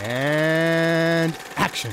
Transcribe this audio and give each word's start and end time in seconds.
And 0.00 1.36
action. 1.56 1.92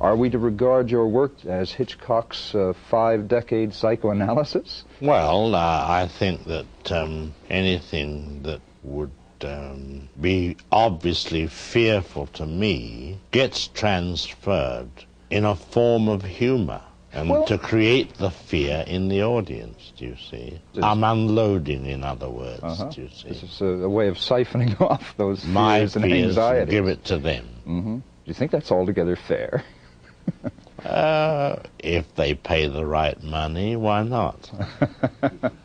Are 0.00 0.16
we 0.16 0.30
to 0.30 0.38
regard 0.38 0.90
your 0.90 1.08
work 1.08 1.44
as 1.46 1.72
Hitchcock's 1.72 2.54
uh, 2.54 2.74
five 2.90 3.26
decade 3.26 3.72
psychoanalysis? 3.74 4.84
Well, 5.00 5.54
uh, 5.54 5.58
I 5.58 6.06
think 6.06 6.44
that 6.44 6.92
um, 6.92 7.34
anything 7.48 8.42
that 8.42 8.60
would 8.82 9.10
um, 9.44 10.08
be 10.20 10.56
obviously 10.72 11.46
fearful 11.46 12.26
to 12.28 12.46
me 12.46 13.18
gets 13.30 13.68
transferred 13.68 14.88
in 15.30 15.44
a 15.44 15.54
form 15.54 16.08
of 16.08 16.22
humor. 16.24 16.80
And 17.12 17.30
Well- 17.30 17.44
to 17.44 17.58
create 17.58 18.14
the 18.14 18.30
fear 18.30 18.82
in 18.88 19.08
the 19.08 19.22
audience, 19.22 19.92
do 19.96 20.06
you 20.06 20.16
see? 20.30 20.58
I'm 20.82 21.04
unloading, 21.04 21.86
in 21.86 22.02
other 22.02 22.28
words, 22.28 22.60
Uh-huh. 22.62 22.90
do 22.92 23.02
you 23.02 23.08
see? 23.14 23.28
This 23.28 23.42
is 23.44 23.60
a, 23.60 23.88
way 23.88 24.08
of 24.08 24.16
siphoning 24.16 24.80
off 24.90 25.14
those 25.16 25.44
My 25.46 25.78
fears 25.78 25.94
and 25.96 26.04
fears 26.06 26.36
and 26.36 26.68
give 26.68 26.88
it 26.88 27.04
to 27.04 27.18
them. 27.18 27.44
Do 27.66 28.02
you 28.24 28.34
think 28.34 28.50
that's 28.50 28.72
altogether 28.72 29.14
fair? 29.16 29.62
Uh, 30.84 31.56
if 31.78 32.14
they 32.14 32.34
pay 32.34 32.66
the 32.68 32.84
right 32.84 33.22
money, 33.22 33.74
why 33.74 34.02
not? 34.02 34.50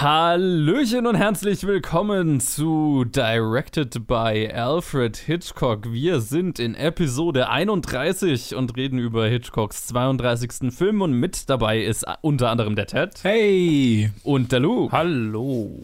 Hallöchen 0.00 1.06
und 1.06 1.16
herzlich 1.16 1.64
willkommen 1.66 2.40
zu 2.40 3.04
Directed 3.04 4.06
by 4.06 4.50
Alfred 4.52 5.16
Hitchcock. 5.18 5.92
Wir 5.92 6.22
sind 6.22 6.58
in 6.58 6.74
Episode 6.74 7.50
31 7.50 8.54
und 8.54 8.74
reden 8.76 8.98
über 8.98 9.26
Hitchcocks 9.26 9.86
32. 9.88 10.72
Film 10.74 11.02
und 11.02 11.12
mit 11.12 11.48
dabei 11.50 11.82
ist 11.82 12.06
unter 12.22 12.48
anderem 12.48 12.74
der 12.74 12.86
Ted 12.86 13.22
Hey! 13.22 14.10
und 14.24 14.50
der 14.50 14.60
Luke. 14.60 14.96
Hallo! 14.96 15.78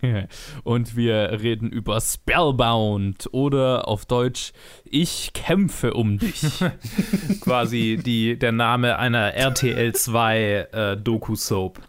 Und 0.64 0.96
wir 0.96 1.40
reden 1.42 1.70
über 1.70 2.00
Spellbound 2.00 3.28
oder 3.32 3.88
auf 3.88 4.06
Deutsch 4.06 4.52
Ich 4.84 5.32
kämpfe 5.32 5.94
um 5.94 6.18
dich. 6.18 6.42
Quasi 7.40 7.98
die, 8.04 8.38
der 8.38 8.52
Name 8.52 8.98
einer 8.98 9.34
RTL 9.34 9.92
2 9.92 10.68
äh, 10.72 10.96
Doku-Soap. 10.96 11.80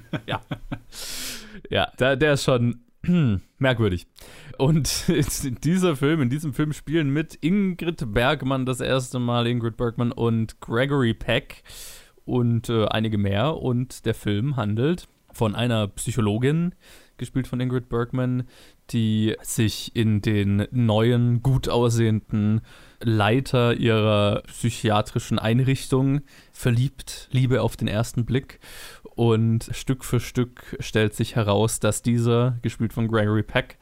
ja. 0.26 0.40
Ja, 1.70 1.90
der, 1.98 2.16
der 2.16 2.34
ist 2.34 2.44
schon 2.44 2.80
merkwürdig. 3.58 4.06
Und 4.58 5.04
dieser 5.64 5.96
Film, 5.96 6.22
in 6.22 6.30
diesem 6.30 6.54
Film 6.54 6.72
spielen 6.72 7.10
mit 7.10 7.38
Ingrid 7.40 8.12
Bergmann 8.12 8.66
das 8.66 8.80
erste 8.80 9.18
Mal, 9.18 9.46
Ingrid 9.46 9.76
Bergmann 9.76 10.12
und 10.12 10.60
Gregory 10.60 11.14
Peck 11.14 11.62
und 12.24 12.68
äh, 12.68 12.86
einige 12.86 13.18
mehr. 13.18 13.56
Und 13.56 14.06
der 14.06 14.14
Film 14.14 14.56
handelt 14.56 15.08
von 15.32 15.54
einer 15.54 15.88
Psychologin, 15.88 16.74
gespielt 17.16 17.46
von 17.46 17.60
Ingrid 17.60 17.88
Bergman, 17.88 18.44
die 18.90 19.36
sich 19.42 19.96
in 19.96 20.20
den 20.20 20.66
neuen, 20.70 21.42
gut 21.42 21.68
aussehenden 21.68 22.60
Leiter 23.00 23.74
ihrer 23.74 24.42
psychiatrischen 24.46 25.38
Einrichtung 25.38 26.20
verliebt, 26.52 27.28
Liebe 27.32 27.62
auf 27.62 27.76
den 27.76 27.88
ersten 27.88 28.24
Blick. 28.24 28.60
Und 29.14 29.68
Stück 29.72 30.04
für 30.04 30.20
Stück 30.20 30.76
stellt 30.80 31.14
sich 31.14 31.36
heraus, 31.36 31.80
dass 31.80 32.00
dieser, 32.02 32.56
gespielt 32.62 32.92
von 32.94 33.08
Gregory 33.08 33.42
Peck, 33.42 33.76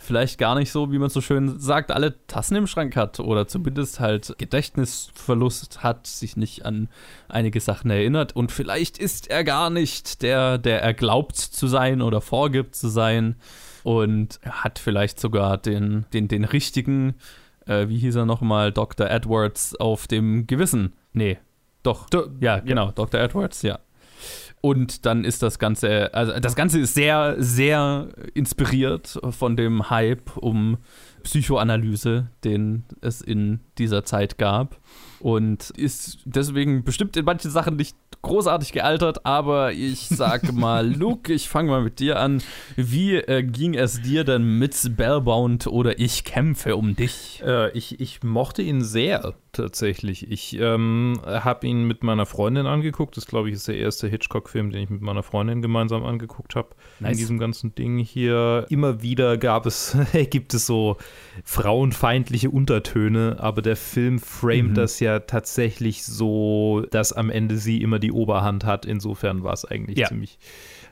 vielleicht 0.00 0.38
gar 0.38 0.54
nicht 0.54 0.70
so, 0.70 0.92
wie 0.92 0.98
man 0.98 1.10
so 1.10 1.20
schön 1.20 1.58
sagt, 1.58 1.90
alle 1.90 2.14
Tassen 2.28 2.54
im 2.56 2.68
Schrank 2.68 2.94
hat 2.94 3.18
oder 3.18 3.48
zumindest 3.48 3.98
halt 3.98 4.32
Gedächtnisverlust 4.38 5.82
hat, 5.82 6.06
sich 6.06 6.36
nicht 6.36 6.64
an 6.64 6.88
einige 7.28 7.60
Sachen 7.60 7.90
erinnert 7.90 8.34
und 8.36 8.52
vielleicht 8.52 8.98
ist 8.98 9.28
er 9.28 9.42
gar 9.44 9.70
nicht 9.70 10.22
der, 10.22 10.58
der 10.58 10.82
er 10.82 10.94
glaubt 10.94 11.36
zu 11.36 11.66
sein 11.66 12.02
oder 12.02 12.20
vorgibt 12.20 12.76
zu 12.76 12.88
sein 12.88 13.34
und 13.82 14.38
hat 14.48 14.78
vielleicht 14.78 15.18
sogar 15.20 15.58
den, 15.58 16.06
den, 16.12 16.28
den 16.28 16.44
richtigen, 16.44 17.14
äh, 17.66 17.88
wie 17.88 17.98
hieß 17.98 18.14
er 18.16 18.26
nochmal, 18.26 18.70
Dr. 18.72 19.10
Edwards 19.10 19.74
auf 19.74 20.06
dem 20.06 20.46
Gewissen. 20.46 20.92
Nee, 21.12 21.38
doch, 21.82 22.08
Do- 22.10 22.28
ja, 22.40 22.60
genau, 22.60 22.92
Dr. 22.92 23.20
Edwards, 23.20 23.62
ja. 23.62 23.78
Und 24.60 25.06
dann 25.06 25.24
ist 25.24 25.42
das 25.42 25.58
Ganze, 25.58 26.12
also 26.14 26.38
das 26.40 26.56
Ganze 26.56 26.80
ist 26.80 26.94
sehr, 26.94 27.36
sehr 27.38 28.08
inspiriert 28.34 29.18
von 29.30 29.56
dem 29.56 29.90
Hype 29.90 30.36
um 30.36 30.78
Psychoanalyse, 31.22 32.28
den 32.44 32.84
es 33.00 33.20
in 33.20 33.60
dieser 33.78 34.04
Zeit 34.04 34.38
gab. 34.38 34.80
Und 35.20 35.70
ist 35.70 36.18
deswegen 36.24 36.84
bestimmt 36.84 37.16
in 37.16 37.24
manchen 37.24 37.50
Sachen 37.50 37.76
nicht 37.76 37.96
großartig 38.22 38.72
gealtert, 38.72 39.24
aber 39.24 39.72
ich 39.72 40.08
sag 40.08 40.52
mal, 40.52 40.88
Luke, 40.92 41.32
ich 41.32 41.48
fange 41.48 41.70
mal 41.70 41.82
mit 41.82 42.00
dir 42.00 42.18
an. 42.18 42.42
Wie 42.76 43.16
äh, 43.16 43.42
ging 43.42 43.74
es 43.74 44.02
dir 44.02 44.24
denn 44.24 44.58
mit 44.58 44.74
Spellbound 44.74 45.66
oder 45.66 45.98
Ich 45.98 46.24
kämpfe 46.24 46.76
um 46.76 46.96
dich? 46.96 47.42
Äh, 47.44 47.70
ich, 47.70 48.00
ich 48.00 48.22
mochte 48.22 48.62
ihn 48.62 48.82
sehr, 48.82 49.34
tatsächlich. 49.56 50.30
Ich 50.30 50.58
ähm, 50.60 51.20
habe 51.24 51.66
ihn 51.66 51.84
mit 51.86 52.02
meiner 52.04 52.26
Freundin 52.26 52.66
angeguckt. 52.66 53.16
Das, 53.16 53.26
glaube 53.26 53.48
ich, 53.48 53.54
ist 53.56 53.68
der 53.68 53.76
erste 53.76 54.08
Hitchcock-Film, 54.08 54.70
den 54.70 54.82
ich 54.82 54.90
mit 54.90 55.00
meiner 55.00 55.22
Freundin 55.22 55.62
gemeinsam 55.62 56.04
angeguckt 56.04 56.54
habe. 56.54 56.68
Nice. 57.00 57.12
In 57.12 57.18
diesem 57.18 57.38
ganzen 57.38 57.74
Ding 57.74 57.98
hier. 57.98 58.66
Immer 58.70 59.02
wieder 59.02 59.36
gab 59.38 59.66
es, 59.66 59.96
gibt 60.30 60.54
es 60.54 60.66
so 60.66 60.96
frauenfeindliche 61.44 62.50
Untertöne, 62.50 63.36
aber 63.40 63.62
der 63.62 63.76
Film 63.76 64.18
framet 64.18 64.76
das 64.76 65.00
ja 65.00 65.20
tatsächlich 65.20 66.04
so, 66.04 66.86
dass 66.90 67.12
am 67.12 67.30
Ende 67.30 67.58
sie 67.58 67.82
immer 67.82 67.98
die 67.98 68.12
Oberhand 68.12 68.64
hat. 68.64 68.86
Insofern 68.86 69.42
war 69.42 69.52
es 69.52 69.64
eigentlich 69.64 69.98
Ja. 69.98 70.08
ziemlich, 70.08 70.38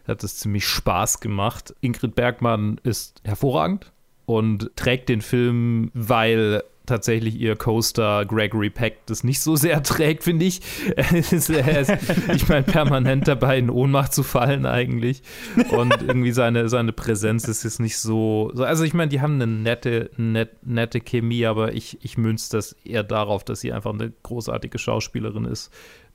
hat 0.08 0.24
es 0.24 0.38
ziemlich 0.38 0.66
Spaß 0.66 1.20
gemacht. 1.20 1.74
Ingrid 1.80 2.14
Bergmann 2.14 2.80
ist 2.82 3.20
hervorragend 3.24 3.92
und 4.26 4.70
trägt 4.76 5.08
den 5.08 5.20
Film, 5.20 5.90
weil 5.94 6.62
tatsächlich 6.86 7.36
ihr 7.40 7.56
Co-Star 7.56 8.26
Gregory 8.26 8.70
Peck 8.70 8.98
das 9.06 9.24
nicht 9.24 9.40
so 9.40 9.56
sehr 9.56 9.82
trägt, 9.82 10.24
finde 10.24 10.44
ich. 10.44 10.60
Er 10.96 11.12
ist- 11.14 11.50
er 11.50 11.80
ist, 11.80 11.92
ich 12.34 12.48
meine, 12.48 12.62
permanent 12.64 13.26
dabei 13.28 13.58
in 13.58 13.70
Ohnmacht 13.70 14.12
zu 14.12 14.22
fallen 14.22 14.66
eigentlich. 14.66 15.22
Und 15.70 15.94
irgendwie 16.02 16.32
seine, 16.32 16.68
seine 16.68 16.92
Präsenz 16.92 17.48
ist 17.48 17.64
jetzt 17.64 17.80
nicht 17.80 17.98
so. 17.98 18.50
so- 18.54 18.64
Also 18.64 18.84
ich 18.84 18.94
meine, 18.94 19.08
die 19.08 19.20
haben 19.20 19.34
eine 19.34 19.46
nette, 19.46 20.10
net, 20.16 20.50
nette 20.66 21.00
Chemie, 21.00 21.46
aber 21.46 21.72
ich, 21.74 21.98
ich 22.02 22.18
münze 22.18 22.50
das 22.56 22.72
eher 22.84 23.02
darauf, 23.02 23.44
dass 23.44 23.60
sie 23.60 23.72
einfach 23.72 23.92
eine 23.94 24.12
großartige 24.22 24.78
Schauspielerin 24.78 25.44
ist 25.46 25.72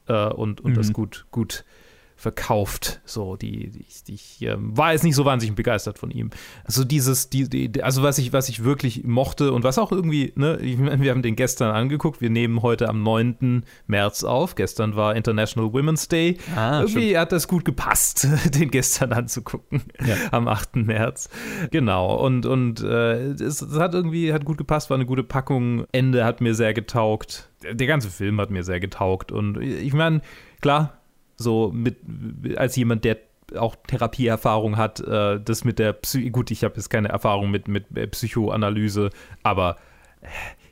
äh, 0.07 0.28
und, 0.28 0.62
und 0.62 0.75
das 0.78 0.94
gut, 0.94 1.25
gut 1.31 1.63
verkauft. 2.19 3.00
So, 3.06 3.35
die, 3.38 3.69
die, 3.72 3.85
ich- 3.88 4.03
die 4.03 4.13
ich 4.13 4.41
ähm, 4.41 4.75
war 4.78 4.91
jetzt 4.91 5.03
nicht 5.03 5.16
so 5.16 5.24
wahnsinnig 5.25 5.56
begeistert 5.56 5.97
von 5.97 6.12
ihm. 6.12 6.30
Also 6.66 6.84
dieses, 6.84 7.30
die, 7.30 7.50
die, 7.50 7.81
also 7.81 8.03
was 8.03 8.18
ich, 8.18 8.34
was 8.34 8.50
ich 8.50 8.63
wirklich 8.63 9.06
mochte 9.06 9.53
und 9.53 9.63
was 9.63 9.78
auch 9.78 9.91
irgendwie, 9.91 10.34
ne, 10.35 10.57
ich 10.62 10.78
meine, 10.78 11.02
wir 11.02 11.12
haben 11.12 11.22
den 11.22 11.35
gestern 11.38 11.74
angeguckt, 11.74 12.19
wir 12.19 12.30
nehmen 12.30 12.62
heute 12.62 12.90
am 12.90 13.02
9. 13.03 13.63
März 13.88 14.24
auf. 14.25 14.56
Gestern 14.56 14.96
war 14.97 15.16
International 15.16 15.72
Women's 15.72 16.09
Day. 16.09 16.38
Ah, 16.56 16.81
irgendwie 16.81 17.18
hat 17.18 17.31
das 17.31 17.47
gut 17.47 17.63
gepasst, 17.63 18.28
den 18.53 18.69
gestern 18.69 19.13
anzugucken. 19.13 19.81
Am 20.31 20.47
8. 20.50 20.75
März. 20.75 21.30
Genau. 21.72 22.16
Und, 22.18 22.46
und 22.46 22.81
äh, 22.84 23.31
es, 23.31 23.62
es 23.62 23.80
hat 23.80 23.94
irgendwie 23.94 24.34
hat 24.34 24.44
gut 24.44 24.57
gepasst, 24.57 24.90
war 24.90 24.96
eine 24.96 25.06
gute 25.06 25.24
Packung. 25.24 25.86
Ende 25.94 26.25
hat 26.25 26.41
mir 26.41 26.53
sehr 26.53 26.74
getaugt. 26.74 27.50
Der 27.63 27.88
ganze 27.88 28.09
Film 28.09 28.40
hat 28.41 28.51
mir 28.51 28.63
sehr 28.63 28.80
getaugt. 28.80 29.31
Und 29.31 29.57
ich 29.62 29.94
meine, 29.94 30.22
klar, 30.62 30.99
so 31.40 31.72
mit 31.74 31.98
als 32.58 32.76
jemand, 32.76 33.06
der 33.06 33.18
auch 33.58 33.76
Therapieerfahrung 33.88 34.78
hat, 34.78 35.00
äh, 35.00 35.40
das 35.42 35.64
mit 35.64 35.80
der 35.80 35.94
Psy 35.94 36.30
gut, 36.30 36.52
ich 36.52 36.64
habe 36.64 36.76
jetzt 36.76 36.90
keine 36.90 37.10
Erfahrung 37.10 37.50
mit, 37.50 37.68
mit 37.68 37.86
äh, 37.98 38.06
Psychoanalyse, 38.08 39.10
aber 39.42 39.78
äh, 40.22 40.28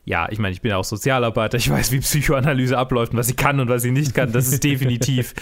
ja, 0.08 0.28
ich 0.32 0.40
meine, 0.40 0.54
ich 0.54 0.62
bin 0.62 0.72
ja 0.72 0.78
auch 0.78 0.86
Sozialarbeiter, 0.86 1.58
ich 1.58 1.70
weiß, 1.70 1.92
wie 1.92 2.00
Psychoanalyse 2.00 2.78
abläuft 2.78 3.12
und 3.12 3.20
was 3.20 3.28
sie 3.28 3.36
kann 3.36 3.60
und 3.60 3.68
was 3.68 3.82
sie 3.82 3.92
nicht 3.92 4.16
kann. 4.16 4.32
Das 4.32 4.48
ist 4.48 4.64
definitiv 4.64 5.34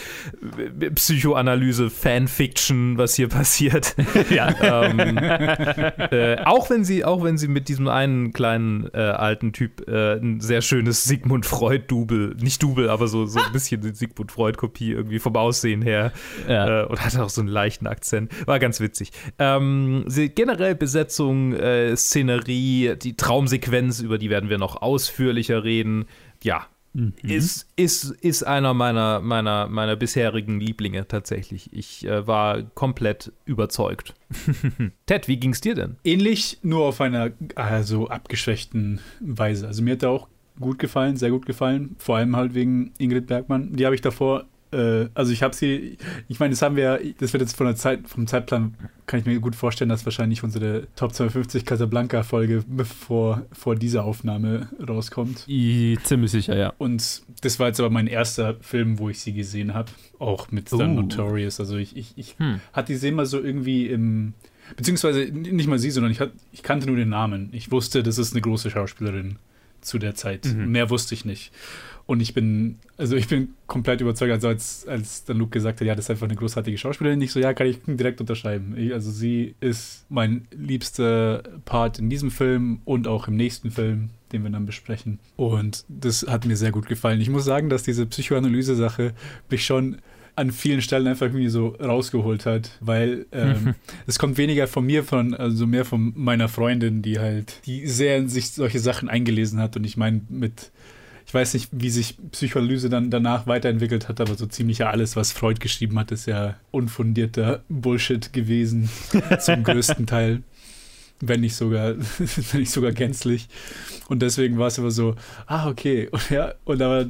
äh, 0.80 0.90
Psychoanalyse-Fanfiction, 0.90 2.98
was 2.98 3.14
hier 3.16 3.28
passiert. 3.30 3.96
Ja. 4.32 4.84
ähm, 4.84 5.18
äh, 5.20 6.38
auch 6.46 6.70
wenn 6.72 6.84
sie, 6.84 7.06
auch 7.06 7.24
wenn 7.24 7.38
sie 7.38 7.48
mit 7.48 7.70
diesem 7.70 7.88
einen 7.88 8.34
kleinen 8.34 8.90
äh, 8.94 8.98
alten 8.98 9.54
Typ 9.54 9.88
äh, 9.88 10.16
ein 10.16 10.42
sehr 10.42 10.62
schönes 10.62 11.04
Sigmund 11.04 11.46
Freud-Double, 11.46 12.36
nicht 12.42 12.64
Double, 12.64 12.90
aber 12.90 13.08
so, 13.08 13.28
so 13.28 13.40
ein 13.40 13.52
bisschen 13.52 13.82
die 13.82 13.94
Sigmund 13.94 14.32
Freud-Kopie 14.32 14.94
irgendwie 14.94 15.20
vom 15.20 15.36
Aussehen 15.36 15.84
her 15.84 16.12
Ja. 16.48 16.82
äh, 16.82 16.86
und 16.86 17.06
hatte 17.06 17.24
auch 17.24 17.30
so 17.30 17.42
einen 17.42 17.50
leichten 17.50 17.86
Akzent. 17.86 18.32
War 18.48 18.58
ganz 18.60 18.80
witzig. 18.80 19.12
Ähm, 19.38 20.06
generell 20.34 20.74
Besetzung, 20.76 21.54
äh, 21.54 21.96
Szenerie, 21.96 22.96
die 23.02 23.16
Traumsequenz, 23.16 24.00
über 24.00 24.18
die 24.18 24.32
werden 24.32 24.50
wir 24.50 24.55
noch 24.58 24.82
ausführlicher 24.82 25.64
reden. 25.64 26.06
Ja, 26.44 26.68
ist, 27.24 27.68
ist, 27.76 28.12
ist 28.22 28.44
einer 28.44 28.74
meiner, 28.74 29.20
meiner, 29.20 29.68
meiner 29.68 29.98
bisherigen 29.98 30.62
Lieblinge 30.62 31.08
tatsächlich. 31.08 31.74
Ich 31.74 32.06
äh, 32.06 32.26
war 32.26 32.64
komplett 32.64 33.34
überzeugt. 33.44 34.14
Ted, 35.06 35.28
wie 35.28 35.38
ging's 35.38 35.60
dir 35.60 35.76
denn? 35.76 35.98
Ähnlich, 36.06 36.60
nur 36.62 36.86
auf 36.86 37.02
einer 37.02 37.32
also 37.56 38.08
abgeschwächten 38.08 39.02
Weise. 39.20 39.68
Also 39.68 39.84
mir 39.84 39.94
hat 39.94 40.04
er 40.04 40.12
auch 40.12 40.30
gut 40.60 40.80
gefallen, 40.80 41.18
sehr 41.18 41.32
gut 41.32 41.46
gefallen. 41.46 41.98
Vor 42.00 42.16
allem 42.16 42.36
halt 42.36 42.54
wegen 42.54 42.94
Ingrid 42.98 43.28
Bergmann. 43.28 43.76
Die 43.76 43.86
habe 43.86 43.96
ich 43.96 44.02
davor 44.02 44.46
äh, 44.76 45.10
also 45.14 45.32
ich 45.32 45.42
habe 45.44 45.56
sie, 45.56 45.98
ich 46.28 46.40
meine, 46.40 46.52
das 46.52 46.62
haben 46.62 46.76
wir, 46.76 47.00
das 47.20 47.34
wird 47.34 47.42
jetzt 47.42 47.56
von 47.56 47.66
der 47.68 47.76
Zeit, 47.76 48.08
vom 48.08 48.28
Zeitplan, 48.28 48.76
kann 49.06 49.20
ich 49.20 49.26
mir 49.26 49.40
gut 49.40 49.56
vorstellen, 49.56 49.90
dass 49.90 50.06
wahrscheinlich 50.06 50.44
unsere 50.44 50.88
Top 50.96 51.14
250 51.14 51.66
Casablanca-Folge 51.66 52.64
vor, 52.84 53.44
vor 53.52 53.76
dieser 53.76 54.04
Aufnahme 54.04 54.68
rauskommt. 54.88 55.46
I, 55.48 55.98
ziemlich 56.04 56.32
sicher, 56.32 56.56
ja. 56.58 56.74
Und 56.78 57.22
das 57.42 57.60
war 57.60 57.68
jetzt 57.68 57.80
aber 57.80 57.90
mein 57.90 58.08
erster 58.08 58.56
Film, 58.62 59.00
wo 59.00 59.10
ich 59.10 59.20
sie 59.20 59.34
gesehen 59.34 59.74
habe, 59.74 59.92
auch 60.20 60.52
mit 60.52 60.72
Uh. 60.74 60.78
Notorious. 60.84 61.60
Also 61.60 61.78
ich, 61.78 61.96
ich, 61.96 62.14
ich 62.16 62.36
Hm. 62.38 62.60
hatte 62.74 62.98
die 62.98 63.08
immer 63.08 63.26
so 63.26 63.40
irgendwie 63.42 63.88
im, 63.88 64.34
beziehungsweise 64.76 65.26
nicht 65.32 65.68
mal 65.68 65.80
sie, 65.80 65.92
sondern 65.92 66.12
ich, 66.12 66.20
hat, 66.20 66.32
ich 66.52 66.64
kannte 66.64 66.88
nur 66.88 66.98
den 66.98 67.10
Namen. 67.10 67.50
Ich 67.52 67.72
wusste, 67.72 68.04
das 68.04 68.18
ist 68.18 68.34
eine 68.34 68.42
große 68.42 68.70
Schauspielerin 68.70 69.38
zu 69.82 70.00
der 70.00 70.16
Zeit. 70.16 70.46
Mhm. 70.46 70.72
Mehr 70.72 70.90
wusste 70.90 71.14
ich 71.14 71.26
nicht. 71.26 71.52
Und 72.08 72.22
ich 72.22 72.36
bin, 72.36 72.78
also 72.98 73.16
ich 73.16 73.28
bin 73.28 73.50
komplett 73.66 74.00
überzeugt, 74.00 74.32
also 74.32 74.48
als, 74.48 74.88
als 74.88 75.26
dann 75.26 75.38
Luke 75.38 75.52
gesagt 75.52 75.80
hat, 75.80 75.88
ja, 75.88 75.96
das 75.96 76.06
ist 76.06 76.12
einfach 76.12 76.28
eine 76.28 76.36
großartige 76.36 76.78
Schauspielerin, 76.78 77.20
ich 77.22 77.32
so, 77.32 77.40
ja, 77.40 77.54
kann 77.54 77.66
ich 77.66 77.80
direkt 77.88 78.22
unterschreiben. 78.22 78.76
Ich, 78.78 78.94
also 78.94 79.10
sie 79.10 79.56
ist 79.60 80.06
mein 80.10 80.48
liebster 80.52 81.42
Part 81.66 81.98
in 81.98 82.10
diesem 82.10 82.30
Film 82.30 82.82
und 82.86 83.08
auch 83.08 83.28
im 83.28 83.36
nächsten 83.36 83.72
Film, 83.72 84.12
den 84.32 84.44
wir 84.44 84.52
dann 84.52 84.68
besprechen. 84.68 85.20
Und 85.36 85.84
das 85.88 86.28
hat 86.28 86.46
mir 86.46 86.58
sehr 86.58 86.72
gut 86.72 86.88
gefallen. 86.88 87.22
Ich 87.22 87.30
muss 87.30 87.44
sagen, 87.44 87.70
dass 87.70 87.82
diese 87.82 88.06
Psychoanalyse-Sache 88.06 89.14
mich 89.50 89.66
schon 89.66 89.98
an 90.36 90.52
vielen 90.52 90.82
Stellen 90.82 91.08
einfach 91.08 91.28
irgendwie 91.28 91.48
so 91.48 91.70
rausgeholt 91.70 92.46
hat, 92.46 92.72
weil 92.82 93.26
ähm, 93.32 93.74
es 94.08 94.20
kommt 94.20 94.38
weniger 94.38 94.68
von 94.68 94.86
mir, 94.86 95.04
von, 95.04 95.34
also 95.34 95.66
mehr 95.66 95.86
von 95.86 96.14
meiner 96.16 96.50
Freundin, 96.50 97.02
die 97.02 97.20
halt, 97.20 97.66
die 97.66 97.88
sehr 97.88 98.18
in 98.18 98.28
sich 98.28 98.52
solche 98.52 98.80
Sachen 98.80 99.10
eingelesen 99.10 99.60
hat 99.60 99.78
und 99.78 99.86
ich 99.86 99.98
meine 99.98 100.22
mit 100.30 100.72
ich 101.26 101.34
weiß 101.34 101.56
nicht, 101.56 101.70
wie 101.72 101.90
sich 101.90 102.18
Psychoanalyse 102.32 102.90
dann 102.90 103.10
danach 103.10 103.48
weiterentwickelt 103.48 104.08
hat, 104.08 104.22
aber 104.22 104.36
so 104.36 104.46
ziemlich 104.46 104.80
ja 104.80 104.90
alles, 104.90 105.16
was 105.16 105.32
Freud 105.32 105.60
geschrieben 105.60 105.98
hat, 105.98 106.12
ist 106.12 106.28
ja 106.28 106.56
unfundierter 106.72 107.64
Bullshit 107.68 108.32
gewesen, 108.32 108.90
zum 109.40 109.64
größten 109.64 110.06
Teil. 110.06 110.44
Wenn 111.22 111.42
nicht 111.42 111.56
sogar, 111.56 111.96
wenn 112.52 112.60
nicht 112.60 112.72
sogar 112.72 112.92
gänzlich. 112.92 113.48
Und 114.08 114.22
deswegen 114.22 114.58
war 114.58 114.68
es 114.68 114.78
immer 114.78 114.92
so, 114.92 115.16
ah, 115.48 115.68
okay. 115.70 116.10
Und 116.12 116.30
ja, 116.30 116.54
und 116.66 116.82
aber 116.82 117.08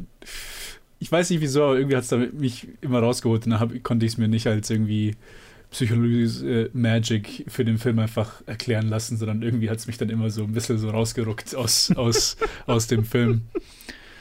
ich 1.00 1.12
weiß 1.12 1.30
nicht 1.30 1.42
wieso, 1.42 1.64
aber 1.64 1.78
irgendwie 1.78 1.98
hat 1.98 2.10
es 2.10 2.34
mich 2.34 2.68
immer 2.82 3.00
rausgeholt 3.00 3.46
und 3.46 3.52
dann 3.52 3.84
konnte 3.84 4.06
ich 4.06 4.14
es 4.14 4.18
mir 4.18 4.28
nicht 4.28 4.48
als 4.48 4.70
irgendwie 4.70 5.16
Psychologie 5.72 6.24
äh, 6.48 6.70
Magic 6.74 7.46
für 7.48 7.66
den 7.66 7.78
Film 7.78 8.00
einfach 8.00 8.42
erklären 8.46 8.88
lassen, 8.88 9.18
sondern 9.18 9.42
irgendwie 9.42 9.70
hat 9.70 9.80
es 9.80 9.88
mich 9.88 9.98
dann 9.98 10.10
immer 10.10 10.30
so 10.30 10.44
ein 10.44 10.54
bisschen 10.54 10.78
so 10.78 10.90
rausgeruckt 10.90 11.54
aus, 11.56 11.92
aus, 11.96 12.38
aus 12.66 12.88
dem 12.88 13.04
Film. 13.04 13.42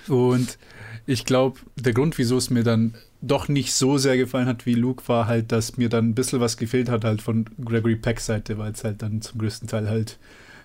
Und 0.08 0.58
ich 1.06 1.24
glaube, 1.24 1.60
der 1.76 1.92
Grund, 1.92 2.18
wieso 2.18 2.36
es 2.36 2.50
mir 2.50 2.64
dann 2.64 2.94
doch 3.20 3.48
nicht 3.48 3.72
so 3.72 3.98
sehr 3.98 4.16
gefallen 4.16 4.46
hat 4.46 4.66
wie 4.66 4.74
Luke, 4.74 5.02
war 5.06 5.26
halt, 5.26 5.52
dass 5.52 5.76
mir 5.76 5.88
dann 5.88 6.10
ein 6.10 6.14
bisschen 6.14 6.40
was 6.40 6.56
gefehlt 6.56 6.88
hat 6.88 7.04
halt 7.04 7.22
von 7.22 7.46
Gregory 7.64 7.96
Pecks 7.96 8.26
Seite, 8.26 8.58
weil 8.58 8.72
es 8.72 8.84
halt 8.84 9.02
dann 9.02 9.22
zum 9.22 9.38
größten 9.38 9.68
Teil 9.68 9.88
halt 9.88 10.18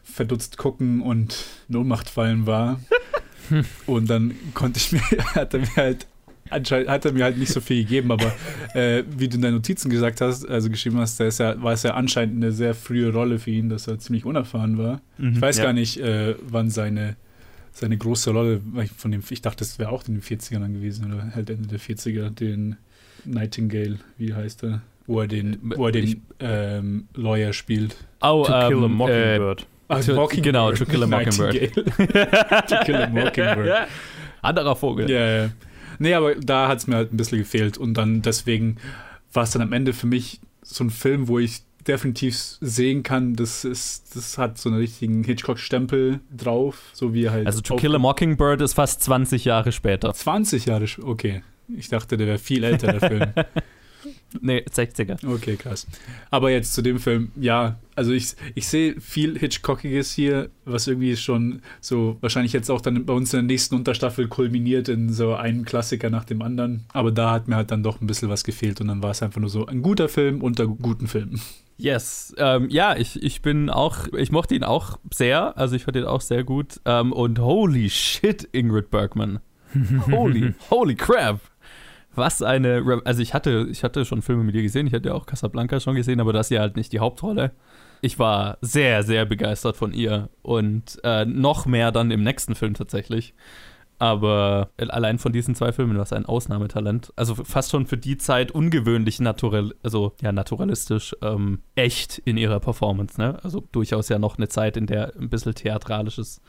verdutzt 0.04 0.58
gucken 0.58 1.02
und 1.02 1.46
in 1.70 1.76
Ohnmacht 1.78 2.10
fallen 2.10 2.46
war. 2.46 2.80
und 3.86 4.10
dann 4.10 4.34
konnte 4.54 4.80
ich 4.80 4.92
mir, 4.92 5.02
hat 5.36 5.54
er 5.54 5.62
mir 5.62 5.76
halt 5.76 6.08
anscheinend 6.50 6.90
hat 6.90 7.06
er 7.06 7.12
mir 7.12 7.24
halt 7.24 7.38
nicht 7.38 7.52
so 7.52 7.62
viel 7.62 7.84
gegeben, 7.84 8.12
aber 8.12 8.34
äh, 8.74 9.04
wie 9.10 9.28
du 9.28 9.36
in 9.36 9.42
deinen 9.42 9.56
Notizen 9.56 9.90
gesagt 9.90 10.22
hast, 10.22 10.48
also 10.48 10.70
geschrieben 10.70 10.98
hast, 10.98 11.20
da 11.20 11.26
ist 11.26 11.40
ja, 11.40 11.62
war 11.62 11.74
es 11.74 11.84
ja 11.84 11.94
anscheinend 11.94 12.38
eine 12.38 12.52
sehr 12.52 12.74
frühe 12.74 13.12
Rolle 13.12 13.40
für 13.40 13.52
ihn, 13.52 13.70
dass 13.70 13.88
er 13.88 14.00
ziemlich 14.00 14.26
unerfahren 14.26 14.78
war. 14.78 15.02
Ich 15.18 15.40
weiß 15.40 15.58
ja. 15.58 15.66
gar 15.66 15.74
nicht, 15.74 16.00
äh, 16.00 16.36
wann 16.42 16.70
seine, 16.70 17.16
seine 17.72 17.98
große 17.98 18.32
Rolle, 18.32 18.62
ich 18.84 18.92
von 18.92 19.12
dem, 19.12 19.22
ich 19.30 19.42
dachte, 19.42 19.60
das 19.60 19.80
wäre 19.80 19.90
auch 19.92 20.08
in 20.08 20.16
den 20.16 20.24
40ern 20.24 20.60
dann 20.60 20.74
gewesen, 20.74 21.12
oder 21.14 21.32
halt 21.36 21.50
Ende 21.50 21.68
der 21.68 21.80
40er, 21.80 22.30
den 22.30 22.78
Nightingale, 23.26 24.00
wie 24.18 24.34
heißt 24.34 24.64
er? 24.64 24.82
Wo 25.08 25.22
er 25.22 25.28
den, 25.28 25.58
wo 25.76 25.88
er 25.88 25.92
den 25.92 26.22
ähm, 26.40 27.08
Lawyer 27.16 27.54
spielt. 27.54 27.96
Oh, 28.22 28.44
To 28.46 28.52
Kill 28.68 28.84
a 28.84 28.86
ähm, 28.86 28.92
Mockingbird. 28.94 29.68
Ah, 29.88 30.02
To- 30.02 30.28
genau, 30.28 30.72
To 30.72 30.86
Kill 30.86 31.04
a 31.04 31.08
Mockingbird. 31.08 31.74
To 32.70 32.76
Kill 32.86 32.96
a 32.96 33.08
Mockingbird. 33.08 33.68
Äh, 33.68 33.88
anderer 34.42 34.76
Vogel. 34.76 35.10
Ja, 35.10 35.44
ja. 35.44 35.50
Nee, 35.98 36.14
aber 36.14 36.36
da 36.36 36.68
hat 36.68 36.78
es 36.78 36.88
mir 36.88 36.96
halt 36.96 37.12
ein 37.12 37.18
bisschen 37.18 37.40
gefehlt. 37.40 37.78
Und 37.78 37.96
dann 37.96 38.22
deswegen 38.22 38.78
war 39.34 39.44
es 39.44 39.52
dann 39.52 39.62
am 39.62 39.74
Ende 39.74 39.94
für 39.94 40.08
mich 40.08 40.40
so 40.62 40.84
ein 40.84 40.92
Film, 40.92 41.28
wo 41.28 41.40
ich 41.40 41.62
definitiv 41.88 42.58
sehen 42.62 43.04
kann, 43.04 43.36
das 43.36 43.64
ist, 43.66 44.16
das 44.16 44.38
hat 44.38 44.58
so 44.58 44.70
einen 44.70 44.80
richtigen 44.80 45.24
Hitchcock-Stempel 45.24 46.20
drauf, 46.36 46.90
so 46.94 47.14
wie 47.14 47.30
halt. 47.30 47.48
Also 47.48 47.62
To 47.62 47.76
Kill 47.76 47.96
a 47.96 48.00
Mockingbird 48.00 48.62
ist 48.62 48.74
fast 48.74 49.02
20 49.04 49.46
Jahre 49.46 49.72
später. 49.72 50.14
20 50.14 50.66
Jahre, 50.66 50.86
okay. 51.04 51.44
Ich 51.76 51.90
dachte, 51.90 52.18
der 52.18 52.28
wäre 52.28 52.40
viel 52.40 52.64
älter, 52.64 52.94
der 52.94 53.10
Film. 53.10 53.34
Nee, 54.42 54.64
60er. 54.70 55.26
Okay, 55.28 55.56
krass. 55.56 55.88
Aber 56.30 56.52
jetzt 56.52 56.74
zu 56.74 56.82
dem 56.82 57.00
Film, 57.00 57.32
ja, 57.36 57.80
also 57.96 58.12
ich, 58.12 58.36
ich 58.56 58.68
sehe 58.68 59.00
viel 59.02 59.38
Hitchcockiges 59.38 60.14
hier, 60.14 60.50
was 60.66 60.88
irgendwie 60.88 61.18
schon 61.18 61.62
so 61.82 62.18
wahrscheinlich 62.22 62.54
jetzt 62.54 62.70
auch 62.70 62.82
dann 62.82 63.06
bei 63.06 63.14
uns 63.14 63.34
in 63.34 63.38
der 63.38 63.44
nächsten 63.44 63.76
Unterstaffel 63.76 64.28
kulminiert 64.28 64.88
in 64.88 65.12
so 65.12 65.36
einen 65.36 65.66
Klassiker 65.66 66.10
nach 66.10 66.26
dem 66.26 66.42
anderen. 66.42 66.86
Aber 66.94 67.12
da 67.12 67.32
hat 67.32 67.48
mir 67.48 67.56
halt 67.56 67.72
dann 67.72 67.84
doch 67.84 68.02
ein 68.02 68.08
bisschen 68.08 68.30
was 68.30 68.44
gefehlt 68.44 68.80
und 68.82 68.88
dann 68.88 69.04
war 69.04 69.12
es 69.12 69.24
einfach 69.24 69.42
nur 69.42 69.50
so 69.50 69.66
ein 69.66 69.82
guter 69.82 70.10
Film 70.10 70.42
unter 70.42 70.68
guten 70.68 71.08
Filmen. 71.08 71.42
Yes. 71.78 72.36
Ähm, 72.38 72.70
ja, 72.70 72.96
ich, 72.98 73.24
ich 73.24 73.42
bin 73.42 73.70
auch, 73.70 74.08
ich 74.18 74.32
mochte 74.32 74.54
ihn 74.54 74.66
auch 74.66 75.00
sehr. 75.14 75.58
Also 75.58 75.76
ich 75.76 75.86
fand 75.86 75.96
ihn 75.96 76.04
auch 76.04 76.22
sehr 76.22 76.44
gut. 76.44 76.82
Ähm, 76.86 77.14
und 77.14 77.40
holy 77.40 77.90
shit, 77.90 78.48
Ingrid 78.52 78.92
Bergman. 78.92 79.40
Holy, 80.10 80.56
holy 80.72 80.96
crap. 80.96 81.40
Was 82.20 82.42
eine, 82.42 82.86
Re 82.86 83.02
also 83.06 83.22
ich 83.22 83.34
hatte, 83.34 83.68
ich 83.72 83.84
hatte 83.84 84.06
schon 84.06 84.22
Filme 84.22 84.44
mit 84.44 84.56
ihr 84.56 84.62
gesehen, 84.62 84.88
ich 84.88 84.94
hatte 84.94 85.10
ja 85.10 85.16
auch 85.16 85.26
Casablanca 85.26 85.80
schon 85.80 85.96
gesehen, 85.96 86.20
aber 86.20 86.34
das 86.34 86.48
ist 86.48 86.52
ja 86.52 86.62
halt 86.62 86.76
nicht 86.76 86.92
die 86.92 87.00
Hauptrolle. 87.00 87.52
Ich 88.02 88.20
war 88.20 88.58
sehr, 88.62 89.04
sehr 89.04 89.26
begeistert 89.26 89.76
von 89.76 89.94
ihr 89.94 90.30
und 90.42 91.00
äh, 91.04 91.26
noch 91.26 91.66
mehr 91.66 91.92
dann 91.92 92.12
im 92.12 92.24
nächsten 92.24 92.56
Film 92.56 92.74
tatsächlich. 92.74 93.34
Aber 94.02 94.70
allein 94.78 95.20
von 95.20 95.34
diesen 95.34 95.56
zwei 95.56 95.74
Filmen 95.74 95.98
war 95.98 96.04
es 96.04 96.14
ein 96.14 96.26
Ausnahmetalent. 96.26 97.12
Also 97.18 97.36
fast 97.36 97.72
schon 97.72 97.86
für 97.86 97.98
die 97.98 98.18
Zeit 98.18 98.52
ungewöhnlich 98.52 99.20
naturell, 99.20 99.76
also 99.84 100.14
ja, 100.22 100.32
naturalistisch, 100.32 101.14
ähm, 101.22 101.60
echt 101.76 102.18
in 102.20 102.38
ihrer 102.38 102.62
Performance, 102.62 103.20
ne? 103.20 103.38
Also 103.44 103.68
durchaus 103.74 104.08
ja 104.08 104.18
noch 104.18 104.38
eine 104.38 104.48
Zeit, 104.48 104.78
in 104.78 104.88
der 104.88 105.14
ein 105.20 105.30
bisschen 105.30 105.54
theatralisches 105.54 106.42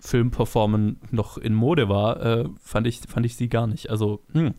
Filmperformen 0.00 0.98
noch 1.12 1.38
in 1.38 1.54
Mode 1.54 1.88
war, 1.88 2.20
äh, 2.20 2.48
fand, 2.60 2.88
ich, 2.88 3.00
fand 3.08 3.24
ich 3.24 3.36
sie 3.36 3.48
gar 3.48 3.68
nicht. 3.68 3.88
Also, 3.88 4.24
hm, 4.32 4.54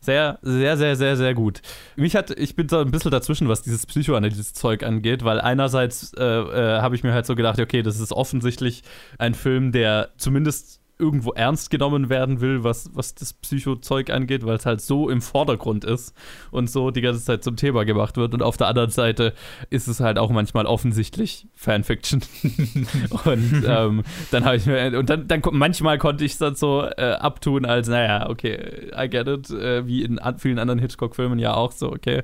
sehr, 0.00 0.38
sehr, 0.42 0.76
sehr, 0.76 0.96
sehr, 0.96 1.16
sehr 1.16 1.34
gut. 1.34 1.60
Mich 1.96 2.16
hat, 2.16 2.30
ich 2.30 2.56
bin 2.56 2.66
da 2.66 2.80
ein 2.80 2.90
bisschen 2.90 3.10
dazwischen, 3.10 3.48
was 3.48 3.62
dieses 3.62 3.86
Psychoanalyse-Zeug 3.86 4.82
angeht, 4.82 5.24
weil 5.24 5.40
einerseits 5.40 6.12
äh, 6.14 6.24
äh, 6.24 6.80
habe 6.80 6.94
ich 6.94 7.02
mir 7.02 7.12
halt 7.12 7.26
so 7.26 7.34
gedacht, 7.34 7.60
okay, 7.60 7.82
das 7.82 8.00
ist 8.00 8.12
offensichtlich 8.12 8.82
ein 9.18 9.34
Film, 9.34 9.72
der 9.72 10.10
zumindest 10.16 10.79
irgendwo 11.00 11.32
ernst 11.32 11.70
genommen 11.70 12.08
werden 12.08 12.40
will, 12.40 12.62
was, 12.62 12.90
was 12.94 13.14
das 13.14 13.32
Psycho-Zeug 13.32 14.10
angeht, 14.10 14.44
weil 14.44 14.56
es 14.56 14.66
halt 14.66 14.80
so 14.80 15.08
im 15.08 15.22
Vordergrund 15.22 15.84
ist 15.84 16.14
und 16.50 16.70
so 16.70 16.90
die 16.90 17.00
ganze 17.00 17.24
Zeit 17.24 17.42
zum 17.42 17.56
Thema 17.56 17.84
gemacht 17.84 18.16
wird. 18.16 18.34
Und 18.34 18.42
auf 18.42 18.56
der 18.56 18.68
anderen 18.68 18.90
Seite 18.90 19.34
ist 19.70 19.88
es 19.88 20.00
halt 20.00 20.18
auch 20.18 20.30
manchmal 20.30 20.66
offensichtlich 20.66 21.48
Fanfiction. 21.54 22.22
und 23.24 23.64
ähm, 23.66 24.02
dann 24.30 24.44
habe 24.44 24.56
ich 24.56 24.66
mir, 24.66 24.98
und 24.98 25.10
dann, 25.10 25.26
dann 25.26 25.42
manchmal 25.52 25.98
konnte 25.98 26.24
ich 26.24 26.32
es 26.32 26.38
dann 26.38 26.54
so 26.54 26.84
äh, 26.84 27.12
abtun, 27.12 27.64
als, 27.64 27.88
naja, 27.88 28.28
okay, 28.28 28.90
I 28.96 29.08
get 29.08 29.26
it, 29.26 29.50
äh, 29.50 29.86
wie 29.86 30.02
in 30.02 30.18
an, 30.18 30.38
vielen 30.38 30.58
anderen 30.58 30.78
Hitchcock-Filmen 30.78 31.38
ja 31.38 31.54
auch 31.54 31.72
so, 31.72 31.90
okay. 31.90 32.22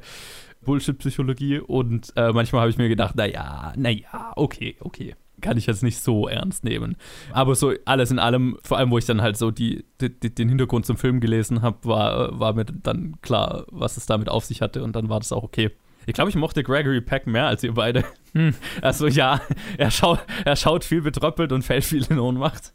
Bullshit-Psychologie 0.64 1.60
und 1.60 2.12
äh, 2.16 2.32
manchmal 2.32 2.62
habe 2.62 2.70
ich 2.70 2.76
mir 2.76 2.88
gedacht, 2.88 3.14
naja, 3.14 3.72
naja, 3.76 4.32
okay, 4.34 4.76
okay. 4.80 5.14
Kann 5.40 5.58
ich 5.58 5.66
jetzt 5.66 5.82
nicht 5.82 6.00
so 6.00 6.28
ernst 6.28 6.64
nehmen. 6.64 6.96
Aber 7.32 7.54
so 7.54 7.72
alles 7.84 8.10
in 8.10 8.18
allem, 8.18 8.58
vor 8.62 8.78
allem, 8.78 8.90
wo 8.90 8.98
ich 8.98 9.04
dann 9.04 9.20
halt 9.20 9.36
so 9.36 9.50
die, 9.50 9.84
die, 10.00 10.34
den 10.34 10.48
Hintergrund 10.48 10.86
zum 10.86 10.96
Film 10.96 11.20
gelesen 11.20 11.62
habe, 11.62 11.76
war, 11.82 12.38
war 12.38 12.54
mir 12.54 12.64
dann 12.64 13.20
klar, 13.20 13.66
was 13.70 13.96
es 13.96 14.06
damit 14.06 14.28
auf 14.28 14.44
sich 14.44 14.62
hatte 14.62 14.82
und 14.82 14.96
dann 14.96 15.08
war 15.08 15.20
das 15.20 15.32
auch 15.32 15.42
okay. 15.42 15.70
Ich 16.06 16.14
glaube, 16.14 16.30
ich 16.30 16.36
mochte 16.36 16.62
Gregory 16.62 17.00
Peck 17.00 17.26
mehr 17.26 17.46
als 17.46 17.62
ihr 17.62 17.74
beide. 17.74 18.04
Also 18.82 19.06
ja, 19.06 19.40
er 19.78 19.90
schaut, 19.90 20.18
er 20.44 20.56
schaut 20.56 20.84
viel 20.84 21.00
betröppelt 21.00 21.52
und 21.52 21.62
fällt 21.62 21.84
viel 21.84 22.04
in 22.10 22.18
Ohnmacht. 22.18 22.74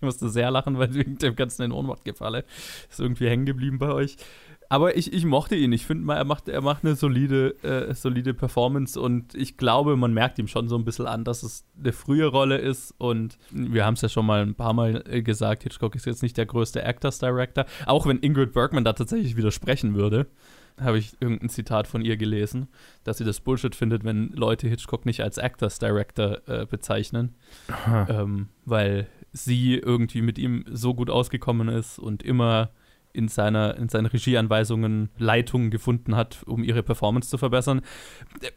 Ich 0.00 0.02
musste 0.02 0.30
sehr 0.30 0.50
lachen, 0.50 0.78
weil 0.78 0.94
wegen 0.94 1.18
dem 1.18 1.36
ganzen 1.36 1.62
in 1.64 1.72
Ohnmacht 1.72 2.06
gefalle. 2.06 2.44
Ist 2.88 2.98
irgendwie 2.98 3.28
hängen 3.28 3.44
geblieben 3.44 3.78
bei 3.78 3.92
euch. 3.92 4.16
Aber 4.70 4.96
ich, 4.96 5.12
ich 5.12 5.24
mochte 5.24 5.56
ihn. 5.56 5.72
Ich 5.72 5.86
finde 5.86 6.04
mal, 6.04 6.16
er 6.16 6.24
macht, 6.24 6.48
er 6.48 6.60
macht 6.60 6.84
eine 6.84 6.94
solide, 6.94 7.56
äh, 7.62 7.94
solide 7.94 8.34
Performance 8.34 9.00
und 9.00 9.34
ich 9.34 9.56
glaube, 9.56 9.96
man 9.96 10.12
merkt 10.12 10.38
ihm 10.38 10.46
schon 10.46 10.68
so 10.68 10.76
ein 10.76 10.84
bisschen 10.84 11.06
an, 11.06 11.24
dass 11.24 11.42
es 11.42 11.64
eine 11.78 11.92
frühe 11.92 12.26
Rolle 12.26 12.58
ist. 12.58 12.94
Und 12.98 13.38
wir 13.50 13.86
haben 13.86 13.94
es 13.94 14.02
ja 14.02 14.10
schon 14.10 14.26
mal 14.26 14.42
ein 14.42 14.54
paar 14.54 14.74
Mal 14.74 15.04
äh, 15.08 15.22
gesagt, 15.22 15.62
Hitchcock 15.62 15.94
ist 15.94 16.04
jetzt 16.04 16.22
nicht 16.22 16.36
der 16.36 16.46
größte 16.46 16.82
Actors 16.82 17.18
Director. 17.18 17.64
Auch 17.86 18.06
wenn 18.06 18.18
Ingrid 18.18 18.52
Bergman 18.52 18.84
da 18.84 18.92
tatsächlich 18.92 19.36
widersprechen 19.36 19.94
würde, 19.94 20.26
habe 20.78 20.98
ich 20.98 21.16
irgendein 21.18 21.48
Zitat 21.48 21.86
von 21.86 22.02
ihr 22.02 22.16
gelesen, 22.16 22.68
dass 23.04 23.18
sie 23.18 23.24
das 23.24 23.40
Bullshit 23.40 23.74
findet, 23.74 24.04
wenn 24.04 24.28
Leute 24.32 24.68
Hitchcock 24.68 25.06
nicht 25.06 25.22
als 25.22 25.38
Actors 25.38 25.78
Director 25.78 26.46
äh, 26.46 26.66
bezeichnen. 26.66 27.34
Ähm, 28.08 28.48
weil 28.64 29.06
sie 29.32 29.74
irgendwie 29.76 30.22
mit 30.22 30.38
ihm 30.38 30.64
so 30.70 30.94
gut 30.94 31.10
ausgekommen 31.10 31.68
ist 31.68 31.98
und 31.98 32.22
immer 32.22 32.70
in, 33.18 33.28
seiner, 33.28 33.76
in 33.76 33.88
seinen 33.88 34.06
Regieanweisungen 34.06 35.10
Leitungen 35.18 35.70
gefunden 35.70 36.14
hat, 36.14 36.38
um 36.46 36.62
ihre 36.62 36.84
Performance 36.84 37.28
zu 37.28 37.36
verbessern. 37.36 37.82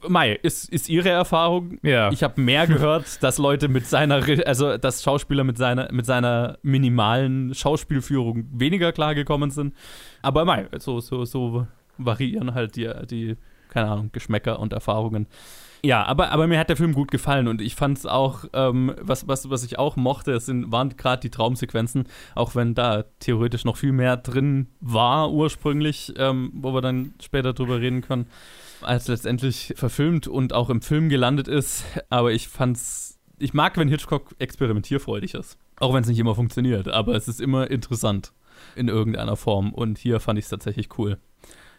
Mai, 0.08 0.34
ist, 0.34 0.70
ist 0.70 0.88
ihre 0.88 1.10
Erfahrung. 1.10 1.80
Ja. 1.82 2.12
Ich 2.12 2.22
habe 2.22 2.39
mehr 2.39 2.68
gehört, 2.68 3.22
dass 3.24 3.39
Leute 3.39 3.68
mit 3.68 3.88
seiner, 3.88 4.24
also 4.46 4.77
dass 4.77 5.03
Schauspieler 5.03 5.44
mit 5.44 5.58
seiner, 5.58 5.91
mit 5.91 6.06
seiner 6.06 6.60
minimalen 6.62 7.56
Schauspielführung 7.56 8.48
weniger 8.53 8.91
klargekommen 8.91 9.50
sind. 9.50 9.75
Aber 10.22 10.46
Mai, 10.46 10.68
so, 10.77 11.00
so, 11.00 11.25
so 11.25 11.65
variieren 11.98 12.53
halt 12.53 12.75
die, 12.75 12.89
die, 13.10 13.38
keine 13.70 13.89
Ahnung, 13.89 14.12
Geschmäcker 14.12 14.60
und 14.60 14.74
Erfahrungen. 14.74 15.27
Ja, 15.84 16.06
aber, 16.06 16.32
aber 16.32 16.46
mir 16.46 16.60
hat 16.60 16.70
der 16.70 16.78
Film 16.78 16.94
gut 16.94 17.10
gefallen 17.10 17.48
und 17.48 17.60
ich 17.60 17.74
fand 17.74 17.98
es 17.98 18.06
auch, 18.06 18.46
ähm, 18.54 18.94
was, 19.02 19.28
was, 19.28 19.50
was 19.50 19.64
ich 19.64 19.80
auch 19.80 19.96
mochte, 19.96 20.32
es 20.34 20.46
sind, 20.46 20.72
waren 20.72 20.96
gerade 20.96 21.22
die 21.22 21.32
Traumsequenzen, 21.32 22.06
auch 22.36 22.56
wenn 22.56 22.76
da 22.76 23.06
theoretisch 23.20 23.66
noch 23.66 23.78
viel 23.78 23.92
mehr 23.92 24.18
drin 24.18 24.68
war 24.80 25.32
ursprünglich, 25.32 26.14
ähm, 26.18 26.52
wo 26.54 26.74
wir 26.74 26.82
dann 26.82 27.16
später 27.20 27.54
drüber 27.54 27.80
reden 27.80 28.02
können, 28.02 28.28
als 28.82 29.08
letztendlich 29.08 29.74
verfilmt 29.76 30.28
und 30.28 30.54
auch 30.54 30.70
im 30.70 30.82
Film 30.82 31.10
gelandet 31.10 31.48
ist. 31.48 31.84
Aber 32.10 32.32
ich 32.32 32.48
fand's, 32.48 33.20
ich 33.40 33.56
mag, 33.56 33.76
wenn 33.78 33.88
Hitchcock 33.88 34.36
experimentierfreudig 34.38 35.34
ist. 35.34 35.58
Auch 35.80 35.96
wenn 35.96 36.04
es 36.04 36.10
nicht 36.10 36.20
immer 36.20 36.36
funktioniert, 36.36 36.90
aber 36.90 37.16
es 37.16 37.28
ist 37.28 37.42
immer 37.42 37.72
interessant 37.72 38.34
in 38.76 38.88
irgendeiner 38.88 39.36
Form 39.36 39.74
und 39.74 39.98
hier 39.98 40.20
fand 40.20 40.38
ich 40.38 40.46
es 40.46 40.50
tatsächlich 40.50 40.90
cool. 41.00 41.18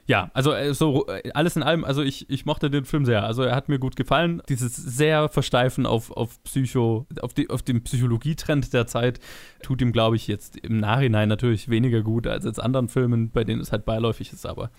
Ja, 0.06 0.30
also 0.34 0.52
äh, 0.52 0.74
so 0.74 1.06
äh, 1.06 1.30
alles 1.32 1.56
in 1.56 1.62
allem, 1.62 1.84
also 1.84 2.02
ich, 2.02 2.28
ich 2.28 2.44
mochte 2.44 2.70
den 2.70 2.84
Film 2.84 3.04
sehr. 3.04 3.24
Also 3.24 3.42
er 3.42 3.54
hat 3.54 3.68
mir 3.68 3.78
gut 3.78 3.94
gefallen. 3.94 4.42
Dieses 4.48 4.74
sehr 4.74 5.28
Versteifen 5.28 5.86
auf, 5.86 6.10
auf 6.10 6.42
Psycho, 6.42 7.06
auf, 7.20 7.34
die, 7.34 7.50
auf 7.50 7.62
den 7.62 7.84
Psychologietrend 7.84 8.72
der 8.72 8.86
Zeit 8.86 9.20
tut 9.62 9.80
ihm, 9.80 9.92
glaube 9.92 10.16
ich, 10.16 10.26
jetzt 10.26 10.56
im 10.56 10.78
Nachhinein 10.78 11.28
natürlich 11.28 11.68
weniger 11.68 12.02
gut 12.02 12.26
als 12.26 12.44
jetzt 12.44 12.60
anderen 12.60 12.88
Filmen, 12.88 13.30
bei 13.30 13.44
denen 13.44 13.60
es 13.60 13.70
halt 13.70 13.84
beiläufig 13.84 14.32
ist, 14.32 14.44
aber 14.44 14.70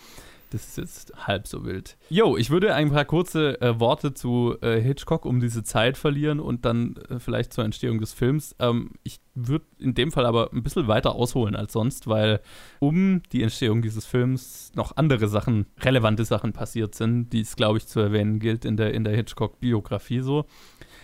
das 0.54 0.68
ist 0.68 0.78
jetzt 0.78 1.28
halb 1.28 1.48
so 1.48 1.66
wild. 1.66 1.98
Jo, 2.10 2.38
ich 2.38 2.52
würde 2.52 2.76
ein 2.76 2.92
paar 2.92 3.06
kurze 3.06 3.60
äh, 3.60 3.80
Worte 3.80 4.14
zu 4.14 4.56
äh, 4.62 4.80
Hitchcock 4.80 5.26
um 5.26 5.40
diese 5.40 5.64
Zeit 5.64 5.98
verlieren 5.98 6.40
und 6.40 6.64
dann 6.66 6.96
äh, 7.10 7.20
vielleicht 7.20 7.54
zur 7.54 7.66
Entstehung 7.66 8.00
des 8.00 8.14
Films. 8.14 8.56
Ähm, 8.60 8.92
ich 9.04 9.20
würde 9.34 9.66
in 9.80 9.96
dem 9.96 10.12
Fall 10.12 10.26
aber 10.26 10.54
ein 10.54 10.62
bisschen 10.62 10.88
weiter 10.88 11.16
ausholen 11.16 11.56
als 11.56 11.74
sonst, 11.74 12.08
weil 12.08 12.40
um 12.80 13.24
die 13.32 13.42
Entstehung 13.42 13.82
dieses 13.82 14.06
Films 14.06 14.72
noch 14.76 14.96
andere 14.96 15.28
Sachen, 15.28 15.66
relevante 15.82 16.24
Sachen 16.24 16.54
passiert 16.54 16.94
sind, 16.94 17.32
die 17.34 17.42
es, 17.42 17.56
glaube 17.56 17.80
ich, 17.80 17.88
zu 17.88 18.00
erwähnen 18.00 18.40
gilt 18.40 18.64
in 18.64 18.78
der, 18.78 18.94
in 18.94 19.04
der 19.04 19.16
Hitchcock-Biografie 19.16 20.20
so. 20.20 20.46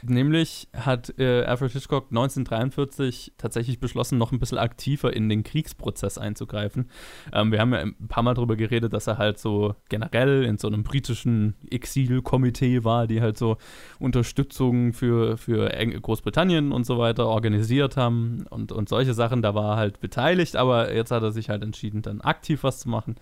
Nämlich 0.03 0.67
hat 0.75 1.13
äh, 1.19 1.43
Alfred 1.43 1.71
Hitchcock 1.71 2.07
1943 2.09 3.33
tatsächlich 3.37 3.79
beschlossen, 3.79 4.17
noch 4.17 4.31
ein 4.31 4.39
bisschen 4.39 4.57
aktiver 4.57 5.13
in 5.13 5.29
den 5.29 5.43
Kriegsprozess 5.43 6.17
einzugreifen. 6.17 6.89
Ähm, 7.33 7.51
wir 7.51 7.59
haben 7.59 7.73
ja 7.73 7.79
ein 7.79 8.07
paar 8.07 8.23
Mal 8.23 8.33
darüber 8.33 8.55
geredet, 8.55 8.93
dass 8.93 9.07
er 9.07 9.17
halt 9.17 9.39
so 9.39 9.75
generell 9.89 10.43
in 10.43 10.57
so 10.57 10.67
einem 10.67 10.83
britischen 10.83 11.55
Exilkomitee 11.69 12.83
war, 12.83 13.07
die 13.07 13.21
halt 13.21 13.37
so 13.37 13.57
Unterstützung 13.99 14.93
für, 14.93 15.37
für 15.37 15.69
Großbritannien 15.69 16.71
und 16.71 16.85
so 16.85 16.97
weiter 16.97 17.27
organisiert 17.27 17.97
haben 17.97 18.45
und, 18.49 18.71
und 18.71 18.89
solche 18.89 19.13
Sachen. 19.13 19.41
Da 19.41 19.55
war 19.55 19.73
er 19.73 19.77
halt 19.77 19.99
beteiligt, 19.99 20.55
aber 20.55 20.93
jetzt 20.93 21.11
hat 21.11 21.23
er 21.23 21.31
sich 21.31 21.49
halt 21.49 21.63
entschieden, 21.63 22.01
dann 22.01 22.21
aktiv 22.21 22.63
was 22.63 22.79
zu 22.79 22.89
machen 22.89 23.15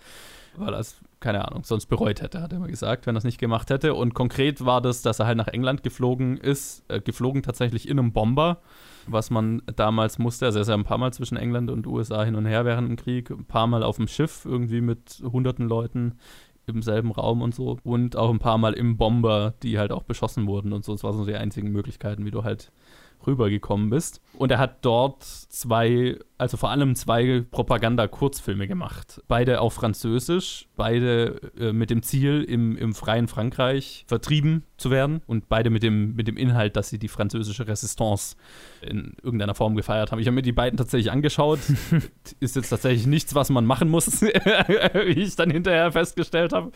weil 0.60 0.74
er 0.74 0.80
es, 0.80 1.00
keine 1.20 1.46
Ahnung, 1.46 1.64
sonst 1.64 1.86
bereut 1.86 2.22
hätte, 2.22 2.40
hat 2.40 2.52
er 2.52 2.58
immer 2.58 2.68
gesagt, 2.68 3.06
wenn 3.06 3.16
er 3.16 3.18
es 3.18 3.24
nicht 3.24 3.38
gemacht 3.38 3.70
hätte. 3.70 3.94
Und 3.94 4.14
konkret 4.14 4.64
war 4.64 4.80
das, 4.80 5.02
dass 5.02 5.18
er 5.18 5.26
halt 5.26 5.36
nach 5.36 5.48
England 5.48 5.82
geflogen 5.82 6.36
ist, 6.36 6.84
äh, 6.88 7.00
geflogen 7.00 7.42
tatsächlich 7.42 7.88
in 7.88 7.98
einem 7.98 8.12
Bomber, 8.12 8.58
was 9.06 9.30
man 9.30 9.62
damals 9.76 10.18
musste. 10.18 10.46
Also 10.46 10.58
er 10.58 10.62
ist 10.62 10.68
ja 10.68 10.74
ein 10.74 10.84
paar 10.84 10.98
Mal 10.98 11.12
zwischen 11.12 11.36
England 11.36 11.70
und 11.70 11.86
USA 11.86 12.24
hin 12.24 12.34
und 12.34 12.46
her 12.46 12.64
während 12.64 12.88
dem 12.88 12.96
Krieg, 12.96 13.30
ein 13.30 13.44
paar 13.44 13.66
Mal 13.66 13.82
auf 13.82 13.96
dem 13.96 14.08
Schiff 14.08 14.44
irgendwie 14.44 14.80
mit 14.80 15.22
hunderten 15.22 15.66
Leuten 15.68 16.14
im 16.66 16.82
selben 16.82 17.10
Raum 17.10 17.42
und 17.42 17.54
so 17.54 17.78
und 17.82 18.16
auch 18.16 18.30
ein 18.30 18.38
paar 18.38 18.58
Mal 18.58 18.74
im 18.74 18.96
Bomber, 18.96 19.54
die 19.62 19.78
halt 19.78 19.90
auch 19.90 20.02
beschossen 20.02 20.46
wurden 20.46 20.72
und 20.72 20.84
so. 20.84 20.92
Das 20.92 21.02
waren 21.02 21.16
so 21.16 21.24
die 21.24 21.34
einzigen 21.34 21.70
Möglichkeiten, 21.72 22.24
wie 22.24 22.30
du 22.30 22.44
halt 22.44 22.70
rübergekommen 23.26 23.90
bist. 23.90 24.20
Und 24.36 24.50
er 24.50 24.58
hat 24.58 24.84
dort 24.84 25.24
zwei, 25.24 26.18
also 26.36 26.56
vor 26.56 26.70
allem 26.70 26.94
zwei 26.94 27.44
Propaganda-Kurzfilme 27.50 28.68
gemacht. 28.68 29.22
Beide 29.28 29.60
auf 29.60 29.74
Französisch, 29.74 30.68
beide 30.76 31.40
äh, 31.58 31.72
mit 31.72 31.90
dem 31.90 32.02
Ziel, 32.02 32.42
im, 32.42 32.76
im 32.76 32.94
freien 32.94 33.28
Frankreich 33.28 34.04
vertrieben 34.06 34.64
zu 34.78 34.90
werden 34.90 35.20
und 35.26 35.48
beide 35.48 35.68
mit 35.70 35.82
dem, 35.82 36.14
mit 36.14 36.26
dem 36.28 36.36
Inhalt, 36.36 36.76
dass 36.76 36.88
sie 36.88 36.98
die 36.98 37.08
französische 37.08 37.66
Resistance 37.68 38.36
in 38.80 39.12
irgendeiner 39.22 39.54
Form 39.54 39.74
gefeiert 39.76 40.10
haben. 40.12 40.20
Ich 40.20 40.26
habe 40.26 40.34
mir 40.36 40.42
die 40.42 40.52
beiden 40.52 40.76
tatsächlich 40.76 41.10
angeschaut. 41.12 41.58
Ist 42.40 42.56
jetzt 42.56 42.70
tatsächlich 42.70 43.06
nichts, 43.06 43.34
was 43.34 43.50
man 43.50 43.66
machen 43.66 43.88
muss, 43.90 44.22
wie 44.22 45.20
ich 45.20 45.36
dann 45.36 45.50
hinterher 45.50 45.92
festgestellt 45.92 46.52
habe. 46.52 46.72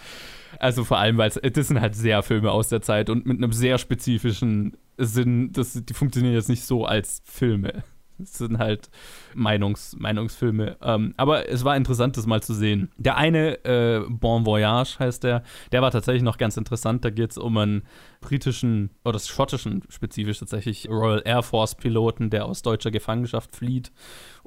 Also 0.59 0.85
vor 0.85 0.99
allem, 0.99 1.17
weil 1.17 1.29
es- 1.29 1.41
das 1.53 1.69
sind 1.69 1.81
halt 1.81 1.95
sehr 1.95 2.23
Filme 2.23 2.51
aus 2.51 2.69
der 2.69 2.83
Zeit 2.83 3.09
und 3.09 3.25
mit 3.25 3.39
einem 3.39 3.53
sehr 3.53 3.79
spezifischen 3.79 4.77
Sinn. 4.99 5.53
Das, 5.53 5.73
die 5.83 5.95
funktionieren 5.95 6.35
jetzt 6.35 6.49
nicht 6.49 6.65
so 6.65 6.85
als 6.85 7.23
Filme. 7.25 7.85
Sind 8.25 8.59
halt 8.59 8.91
Meinungs, 9.35 9.97
Meinungsfilme. 9.99 10.77
Ähm, 10.83 11.15
aber 11.17 11.49
es 11.49 11.65
war 11.65 11.77
interessant, 11.77 12.17
das 12.17 12.27
mal 12.27 12.43
zu 12.43 12.55
sehen. 12.55 12.91
Der 12.97 13.17
eine, 13.17 13.65
äh, 13.65 14.05
Bon 14.09 14.47
Voyage 14.47 14.99
heißt 14.99 15.25
der, 15.25 15.43
der 15.73 15.83
war 15.83 15.91
tatsächlich 15.91 16.23
noch 16.23 16.39
ganz 16.39 16.57
interessant. 16.57 17.05
Da 17.05 17.11
geht 17.11 17.33
es 17.33 17.39
um 17.39 17.57
einen 17.59 17.83
britischen 18.21 18.91
oder 19.05 19.19
schottischen, 19.19 19.83
spezifisch 19.89 20.39
tatsächlich 20.39 20.89
Royal 20.89 21.23
Air 21.25 21.43
Force 21.43 21.75
Piloten, 21.75 22.31
der 22.31 22.47
aus 22.47 22.63
deutscher 22.63 22.91
Gefangenschaft 22.91 23.55
flieht 23.57 23.93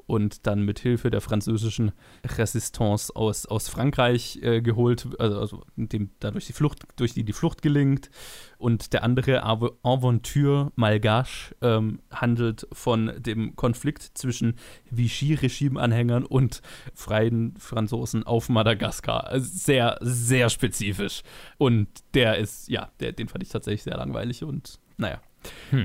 und 0.06 0.46
dann 0.46 0.62
mit 0.62 0.78
Hilfe 0.78 1.10
der 1.10 1.20
französischen 1.20 1.92
Resistance 2.24 3.14
aus, 3.14 3.46
aus 3.46 3.68
Frankreich 3.68 4.38
äh, 4.42 4.62
geholt, 4.62 5.08
also, 5.18 5.40
also 5.40 5.64
dem 5.76 6.10
dadurch 6.20 6.46
die 6.46 6.52
Flucht, 6.52 6.84
durch 6.96 7.14
die 7.14 7.24
die 7.24 7.32
Flucht 7.32 7.62
gelingt. 7.62 8.10
Und 8.58 8.92
der 8.92 9.02
andere 9.02 9.44
Ave- 9.44 9.76
Aventure 9.82 10.72
Malgache 10.76 11.54
ähm, 11.60 12.00
handelt 12.10 12.66
von 12.72 13.12
dem 13.18 13.54
Konflikt 13.56 14.02
zwischen 14.14 14.54
Vichy-Regime-Anhängern 14.90 16.24
und 16.24 16.62
freien 16.94 17.54
Franzosen 17.58 18.22
auf 18.24 18.48
Madagaskar. 18.48 19.26
Also 19.26 19.46
sehr, 19.52 19.98
sehr 20.00 20.48
spezifisch. 20.48 21.22
Und 21.58 21.88
der 22.14 22.38
ist, 22.38 22.68
ja, 22.68 22.90
der, 23.00 23.12
den 23.12 23.28
fand 23.28 23.42
ich 23.42 23.50
tatsächlich 23.50 23.82
sehr 23.82 23.96
langweilig 23.96 24.44
und 24.44 24.78
naja. 24.96 25.20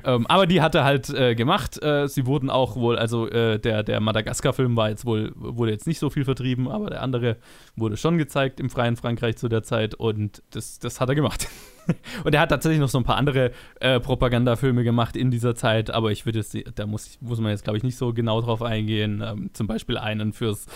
Ähm, 0.04 0.26
aber 0.28 0.48
die 0.48 0.62
hat 0.62 0.76
er 0.76 0.84
halt 0.84 1.10
äh, 1.10 1.36
gemacht. 1.36 1.82
Äh, 1.84 2.08
sie 2.08 2.26
wurden 2.26 2.50
auch 2.50 2.76
wohl, 2.76 2.98
also 2.98 3.28
äh, 3.28 3.60
der, 3.60 3.84
der 3.84 4.00
Madagaskar-Film 4.00 4.76
war 4.76 4.90
jetzt 4.90 5.06
wohl, 5.06 5.32
wurde 5.36 5.72
jetzt 5.72 5.88
nicht 5.88 6.00
so 6.00 6.10
viel 6.10 6.24
vertrieben, 6.24 6.68
aber 6.68 6.90
der 6.90 7.02
andere 7.02 7.38
wurde 7.76 7.98
schon 7.98 8.18
gezeigt 8.18 8.60
im 8.60 8.70
freien 8.70 8.96
Frankreich 8.96 9.38
zu 9.38 9.50
der 9.50 9.64
Zeit 9.64 9.96
und 9.96 10.44
das, 10.52 10.80
das 10.80 11.00
hat 11.02 11.10
er 11.10 11.16
gemacht. 11.16 11.48
und 12.24 12.34
er 12.34 12.42
hat 12.42 12.50
tatsächlich 12.50 12.80
noch 12.80 12.90
so 12.90 12.98
ein 12.98 13.04
paar 13.04 13.18
andere 13.18 13.52
äh, 13.80 14.00
Propagandafilme 14.00 14.84
gemacht 14.84 15.16
in 15.16 15.32
dieser 15.32 15.56
Zeit, 15.56 15.90
aber 15.92 16.12
ich 16.12 16.26
würde 16.26 16.40
jetzt, 16.40 16.58
da 16.76 16.86
muss, 16.86 17.18
muss 17.22 17.40
man 17.40 17.52
jetzt, 17.52 17.64
glaube 17.64 17.78
ich, 17.78 17.84
nicht 17.84 17.98
so 17.98 18.14
genau 18.14 18.42
drauf 18.42 18.62
eingehen. 18.62 19.24
Ähm, 19.26 19.50
zum 19.54 19.68
Beispiel 19.68 19.98
einen 19.98 20.34
fürs 20.34 20.68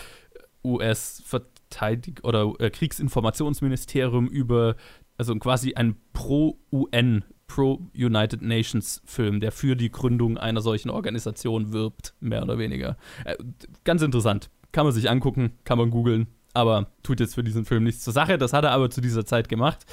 US-Verteidig- 0.63 2.23
oder 2.23 2.53
äh, 2.59 2.69
Kriegsinformationsministerium 2.69 4.27
über, 4.27 4.75
also 5.17 5.35
quasi 5.35 5.75
ein 5.75 5.95
Pro-UN, 6.13 7.23
Pro-United 7.47 8.41
Nations 8.41 9.01
Film, 9.05 9.39
der 9.39 9.51
für 9.51 9.75
die 9.75 9.91
Gründung 9.91 10.37
einer 10.37 10.61
solchen 10.61 10.89
Organisation 10.89 11.71
wirbt, 11.71 12.13
mehr 12.19 12.43
oder 12.43 12.57
weniger. 12.57 12.97
Äh, 13.23 13.35
ganz 13.83 14.01
interessant. 14.01 14.49
Kann 14.71 14.85
man 14.85 14.93
sich 14.93 15.09
angucken, 15.09 15.53
kann 15.63 15.77
man 15.77 15.89
googeln, 15.89 16.27
aber 16.55 16.87
tut 17.03 17.19
jetzt 17.19 17.35
für 17.35 17.43
diesen 17.43 17.65
Film 17.65 17.83
nichts 17.83 18.03
zur 18.03 18.13
Sache. 18.13 18.37
Das 18.37 18.53
hat 18.53 18.63
er 18.63 18.71
aber 18.71 18.89
zu 18.89 19.01
dieser 19.01 19.25
Zeit 19.25 19.49
gemacht. 19.49 19.85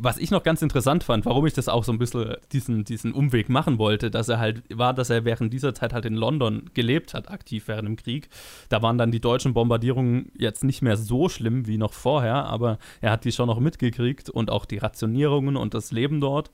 Was 0.00 0.18
ich 0.18 0.30
noch 0.30 0.42
ganz 0.42 0.60
interessant 0.62 1.04
fand, 1.04 1.24
warum 1.24 1.46
ich 1.46 1.52
das 1.52 1.68
auch 1.68 1.84
so 1.84 1.92
ein 1.92 1.98
bisschen 1.98 2.36
diesen, 2.52 2.84
diesen 2.84 3.12
Umweg 3.12 3.48
machen 3.48 3.78
wollte, 3.78 4.10
dass 4.10 4.28
er 4.28 4.38
halt 4.38 4.62
war, 4.70 4.92
dass 4.92 5.10
er 5.10 5.24
während 5.24 5.52
dieser 5.52 5.74
Zeit 5.74 5.92
halt 5.92 6.04
in 6.04 6.14
London 6.14 6.70
gelebt 6.74 7.14
hat, 7.14 7.30
aktiv 7.30 7.68
während 7.68 7.88
dem 7.88 7.96
Krieg. 7.96 8.28
Da 8.68 8.82
waren 8.82 8.98
dann 8.98 9.12
die 9.12 9.20
deutschen 9.20 9.54
Bombardierungen 9.54 10.32
jetzt 10.36 10.64
nicht 10.64 10.82
mehr 10.82 10.96
so 10.96 11.28
schlimm 11.28 11.66
wie 11.66 11.78
noch 11.78 11.92
vorher, 11.92 12.44
aber 12.46 12.78
er 13.00 13.12
hat 13.12 13.24
die 13.24 13.32
schon 13.32 13.46
noch 13.46 13.60
mitgekriegt 13.60 14.28
und 14.28 14.50
auch 14.50 14.64
die 14.64 14.78
Rationierungen 14.78 15.56
und 15.56 15.74
das 15.74 15.92
Leben 15.92 16.20
dort. 16.20 16.50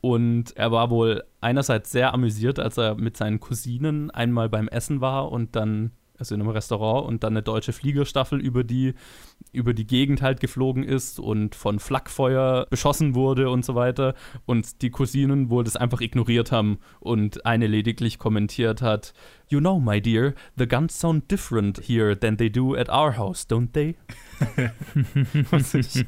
Und 0.00 0.56
er 0.56 0.72
war 0.72 0.90
wohl 0.90 1.24
einerseits 1.40 1.90
sehr 1.90 2.12
amüsiert, 2.12 2.58
als 2.58 2.76
er 2.76 2.96
mit 2.96 3.16
seinen 3.16 3.40
Cousinen 3.40 4.10
einmal 4.10 4.48
beim 4.48 4.68
Essen 4.68 5.00
war 5.00 5.32
und 5.32 5.56
dann 5.56 5.92
also 6.18 6.34
in 6.34 6.40
einem 6.40 6.50
Restaurant 6.50 7.06
und 7.06 7.24
dann 7.24 7.34
eine 7.34 7.42
deutsche 7.42 7.72
Fliegerstaffel 7.72 8.40
über 8.40 8.64
die, 8.64 8.94
über 9.52 9.74
die 9.74 9.86
Gegend 9.86 10.22
halt 10.22 10.40
geflogen 10.40 10.82
ist 10.82 11.18
und 11.18 11.54
von 11.54 11.78
Flakfeuer 11.78 12.66
beschossen 12.70 13.14
wurde 13.14 13.50
und 13.50 13.64
so 13.64 13.74
weiter. 13.74 14.14
Und 14.44 14.82
die 14.82 14.90
Cousinen 14.90 15.50
wohl 15.50 15.64
das 15.64 15.76
einfach 15.76 16.00
ignoriert 16.00 16.52
haben 16.52 16.78
und 17.00 17.44
eine 17.46 17.66
lediglich 17.66 18.18
kommentiert 18.18 18.82
hat: 18.82 19.12
You 19.48 19.60
know, 19.60 19.78
my 19.78 20.00
dear, 20.00 20.34
the 20.56 20.66
guns 20.66 20.98
sound 20.98 21.30
different 21.30 21.80
here 21.84 22.18
than 22.18 22.36
they 22.36 22.50
do 22.50 22.74
at 22.74 22.88
our 22.88 23.16
house, 23.16 23.46
don't 23.48 23.72
they? 23.72 23.96
was, 25.50 25.74
ich, 25.74 26.04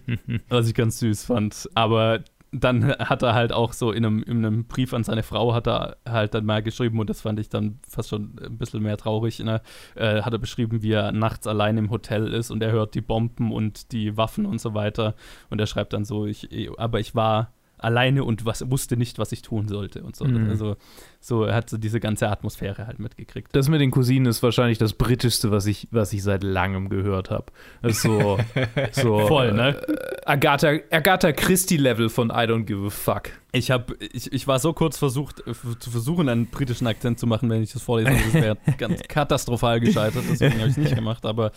was 0.48 0.68
ich 0.68 0.74
ganz 0.74 0.98
süß 0.98 1.24
fand. 1.24 1.68
Aber 1.74 2.20
dann 2.50 2.90
hat 2.98 3.22
er 3.22 3.34
halt 3.34 3.52
auch 3.52 3.72
so 3.72 3.92
in 3.92 4.04
einem, 4.04 4.22
in 4.22 4.44
einem, 4.44 4.64
Brief 4.64 4.94
an 4.94 5.04
seine 5.04 5.22
Frau 5.22 5.54
hat 5.54 5.68
er 5.68 5.96
halt 6.08 6.34
dann 6.34 6.46
mal 6.46 6.62
geschrieben 6.62 6.98
und 6.98 7.10
das 7.10 7.20
fand 7.20 7.38
ich 7.38 7.48
dann 7.48 7.78
fast 7.86 8.08
schon 8.08 8.36
ein 8.42 8.56
bisschen 8.56 8.82
mehr 8.82 8.96
traurig. 8.96 9.38
Ne? 9.40 9.60
Äh, 9.94 10.22
hat 10.22 10.32
er 10.32 10.38
beschrieben, 10.38 10.82
wie 10.82 10.92
er 10.92 11.12
nachts 11.12 11.46
allein 11.46 11.76
im 11.76 11.90
Hotel 11.90 12.32
ist 12.32 12.50
und 12.50 12.62
er 12.62 12.72
hört 12.72 12.94
die 12.94 13.00
Bomben 13.00 13.52
und 13.52 13.92
die 13.92 14.16
Waffen 14.16 14.46
und 14.46 14.60
so 14.60 14.74
weiter 14.74 15.14
und 15.50 15.60
er 15.60 15.66
schreibt 15.66 15.92
dann 15.92 16.04
so, 16.04 16.26
ich, 16.26 16.48
aber 16.78 17.00
ich 17.00 17.14
war 17.14 17.52
alleine 17.78 18.24
und 18.24 18.44
was, 18.44 18.70
wusste 18.70 18.96
nicht, 18.96 19.18
was 19.18 19.32
ich 19.32 19.42
tun 19.42 19.68
sollte 19.68 20.02
und 20.02 20.16
so. 20.16 20.24
Mhm. 20.24 20.50
Also 20.50 20.76
so, 21.20 21.44
er 21.44 21.54
hat 21.54 21.68
so 21.68 21.78
diese 21.78 21.98
ganze 21.98 22.28
Atmosphäre 22.28 22.86
halt 22.86 23.00
mitgekriegt. 23.00 23.54
Das 23.54 23.68
mit 23.68 23.80
den 23.80 23.90
Cousinen 23.90 24.26
ist 24.26 24.42
wahrscheinlich 24.42 24.78
das 24.78 24.92
britischste, 24.92 25.50
was 25.50 25.66
ich, 25.66 25.88
was 25.90 26.12
ich 26.12 26.22
seit 26.22 26.44
langem 26.44 26.88
gehört 26.88 27.30
habe. 27.30 27.46
So, 27.82 28.38
so 28.92 29.26
voll, 29.26 29.52
ne? 29.52 29.76
Äh, 29.76 29.96
Agatha, 30.26 30.74
Agatha 30.90 31.32
Christie-Level 31.32 32.08
von 32.08 32.30
I 32.30 32.44
don't 32.46 32.64
give 32.64 32.86
a 32.86 32.90
fuck. 32.90 33.30
Ich, 33.50 33.70
hab, 33.70 33.92
ich, 34.00 34.32
ich 34.32 34.46
war 34.46 34.58
so 34.58 34.72
kurz 34.72 34.98
versucht, 34.98 35.40
äh, 35.46 35.54
zu 35.78 35.90
versuchen, 35.90 36.28
einen 36.28 36.46
britischen 36.46 36.86
Akzent 36.86 37.18
zu 37.18 37.26
machen, 37.26 37.50
wenn 37.50 37.62
ich 37.62 37.72
das 37.72 37.82
vorlese. 37.82 38.12
Das 38.12 38.34
wäre 38.34 38.58
ganz 38.78 39.02
katastrophal 39.08 39.80
gescheitert, 39.80 40.24
deswegen 40.30 40.54
habe 40.58 40.64
ich 40.64 40.72
es 40.72 40.76
nicht 40.76 40.94
gemacht. 40.94 41.24
Aber 41.26 41.50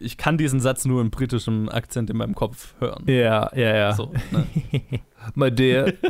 ich 0.00 0.16
kann 0.16 0.38
diesen 0.38 0.58
Satz 0.58 0.86
nur 0.86 1.00
im 1.00 1.10
britischen 1.10 1.68
Akzent 1.68 2.10
in 2.10 2.16
meinem 2.16 2.34
Kopf 2.34 2.74
hören. 2.80 3.04
Ja, 3.06 3.50
ja, 3.54 3.76
ja. 3.76 3.92
So, 3.92 4.12
ne? 4.32 4.46
My 5.34 5.48
dear. 5.50 5.98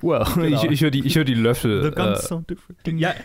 Well, 0.00 0.24
genau. 0.34 0.64
ich, 0.64 0.70
ich 0.70 0.80
höre 0.80 0.90
die, 0.90 1.02
hör 1.02 1.24
die 1.24 1.34
Löffel. 1.34 1.84
The 1.84 1.90
guns 1.90 2.20
äh, 2.20 2.26
sound 2.26 2.50
different. 2.50 2.86
Ding, 2.86 2.98
ja. 2.98 3.14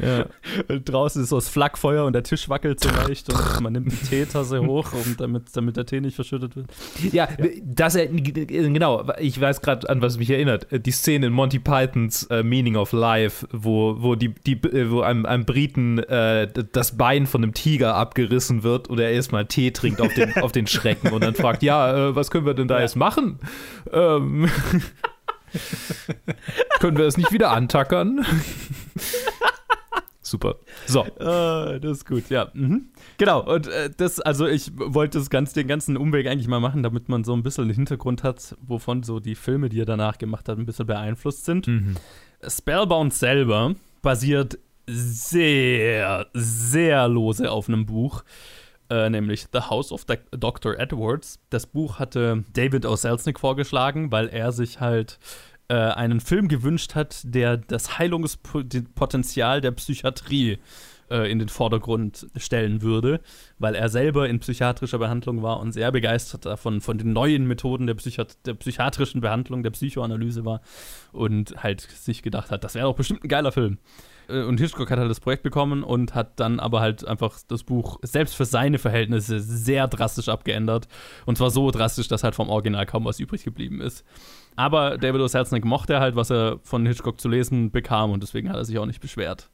ja. 0.00 0.26
Und 0.68 0.88
draußen 0.88 1.22
ist 1.22 1.30
so 1.30 1.36
das 1.36 1.48
Flakfeuer 1.48 2.04
und 2.04 2.12
der 2.12 2.22
Tisch 2.22 2.48
wackelt 2.48 2.80
so 2.80 2.88
leicht 2.90 3.32
und 3.32 3.60
man 3.60 3.72
nimmt 3.72 3.92
die 3.92 4.06
Teetasse 4.06 4.64
hoch, 4.64 4.92
um 4.92 5.16
damit, 5.16 5.44
damit 5.52 5.76
der 5.76 5.86
Tee 5.86 6.00
nicht 6.00 6.14
verschüttet 6.14 6.56
wird. 6.56 6.66
Ja, 7.12 7.28
ja. 7.38 7.46
das, 7.64 7.96
genau, 7.96 9.04
ich 9.18 9.40
weiß 9.40 9.60
gerade, 9.60 9.88
an 9.88 10.02
was 10.02 10.18
mich 10.18 10.30
erinnert. 10.30 10.66
Die 10.70 10.90
Szene 10.90 11.26
in 11.26 11.32
Monty 11.32 11.58
Pythons 11.58 12.28
uh, 12.30 12.42
Meaning 12.42 12.76
of 12.76 12.92
Life, 12.92 13.46
wo, 13.52 13.96
wo, 13.98 14.14
die, 14.14 14.34
die, 14.46 14.52
äh, 14.52 14.90
wo 14.90 15.00
einem, 15.00 15.26
einem 15.26 15.44
Briten 15.44 15.98
äh, 15.98 16.48
das 16.72 16.96
Bein 16.96 17.26
von 17.26 17.42
einem 17.42 17.54
Tiger 17.54 17.94
abgerissen 17.94 18.62
wird 18.62 18.88
und 18.88 19.00
er 19.00 19.10
erstmal 19.10 19.46
Tee 19.46 19.70
trinkt 19.70 20.00
auf 20.00 20.14
den, 20.14 20.36
auf 20.36 20.52
den 20.52 20.66
Schrecken 20.66 21.12
und 21.12 21.22
dann 21.22 21.34
fragt, 21.34 21.62
ja, 21.62 22.14
was 22.14 22.30
können 22.30 22.46
wir 22.46 22.54
denn 22.54 22.68
da 22.68 22.76
ja. 22.76 22.82
jetzt 22.82 22.96
machen? 22.96 23.38
Ähm, 23.92 24.50
können 26.80 26.96
wir 26.96 27.06
es 27.06 27.16
nicht 27.16 27.32
wieder 27.32 27.50
antackern? 27.50 28.24
Super. 30.28 30.56
So. 30.86 31.04
Uh, 31.04 31.78
das 31.78 31.98
ist 31.98 32.06
gut, 32.06 32.28
ja. 32.28 32.48
Mhm. 32.52 32.88
Genau, 33.16 33.40
und 33.50 33.66
äh, 33.66 33.90
das, 33.96 34.20
also 34.20 34.46
ich 34.46 34.70
wollte 34.76 35.18
das 35.18 35.30
ganz, 35.30 35.54
den 35.54 35.66
ganzen 35.66 35.96
Umweg 35.96 36.26
eigentlich 36.26 36.48
mal 36.48 36.60
machen, 36.60 36.82
damit 36.82 37.08
man 37.08 37.24
so 37.24 37.32
ein 37.32 37.42
bisschen 37.42 37.64
einen 37.64 37.74
Hintergrund 37.74 38.24
hat, 38.24 38.54
wovon 38.60 39.02
so 39.02 39.20
die 39.20 39.34
Filme, 39.34 39.70
die 39.70 39.80
er 39.80 39.86
danach 39.86 40.18
gemacht 40.18 40.48
hat, 40.48 40.58
ein 40.58 40.66
bisschen 40.66 40.86
beeinflusst 40.86 41.46
sind. 41.46 41.66
Mhm. 41.66 41.96
Spellbound 42.46 43.14
selber 43.14 43.74
basiert 44.02 44.58
sehr, 44.86 46.26
sehr 46.34 47.08
lose 47.08 47.50
auf 47.50 47.68
einem 47.68 47.86
Buch 47.86 48.22
äh, 48.90 49.10
nämlich 49.10 49.46
The 49.52 49.60
House 49.60 49.92
of 49.92 50.06
Dr. 50.30 50.78
Edwards. 50.78 51.38
Das 51.50 51.66
Buch 51.66 51.98
hatte 51.98 52.44
David 52.52 52.86
O. 52.86 52.96
Selznick 52.96 53.40
vorgeschlagen, 53.40 54.10
weil 54.10 54.28
er 54.28 54.52
sich 54.52 54.80
halt 54.80 55.18
äh, 55.68 55.74
einen 55.74 56.20
Film 56.20 56.48
gewünscht 56.48 56.94
hat, 56.94 57.20
der 57.24 57.56
das 57.56 57.98
Heilungspotenzial 57.98 59.60
der 59.60 59.72
Psychiatrie 59.72 60.58
äh, 61.10 61.30
in 61.30 61.38
den 61.38 61.48
Vordergrund 61.48 62.26
stellen 62.36 62.82
würde, 62.82 63.20
weil 63.58 63.74
er 63.74 63.88
selber 63.88 64.28
in 64.28 64.40
psychiatrischer 64.40 64.98
Behandlung 64.98 65.42
war 65.42 65.60
und 65.60 65.72
sehr 65.72 65.92
begeistert 65.92 66.46
davon, 66.46 66.80
von 66.80 66.98
den 66.98 67.12
neuen 67.12 67.46
Methoden 67.46 67.86
der, 67.86 67.94
Psychiat 67.94 68.36
der 68.46 68.54
psychiatrischen 68.54 69.20
Behandlung, 69.20 69.62
der 69.62 69.70
Psychoanalyse 69.70 70.44
war 70.44 70.60
und 71.12 71.62
halt 71.62 71.80
sich 71.80 72.22
gedacht 72.22 72.50
hat, 72.50 72.64
das 72.64 72.74
wäre 72.74 72.86
doch 72.86 72.96
bestimmt 72.96 73.24
ein 73.24 73.28
geiler 73.28 73.52
Film. 73.52 73.78
Äh, 74.28 74.42
und 74.42 74.60
Hitchcock 74.60 74.90
hat 74.90 74.98
halt 74.98 75.10
das 75.10 75.20
Projekt 75.20 75.42
bekommen 75.42 75.82
und 75.82 76.14
hat 76.14 76.38
dann 76.40 76.60
aber 76.60 76.80
halt 76.80 77.06
einfach 77.06 77.38
das 77.48 77.64
Buch 77.64 77.98
selbst 78.02 78.34
für 78.34 78.44
seine 78.44 78.78
Verhältnisse 78.78 79.40
sehr 79.40 79.88
drastisch 79.88 80.28
abgeändert. 80.28 80.88
Und 81.26 81.38
zwar 81.38 81.50
so 81.50 81.70
drastisch, 81.70 82.08
dass 82.08 82.24
halt 82.24 82.34
vom 82.34 82.48
Original 82.48 82.86
kaum 82.86 83.04
was 83.04 83.20
übrig 83.20 83.44
geblieben 83.44 83.80
ist. 83.80 84.04
Aber 84.56 84.98
David 84.98 85.20
O. 85.20 85.26
Selznick 85.28 85.64
mochte 85.64 86.00
halt, 86.00 86.16
was 86.16 86.30
er 86.30 86.58
von 86.62 86.84
Hitchcock 86.84 87.20
zu 87.20 87.28
lesen 87.28 87.70
bekam 87.70 88.10
und 88.10 88.22
deswegen 88.22 88.48
hat 88.48 88.56
er 88.56 88.64
sich 88.64 88.78
auch 88.78 88.86
nicht 88.86 89.00
beschwert. 89.00 89.50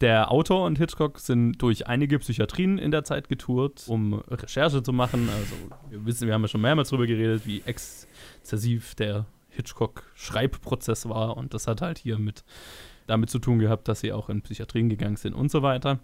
Der 0.00 0.30
Autor 0.30 0.66
und 0.66 0.78
Hitchcock 0.78 1.18
sind 1.18 1.60
durch 1.62 1.86
einige 1.86 2.18
Psychiatrien 2.18 2.78
in 2.78 2.90
der 2.90 3.04
Zeit 3.04 3.28
getourt, 3.28 3.84
um 3.86 4.14
Recherche 4.14 4.82
zu 4.82 4.92
machen. 4.92 5.28
Also, 5.28 5.54
wir 5.90 6.04
wissen, 6.04 6.26
wir 6.26 6.34
haben 6.34 6.42
ja 6.42 6.48
schon 6.48 6.60
mehrmals 6.60 6.90
darüber 6.90 7.06
geredet, 7.06 7.42
wie 7.46 7.62
exzessiv 7.64 8.94
der 8.94 9.26
Hitchcock-Schreibprozess 9.50 11.08
war. 11.08 11.36
Und 11.36 11.54
das 11.54 11.66
hat 11.66 11.80
halt 11.80 11.98
hier 11.98 12.18
mit 12.18 12.44
damit 13.06 13.30
zu 13.30 13.38
tun 13.38 13.58
gehabt, 13.58 13.88
dass 13.88 14.00
sie 14.00 14.12
auch 14.12 14.28
in 14.28 14.42
Psychiatrien 14.42 14.88
gegangen 14.88 15.16
sind 15.16 15.34
und 15.34 15.50
so 15.50 15.62
weiter. 15.62 16.00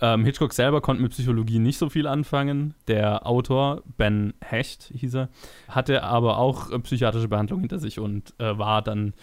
Ähm, 0.00 0.24
Hitchcock 0.24 0.52
selber 0.52 0.80
konnte 0.80 1.02
mit 1.02 1.12
Psychologie 1.12 1.60
nicht 1.60 1.78
so 1.78 1.88
viel 1.88 2.06
anfangen. 2.06 2.74
Der 2.88 3.26
Autor, 3.26 3.82
Ben 3.96 4.34
Hecht 4.40 4.90
hieß 4.94 5.14
er, 5.14 5.28
hatte 5.68 6.02
aber 6.02 6.38
auch 6.38 6.70
äh, 6.70 6.78
psychiatrische 6.80 7.28
Behandlung 7.28 7.60
hinter 7.60 7.78
sich 7.78 8.00
und 8.00 8.34
äh, 8.38 8.58
war 8.58 8.82
dann 8.82 9.14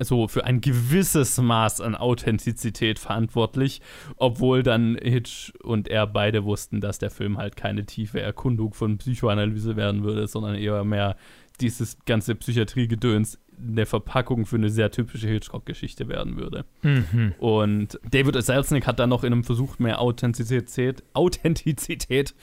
so 0.00 0.26
für 0.26 0.44
ein 0.44 0.60
gewisses 0.60 1.38
Maß 1.38 1.80
an 1.80 1.94
Authentizität 1.94 2.98
verantwortlich, 2.98 3.80
obwohl 4.16 4.62
dann 4.62 4.96
Hitch 5.00 5.52
und 5.62 5.88
er 5.88 6.06
beide 6.06 6.44
wussten, 6.44 6.80
dass 6.80 6.98
der 6.98 7.10
Film 7.10 7.38
halt 7.38 7.54
keine 7.54 7.86
tiefe 7.86 8.20
Erkundung 8.20 8.74
von 8.74 8.98
Psychoanalyse 8.98 9.76
werden 9.76 10.02
würde, 10.02 10.26
sondern 10.26 10.56
eher 10.56 10.82
mehr 10.84 11.16
dieses 11.60 11.98
ganze 12.04 12.34
Psychiatriegedöns 12.34 13.38
eine 13.56 13.86
Verpackung 13.86 14.46
für 14.46 14.56
eine 14.56 14.68
sehr 14.68 14.90
typische 14.90 15.28
Hitchcock-Geschichte 15.28 16.08
werden 16.08 16.36
würde. 16.36 16.64
Mhm. 16.82 17.34
Und 17.38 18.00
David 18.10 18.42
Selznick 18.42 18.86
hat 18.86 18.98
dann 18.98 19.10
noch 19.10 19.24
in 19.24 19.32
einem 19.32 19.44
Versuch, 19.44 19.78
mehr 19.78 20.00
Authentizität, 20.00 21.04
Authentizität 21.12 22.34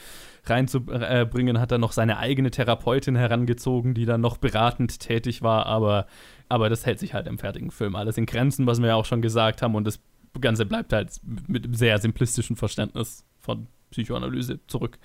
reinzubringen, 0.45 1.59
hat 1.59 1.71
dann 1.71 1.81
noch 1.81 1.91
seine 1.91 2.17
eigene 2.17 2.49
Therapeutin 2.49 3.15
herangezogen, 3.15 3.93
die 3.93 4.05
dann 4.05 4.21
noch 4.21 4.37
beratend 4.37 4.99
tätig 4.99 5.41
war, 5.41 5.65
aber, 5.65 6.07
aber 6.49 6.69
das 6.69 6.85
hält 6.85 6.99
sich 6.99 7.13
halt 7.13 7.27
im 7.27 7.37
fertigen 7.37 7.71
Film 7.71 7.95
alles 7.95 8.17
in 8.17 8.25
Grenzen, 8.25 8.65
was 8.65 8.79
wir 8.79 8.87
ja 8.87 8.95
auch 8.95 9.05
schon 9.05 9.21
gesagt 9.21 9.61
haben, 9.61 9.75
und 9.75 9.85
das 9.85 9.99
Ganze 10.39 10.65
bleibt 10.65 10.93
halt 10.93 11.11
mit 11.47 11.65
einem 11.65 11.73
sehr 11.73 11.99
simplistischen 11.99 12.55
Verständnis 12.55 13.25
von 13.37 13.67
Psychoanalyse 13.91 14.65
zurück. 14.67 14.97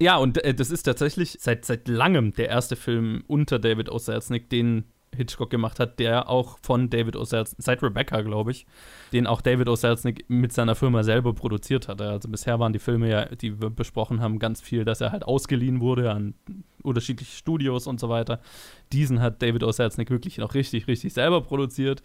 Ja, 0.00 0.16
und 0.16 0.42
äh, 0.44 0.54
das 0.54 0.70
ist 0.70 0.82
tatsächlich 0.82 1.38
seit, 1.40 1.64
seit 1.64 1.88
langem 1.88 2.32
der 2.32 2.48
erste 2.48 2.76
Film 2.76 3.24
unter 3.26 3.58
David 3.58 3.90
O. 3.90 3.98
Selznick, 3.98 4.50
den 4.50 4.84
Hitchcock 5.14 5.50
gemacht 5.50 5.80
hat, 5.80 5.98
der 5.98 6.28
auch 6.28 6.58
von 6.62 6.90
David 6.90 7.16
O. 7.16 7.24
Selznick, 7.24 7.62
seit 7.62 7.82
Rebecca, 7.82 8.20
glaube 8.20 8.50
ich, 8.50 8.66
den 9.12 9.26
auch 9.26 9.40
David 9.40 9.68
O. 9.68 9.76
Selznick 9.76 10.24
mit 10.28 10.52
seiner 10.52 10.74
Firma 10.74 11.02
selber 11.02 11.34
produziert 11.34 11.88
hat. 11.88 12.00
Also 12.00 12.28
bisher 12.28 12.58
waren 12.60 12.72
die 12.72 12.78
Filme 12.78 13.08
ja, 13.08 13.24
die 13.26 13.60
wir 13.60 13.70
besprochen 13.70 14.20
haben, 14.20 14.38
ganz 14.38 14.60
viel, 14.60 14.84
dass 14.84 15.00
er 15.00 15.12
halt 15.12 15.24
ausgeliehen 15.24 15.80
wurde 15.80 16.10
an 16.10 16.34
unterschiedliche 16.82 17.36
Studios 17.36 17.86
und 17.86 17.98
so 17.98 18.08
weiter. 18.08 18.40
Diesen 18.92 19.20
hat 19.20 19.42
David 19.42 19.64
O. 19.64 19.72
Selznick 19.72 20.10
wirklich 20.10 20.38
noch 20.38 20.54
richtig, 20.54 20.86
richtig 20.86 21.14
selber 21.14 21.40
produziert 21.40 22.02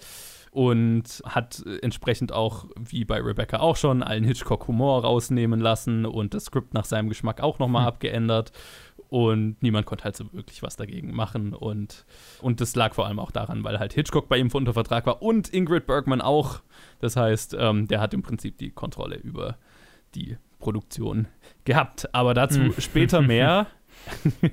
und 0.51 1.23
hat 1.25 1.63
entsprechend 1.81 2.33
auch, 2.33 2.65
wie 2.77 3.05
bei 3.05 3.21
Rebecca 3.21 3.59
auch 3.59 3.77
schon, 3.77 4.03
allen 4.03 4.25
Hitchcock-Humor 4.25 5.03
rausnehmen 5.03 5.59
lassen 5.59 6.05
und 6.05 6.33
das 6.33 6.45
Skript 6.45 6.73
nach 6.73 6.85
seinem 6.85 7.09
Geschmack 7.09 7.41
auch 7.41 7.57
nochmal 7.57 7.83
hm. 7.83 7.87
abgeändert 7.87 8.51
und 9.11 9.61
niemand 9.61 9.85
konnte 9.85 10.05
halt 10.05 10.15
so 10.15 10.31
wirklich 10.31 10.63
was 10.63 10.77
dagegen 10.77 11.13
machen. 11.13 11.53
Und, 11.53 12.05
und 12.41 12.61
das 12.61 12.75
lag 12.77 12.93
vor 12.93 13.07
allem 13.07 13.19
auch 13.19 13.31
daran, 13.31 13.61
weil 13.65 13.77
halt 13.77 13.91
Hitchcock 13.91 14.29
bei 14.29 14.37
ihm 14.37 14.49
unter 14.53 14.73
Vertrag 14.73 15.05
war 15.05 15.21
und 15.21 15.53
Ingrid 15.53 15.85
Bergman 15.85 16.21
auch. 16.21 16.61
Das 16.99 17.17
heißt, 17.17 17.57
ähm, 17.59 17.89
der 17.89 17.99
hat 17.99 18.13
im 18.13 18.21
Prinzip 18.21 18.57
die 18.57 18.71
Kontrolle 18.71 19.17
über 19.17 19.57
die 20.15 20.37
Produktion 20.59 21.27
gehabt. 21.65 22.13
Aber 22.15 22.33
dazu 22.33 22.61
hm. 22.61 22.73
später 22.79 23.21
mehr. 23.21 23.67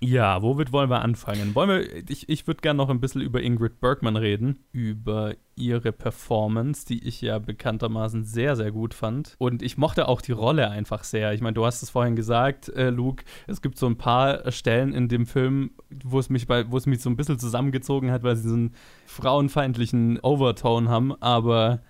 Ja, 0.00 0.42
womit 0.42 0.72
wollen 0.72 0.90
wir 0.90 1.02
anfangen? 1.02 1.54
Wollen 1.54 1.68
wir, 1.68 2.10
ich, 2.10 2.28
ich 2.28 2.46
würde 2.46 2.60
gerne 2.60 2.76
noch 2.76 2.88
ein 2.88 3.00
bisschen 3.00 3.20
über 3.20 3.42
Ingrid 3.42 3.80
Bergman 3.80 4.16
reden, 4.16 4.60
über 4.72 5.34
ihre 5.56 5.90
Performance, 5.90 6.86
die 6.86 7.06
ich 7.06 7.20
ja 7.20 7.38
bekanntermaßen 7.38 8.24
sehr, 8.24 8.54
sehr 8.54 8.70
gut 8.70 8.94
fand. 8.94 9.34
Und 9.38 9.62
ich 9.62 9.76
mochte 9.76 10.06
auch 10.06 10.20
die 10.20 10.32
Rolle 10.32 10.70
einfach 10.70 11.02
sehr. 11.02 11.32
Ich 11.32 11.40
meine, 11.40 11.54
du 11.54 11.66
hast 11.66 11.82
es 11.82 11.90
vorhin 11.90 12.14
gesagt, 12.14 12.68
äh, 12.68 12.90
Luke, 12.90 13.24
es 13.48 13.60
gibt 13.60 13.76
so 13.76 13.86
ein 13.86 13.98
paar 13.98 14.50
Stellen 14.52 14.92
in 14.92 15.08
dem 15.08 15.26
Film, 15.26 15.72
wo 16.04 16.20
es 16.20 16.30
mich 16.30 16.46
bei, 16.46 16.70
wo 16.70 16.76
es 16.76 16.86
mich 16.86 17.00
so 17.00 17.10
ein 17.10 17.16
bisschen 17.16 17.38
zusammengezogen 17.38 18.12
hat, 18.12 18.22
weil 18.22 18.36
sie 18.36 18.48
so 18.48 18.54
einen 18.54 18.74
frauenfeindlichen 19.06 20.20
Overtone 20.20 20.88
haben, 20.88 21.20
aber 21.20 21.80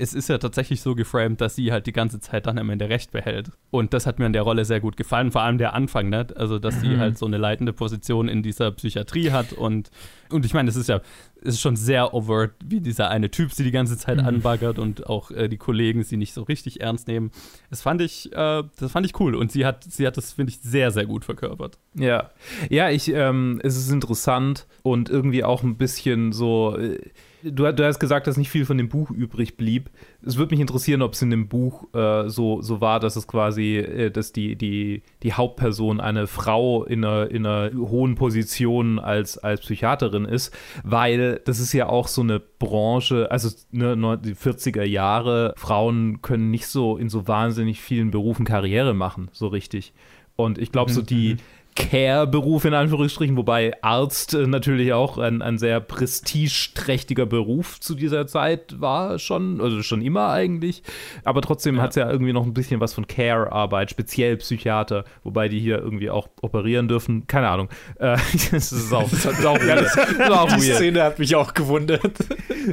es 0.00 0.14
ist 0.14 0.28
ja 0.28 0.38
tatsächlich 0.38 0.80
so 0.80 0.94
geframed, 0.94 1.40
dass 1.40 1.56
sie 1.56 1.72
halt 1.72 1.86
die 1.88 1.92
ganze 1.92 2.20
Zeit 2.20 2.46
dann 2.46 2.56
am 2.58 2.70
Ende 2.70 2.88
Recht 2.88 3.10
behält. 3.10 3.50
Und 3.72 3.92
das 3.92 4.06
hat 4.06 4.20
mir 4.20 4.26
in 4.26 4.32
der 4.32 4.42
Rolle 4.42 4.64
sehr 4.64 4.78
gut 4.78 4.96
gefallen, 4.96 5.32
vor 5.32 5.42
allem 5.42 5.58
der 5.58 5.74
Anfang, 5.74 6.08
ne? 6.08 6.26
Also, 6.36 6.60
dass 6.60 6.80
sie 6.80 6.90
Mhm. 6.94 6.98
halt 7.00 7.18
so 7.18 7.26
eine 7.26 7.36
leitende 7.36 7.72
Position 7.72 8.28
in 8.28 8.42
dieser 8.44 8.70
Psychiatrie 8.70 9.32
hat 9.32 9.52
und, 9.52 9.90
und 10.30 10.44
ich 10.46 10.54
meine, 10.54 10.68
es 10.68 10.76
ist 10.76 10.88
ja, 10.88 11.00
es 11.42 11.54
ist 11.54 11.60
schon 11.60 11.74
sehr 11.74 12.14
overt, 12.14 12.52
wie 12.64 12.80
dieser 12.80 13.10
eine 13.10 13.30
Typ 13.30 13.52
sie 13.52 13.64
die 13.64 13.72
ganze 13.72 13.98
Zeit 13.98 14.18
Mhm. 14.18 14.24
anbaggert 14.26 14.78
und 14.78 15.06
auch 15.08 15.32
äh, 15.32 15.48
die 15.48 15.56
Kollegen 15.56 16.04
sie 16.04 16.16
nicht 16.16 16.32
so 16.32 16.42
richtig 16.44 16.80
ernst 16.80 17.08
nehmen. 17.08 17.32
Das 17.68 17.82
fand 17.82 18.00
ich, 18.00 18.32
äh, 18.32 18.62
das 18.78 18.92
fand 18.92 19.04
ich 19.04 19.18
cool 19.18 19.34
und 19.34 19.50
sie 19.50 19.66
hat, 19.66 19.82
sie 19.82 20.06
hat 20.06 20.16
das, 20.16 20.32
finde 20.32 20.52
ich, 20.52 20.60
sehr, 20.60 20.92
sehr 20.92 21.06
gut 21.06 21.24
verkörpert. 21.24 21.76
Ja, 21.94 22.30
ja, 22.70 22.88
ich, 22.88 23.12
ähm, 23.12 23.60
es 23.64 23.76
ist 23.76 23.90
interessant 23.90 24.68
und 24.84 25.10
irgendwie 25.10 25.42
auch 25.42 25.64
ein 25.64 25.76
bisschen 25.76 26.30
so. 26.32 26.76
Äh, 26.78 27.00
du, 27.42 27.72
du 27.72 27.84
hast 27.86 27.98
gesagt, 27.98 28.26
dass 28.26 28.36
nicht 28.36 28.50
viel 28.50 28.64
von 28.64 28.78
dem 28.78 28.88
Buch 28.88 29.10
übrig 29.10 29.56
blieb. 29.56 29.90
Es 30.24 30.36
würde 30.36 30.54
mich 30.54 30.60
interessieren, 30.60 31.02
ob 31.02 31.14
es 31.14 31.22
in 31.22 31.30
dem 31.30 31.48
Buch 31.48 31.92
äh, 31.94 32.28
so, 32.28 32.62
so 32.62 32.80
war, 32.80 33.00
dass 33.00 33.16
es 33.16 33.26
quasi, 33.26 33.76
äh, 33.76 34.10
dass 34.10 34.32
die, 34.32 34.56
die, 34.56 35.02
die 35.22 35.32
Hauptperson 35.32 36.00
eine 36.00 36.26
Frau 36.26 36.84
in 36.84 37.04
einer, 37.04 37.30
in 37.30 37.46
einer 37.46 37.70
hohen 37.76 38.14
Position 38.14 38.98
als, 38.98 39.38
als 39.38 39.60
Psychiaterin 39.60 40.24
ist, 40.24 40.56
weil 40.84 41.40
das 41.44 41.60
ist 41.60 41.72
ja 41.72 41.88
auch 41.88 42.08
so 42.08 42.22
eine 42.22 42.40
Branche, 42.40 43.30
also 43.30 43.48
ne, 43.70 44.18
die 44.22 44.34
40er 44.34 44.84
Jahre, 44.84 45.54
Frauen 45.56 46.22
können 46.22 46.50
nicht 46.50 46.66
so 46.66 46.96
in 46.96 47.08
so 47.08 47.28
wahnsinnig 47.28 47.80
vielen 47.80 48.10
Berufen 48.10 48.44
Karriere 48.44 48.94
machen, 48.94 49.28
so 49.32 49.48
richtig. 49.48 49.92
Und 50.36 50.58
ich 50.58 50.70
glaube, 50.70 50.92
so 50.92 51.02
die 51.02 51.36
Care-Beruf 51.78 52.64
in 52.64 52.74
Anführungsstrichen, 52.74 53.36
wobei 53.36 53.72
Arzt 53.82 54.34
äh, 54.34 54.46
natürlich 54.46 54.92
auch 54.92 55.16
ein, 55.16 55.42
ein 55.42 55.58
sehr 55.58 55.78
prestigeträchtiger 55.80 57.24
Beruf 57.24 57.78
zu 57.80 57.94
dieser 57.94 58.26
Zeit 58.26 58.80
war, 58.80 59.18
schon, 59.18 59.60
also 59.60 59.82
schon 59.82 60.02
immer 60.02 60.28
eigentlich. 60.30 60.82
Aber 61.24 61.40
trotzdem 61.40 61.76
Ja. 61.76 61.82
hat 61.82 61.90
es 61.90 61.96
ja 61.96 62.10
irgendwie 62.10 62.32
noch 62.32 62.44
ein 62.44 62.52
bisschen 62.54 62.80
was 62.80 62.92
von 62.94 63.06
Care-Arbeit, 63.06 63.90
speziell 63.90 64.36
Psychiater, 64.38 65.04
wobei 65.22 65.48
die 65.48 65.60
hier 65.60 65.78
irgendwie 65.78 66.10
auch 66.10 66.28
operieren 66.42 66.88
dürfen. 66.88 67.26
Keine 67.28 67.48
Ahnung. 67.48 67.68
Äh, 67.98 68.16
das 68.50 68.72
ist 68.72 68.92
auch, 68.92 69.08
das 69.08 69.24
ist 69.24 69.46
auch 69.46 69.58
weird. 69.60 69.78
Das 69.78 69.96
ist 69.96 70.30
auch 70.30 70.48
Die 70.48 70.66
weird. 70.66 70.76
Szene 70.76 71.02
hat 71.04 71.18
mich 71.18 71.34
auch 71.36 71.54
gewundert. 71.54 72.12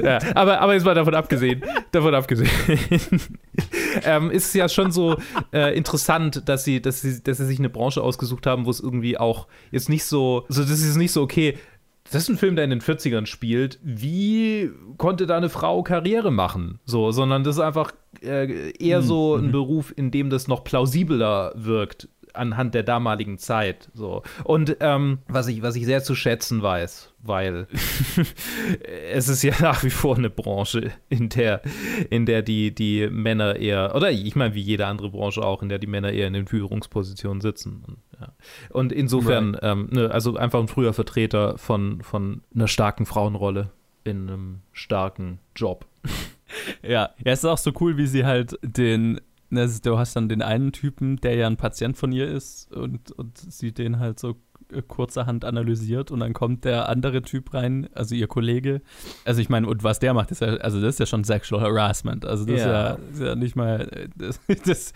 Ja, 0.02 0.18
aber, 0.34 0.60
aber 0.60 0.74
jetzt 0.74 0.84
mal 0.84 0.94
davon 0.94 1.14
abgesehen, 1.14 1.62
davon 1.92 2.14
abgesehen, 2.14 2.50
ähm, 4.04 4.30
ist 4.30 4.46
es 4.46 4.54
ja 4.54 4.68
schon 4.68 4.90
so 4.90 5.16
äh, 5.52 5.76
interessant, 5.76 6.48
dass 6.48 6.64
sie, 6.64 6.82
dass, 6.82 7.00
sie, 7.00 7.22
dass 7.22 7.38
sie 7.38 7.46
sich 7.46 7.58
eine 7.58 7.68
Branche 7.70 8.02
ausgesucht 8.02 8.46
haben, 8.46 8.66
wo 8.66 8.70
es 8.70 8.80
irgendwie 8.80 8.95
auch 9.18 9.46
jetzt 9.70 9.88
nicht 9.88 10.04
so, 10.04 10.44
also 10.48 10.62
das 10.62 10.80
ist 10.80 10.96
nicht 10.96 11.12
so, 11.12 11.22
okay, 11.22 11.56
das 12.10 12.22
ist 12.22 12.28
ein 12.28 12.38
Film, 12.38 12.54
der 12.56 12.64
in 12.64 12.70
den 12.70 12.80
40ern 12.80 13.26
spielt. 13.26 13.78
Wie 13.82 14.70
konnte 14.96 15.26
da 15.26 15.36
eine 15.36 15.48
Frau 15.48 15.82
Karriere 15.82 16.30
machen? 16.30 16.78
So, 16.84 17.10
sondern 17.10 17.42
das 17.42 17.56
ist 17.56 17.62
einfach 17.62 17.92
äh, 18.22 18.70
eher 18.78 19.02
so 19.02 19.34
ein 19.34 19.50
Beruf, 19.50 19.92
in 19.96 20.10
dem 20.10 20.30
das 20.30 20.46
noch 20.46 20.62
plausibler 20.62 21.52
wirkt 21.56 22.08
anhand 22.36 22.74
der 22.74 22.82
damaligen 22.82 23.38
Zeit. 23.38 23.90
So. 23.94 24.22
Und 24.44 24.76
ähm, 24.80 25.18
was, 25.26 25.48
ich, 25.48 25.62
was 25.62 25.76
ich 25.76 25.84
sehr 25.84 26.02
zu 26.02 26.14
schätzen 26.14 26.62
weiß, 26.62 27.12
weil 27.22 27.66
es 29.12 29.28
ist 29.28 29.42
ja 29.42 29.54
nach 29.60 29.82
wie 29.82 29.90
vor 29.90 30.16
eine 30.16 30.30
Branche, 30.30 30.92
in 31.08 31.28
der, 31.28 31.62
in 32.10 32.26
der 32.26 32.42
die, 32.42 32.74
die 32.74 33.08
Männer 33.10 33.56
eher, 33.56 33.94
oder 33.94 34.10
ich 34.10 34.36
meine, 34.36 34.54
wie 34.54 34.60
jede 34.60 34.86
andere 34.86 35.10
Branche 35.10 35.42
auch, 35.42 35.62
in 35.62 35.68
der 35.68 35.78
die 35.78 35.86
Männer 35.86 36.12
eher 36.12 36.26
in 36.26 36.34
den 36.34 36.46
Führungspositionen 36.46 37.40
sitzen. 37.40 37.82
Und, 37.86 37.98
ja. 38.20 38.32
Und 38.70 38.92
insofern, 38.92 39.56
ähm, 39.62 39.88
ne, 39.90 40.10
also 40.10 40.36
einfach 40.36 40.60
ein 40.60 40.68
früher 40.68 40.92
Vertreter 40.92 41.58
von, 41.58 42.02
von 42.02 42.42
einer 42.54 42.68
starken 42.68 43.06
Frauenrolle 43.06 43.70
in 44.04 44.28
einem 44.28 44.60
starken 44.72 45.40
Job. 45.54 45.86
Ja, 46.80 47.10
ja, 47.24 47.32
es 47.32 47.40
ist 47.40 47.44
auch 47.44 47.58
so 47.58 47.72
cool, 47.80 47.96
wie 47.96 48.06
sie 48.06 48.24
halt 48.24 48.56
den, 48.62 49.20
ne, 49.50 49.68
du 49.82 49.98
hast 49.98 50.14
dann 50.14 50.28
den 50.28 50.42
einen 50.42 50.70
Typen, 50.70 51.16
der 51.16 51.34
ja 51.34 51.48
ein 51.48 51.56
Patient 51.56 51.96
von 51.96 52.12
ihr 52.12 52.28
ist 52.28 52.72
und, 52.72 53.10
und 53.10 53.36
sie 53.36 53.72
den 53.72 53.98
halt 53.98 54.20
so 54.20 54.36
kurzerhand 54.88 55.44
analysiert 55.44 56.10
und 56.10 56.20
dann 56.20 56.32
kommt 56.32 56.64
der 56.64 56.88
andere 56.88 57.22
Typ 57.22 57.54
rein, 57.54 57.88
also 57.94 58.14
ihr 58.14 58.26
Kollege. 58.26 58.82
Also 59.24 59.40
ich 59.40 59.48
meine, 59.48 59.66
und 59.68 59.84
was 59.84 59.98
der 59.98 60.12
macht, 60.14 60.30
ist 60.30 60.40
ja, 60.40 60.48
also 60.56 60.80
das 60.80 60.94
ist 60.94 60.98
ja 61.00 61.06
schon 61.06 61.24
Sexual 61.24 61.60
Harassment. 61.62 62.24
Also 62.26 62.44
das 62.44 62.60
Ja. 62.60 62.90
ist, 62.90 62.98
ja, 62.98 62.98
ist 63.12 63.20
ja 63.28 63.34
nicht 63.36 63.56
mal, 63.56 63.88
äh, 63.92 64.08
das, 64.16 64.40
das 64.64 64.92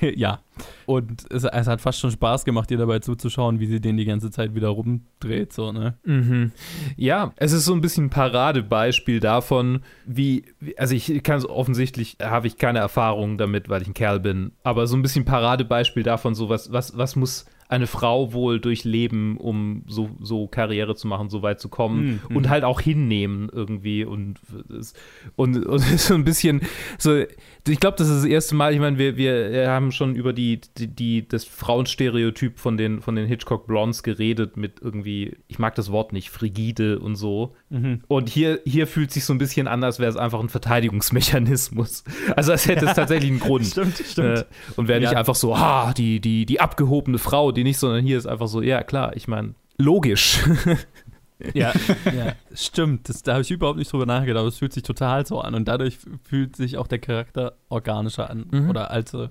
ja. 0.00 0.40
Und 0.86 1.24
es, 1.30 1.44
es 1.44 1.66
hat 1.66 1.80
fast 1.80 2.00
schon 2.00 2.10
Spaß 2.10 2.44
gemacht, 2.44 2.70
ihr 2.70 2.78
dabei 2.78 2.98
zuzuschauen, 3.00 3.60
wie 3.60 3.66
sie 3.66 3.80
den 3.80 3.96
die 3.96 4.04
ganze 4.04 4.30
Zeit 4.30 4.54
wieder 4.54 4.68
rumdreht, 4.68 5.52
so, 5.52 5.70
ne? 5.72 5.94
Mhm. 6.04 6.52
Ja, 6.96 7.32
es 7.36 7.52
ist 7.52 7.64
so 7.64 7.72
ein 7.74 7.80
bisschen 7.80 8.06
ein 8.06 8.10
Paradebeispiel 8.10 9.20
davon, 9.20 9.80
wie, 10.06 10.44
wie- 10.60 10.76
also 10.78 10.94
ich 10.94 11.22
kann 11.22 11.38
es 11.38 11.48
offensichtlich, 11.48 12.16
habe 12.22 12.46
ich 12.46 12.56
keine 12.58 12.78
Erfahrung 12.80 13.38
damit, 13.38 13.68
weil 13.68 13.82
ich 13.82 13.88
ein 13.88 13.94
Kerl 13.94 14.20
bin, 14.20 14.52
aber 14.64 14.86
so 14.86 14.96
ein 14.96 15.02
bisschen 15.02 15.24
Paradebeispiel 15.24 16.02
davon, 16.02 16.34
so 16.34 16.48
was, 16.48 16.72
was, 16.72 16.96
was 16.96 17.14
muss 17.16 17.46
eine 17.68 17.86
Frau 17.86 18.32
wohl 18.32 18.60
durchleben, 18.60 19.36
um 19.36 19.82
so, 19.86 20.08
so 20.20 20.46
Karriere 20.46 20.94
zu 20.96 21.06
machen, 21.06 21.28
so 21.28 21.42
weit 21.42 21.60
zu 21.60 21.68
kommen 21.68 22.20
Mhm. 22.28 22.36
und 22.36 22.48
halt 22.48 22.64
auch 22.64 22.80
hinnehmen 22.80 23.50
irgendwie 23.52 24.04
und 24.04 24.40
und, 25.36 25.56
und 25.66 25.80
so 25.80 26.14
ein 26.14 26.24
bisschen 26.24 26.62
so, 26.98 27.16
ich 27.68 27.80
glaube, 27.80 27.96
das 27.98 28.08
ist 28.08 28.16
das 28.18 28.24
erste 28.24 28.54
Mal, 28.54 28.72
ich 28.72 28.80
meine, 28.80 28.96
wir, 28.96 29.16
wir 29.18 29.68
haben 29.70 29.92
schon 29.92 30.14
über 30.16 30.32
die, 30.32 30.60
die, 30.78 30.86
die 30.88 31.28
das 31.28 31.44
Frauenstereotyp 31.44 32.58
von 32.58 32.76
den, 32.78 33.02
von 33.02 33.14
den 33.14 33.26
Hitchcock 33.26 33.66
Blondes 33.66 34.02
geredet 34.02 34.56
mit 34.56 34.80
irgendwie, 34.80 35.36
ich 35.48 35.58
mag 35.58 35.74
das 35.74 35.92
Wort 35.92 36.12
nicht, 36.14 36.30
frigide 36.30 36.98
und 36.98 37.16
so. 37.16 37.54
Mhm. 37.68 38.00
Und 38.08 38.30
hier, 38.30 38.60
hier 38.64 38.86
fühlt 38.86 39.10
sich 39.10 39.24
so 39.26 39.34
ein 39.34 39.38
bisschen 39.38 39.68
an, 39.68 39.84
als 39.84 39.98
wäre 39.98 40.10
es 40.10 40.16
einfach 40.16 40.40
ein 40.40 40.48
Verteidigungsmechanismus. 40.48 42.04
Also 42.36 42.52
als 42.52 42.66
hätte 42.68 42.86
es 42.86 42.94
tatsächlich 42.94 43.30
einen 43.30 43.40
Grund. 43.40 43.66
Stimmt, 43.66 44.00
Äh, 44.18 44.44
und 44.76 44.88
wäre 44.88 45.00
nicht 45.00 45.12
Ja. 45.12 45.18
einfach 45.18 45.34
so, 45.34 45.54
ah, 45.54 45.92
die, 45.92 46.20
die, 46.20 46.46
die 46.46 46.60
abgehobene 46.60 47.18
Frau, 47.18 47.52
die 47.58 47.64
nicht, 47.64 47.78
sondern 47.78 48.04
hier 48.04 48.16
ist 48.16 48.26
einfach 48.26 48.48
so, 48.48 48.62
ja 48.62 48.82
klar, 48.82 49.16
ich 49.16 49.28
meine, 49.28 49.54
logisch. 49.76 50.40
Ja, 51.54 51.72
ja, 52.04 52.34
stimmt. 52.52 53.08
Das, 53.08 53.22
da 53.22 53.34
habe 53.34 53.42
ich 53.42 53.50
überhaupt 53.52 53.78
nicht 53.78 53.92
drüber 53.92 54.06
nachgedacht, 54.06 54.40
aber 54.40 54.48
es 54.48 54.58
fühlt 54.58 54.72
sich 54.72 54.82
total 54.82 55.24
so 55.24 55.40
an. 55.40 55.54
Und 55.54 55.68
dadurch 55.68 55.98
fühlt 56.24 56.56
sich 56.56 56.76
auch 56.76 56.88
der 56.88 56.98
Charakter 56.98 57.54
organischer 57.68 58.28
an. 58.28 58.46
Mhm. 58.50 58.70
Oder 58.70 58.90
also, 58.90 59.28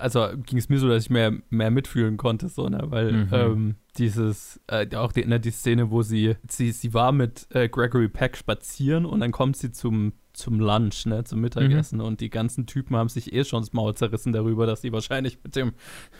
also 0.00 0.26
ging 0.46 0.58
es 0.58 0.68
mir 0.68 0.78
so, 0.78 0.88
dass 0.88 1.04
ich 1.04 1.10
mehr, 1.10 1.32
mehr 1.50 1.70
mitfühlen 1.70 2.16
konnte, 2.16 2.48
so, 2.48 2.68
ne? 2.68 2.82
Weil 2.86 3.12
Mhm. 3.12 3.28
ähm, 3.32 3.74
dieses, 3.98 4.60
äh, 4.68 4.86
auch 4.96 5.12
die, 5.12 5.24
ne, 5.24 5.38
die 5.40 5.50
Szene, 5.50 5.90
wo 5.90 6.02
sie, 6.02 6.36
sie, 6.48 6.72
sie 6.72 6.94
war 6.94 7.12
mit 7.12 7.46
äh, 7.50 7.68
Gregory 7.68 8.08
Peck 8.08 8.36
spazieren 8.36 9.04
und 9.04 9.20
dann 9.20 9.32
kommt 9.32 9.56
sie 9.56 9.72
zum, 9.72 10.12
zum 10.32 10.60
Lunch, 10.60 11.06
ne, 11.06 11.24
zum 11.24 11.40
Mittagessen 11.40 12.00
und 12.00 12.20
die 12.20 12.30
ganzen 12.30 12.66
Typen 12.66 12.96
haben 12.96 13.08
sich 13.08 13.32
eh 13.32 13.44
schon 13.44 13.62
das 13.62 13.72
Maul 13.72 13.94
zerrissen 13.94 14.32
darüber, 14.32 14.64
dass 14.66 14.80
sie 14.80 14.92
wahrscheinlich 14.92 15.38
mit 15.42 15.56
dem, 15.56 15.72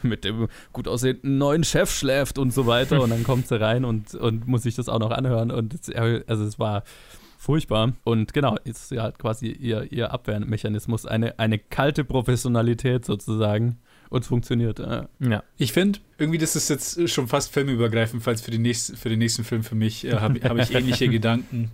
mit 0.02 0.24
dem 0.24 0.48
gut 0.72 0.88
aussehenden 0.88 1.38
neuen 1.38 1.64
Chef 1.64 1.90
schläft 1.90 2.38
und 2.38 2.52
so 2.52 2.66
weiter 2.66 3.00
und 3.02 3.10
dann 3.10 3.22
kommt 3.24 3.46
sie 3.48 3.60
rein 3.60 3.84
und, 3.84 4.14
und 4.14 4.46
muss 4.48 4.64
sich 4.64 4.74
das 4.74 4.88
auch 4.88 4.98
noch 4.98 5.10
anhören 5.12 5.50
und 5.50 5.74
also 5.96 6.44
es 6.44 6.58
war 6.58 6.82
furchtbar 7.40 7.94
und 8.04 8.34
genau, 8.34 8.56
jetzt 8.64 8.82
ist 8.82 8.90
ja 8.90 9.02
halt 9.02 9.18
quasi 9.18 9.48
ihr, 9.48 9.90
ihr 9.90 10.12
Abwehrmechanismus, 10.12 11.06
eine, 11.06 11.38
eine 11.38 11.58
kalte 11.58 12.04
Professionalität 12.04 13.06
sozusagen 13.06 13.78
und 14.10 14.22
es 14.22 14.28
funktioniert. 14.28 14.78
Ja. 14.78 15.08
ja. 15.20 15.42
Ich 15.56 15.72
finde, 15.72 16.00
irgendwie, 16.18 16.36
das 16.36 16.54
ist 16.54 16.68
jetzt 16.68 17.08
schon 17.08 17.28
fast 17.28 17.50
filmübergreifend, 17.50 18.22
falls 18.22 18.42
für, 18.42 18.50
die 18.50 18.58
nächste, 18.58 18.94
für 18.94 19.08
den 19.08 19.20
nächsten 19.20 19.44
Film 19.44 19.62
für 19.62 19.74
mich 19.74 20.04
äh, 20.04 20.16
habe 20.16 20.38
hab 20.40 20.58
ich 20.58 20.74
ähnliche 20.74 21.08
Gedanken, 21.08 21.70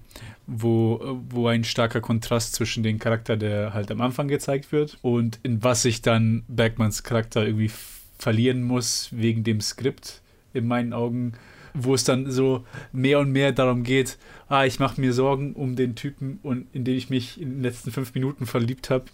wo, 0.46 1.18
wo 1.29 1.48
ein 1.48 1.64
starker 1.64 2.00
Kontrast 2.00 2.55
zwischen 2.55 2.85
dem 2.85 3.00
Charakter, 3.00 3.37
der 3.37 3.74
halt 3.74 3.90
am 3.90 4.00
Anfang 4.00 4.29
gezeigt 4.29 4.70
wird, 4.70 4.98
und 5.02 5.40
in 5.42 5.64
was 5.64 5.83
sich 5.83 6.00
dann 6.00 6.44
Bergmans 6.46 7.02
Charakter 7.02 7.44
irgendwie 7.44 7.72
verlieren 8.18 8.62
muss 8.62 9.09
wegen 9.11 9.42
dem 9.42 9.61
Skript, 9.61 10.22
in 10.52 10.68
meinen 10.68 10.92
Augen, 10.92 11.33
wo 11.74 11.94
es 11.94 12.05
dann 12.05 12.31
so 12.31 12.64
mehr 12.92 13.18
und 13.18 13.33
mehr 13.33 13.50
darum 13.50 13.83
geht, 13.83 14.16
ah, 14.48 14.64
ich 14.64 14.78
mache 14.78 15.00
mir 15.00 15.12
Sorgen 15.12 15.54
um 15.54 15.74
den 15.76 15.94
Typen 15.96 16.38
und 16.42 16.66
in 16.72 16.85
den 16.85 16.96
ich 16.96 17.11
mich 17.11 17.40
in 17.40 17.50
den 17.54 17.62
letzten 17.62 17.90
fünf 17.90 18.14
Minuten 18.14 18.46
verliebt 18.46 18.90
habe. 18.90 19.06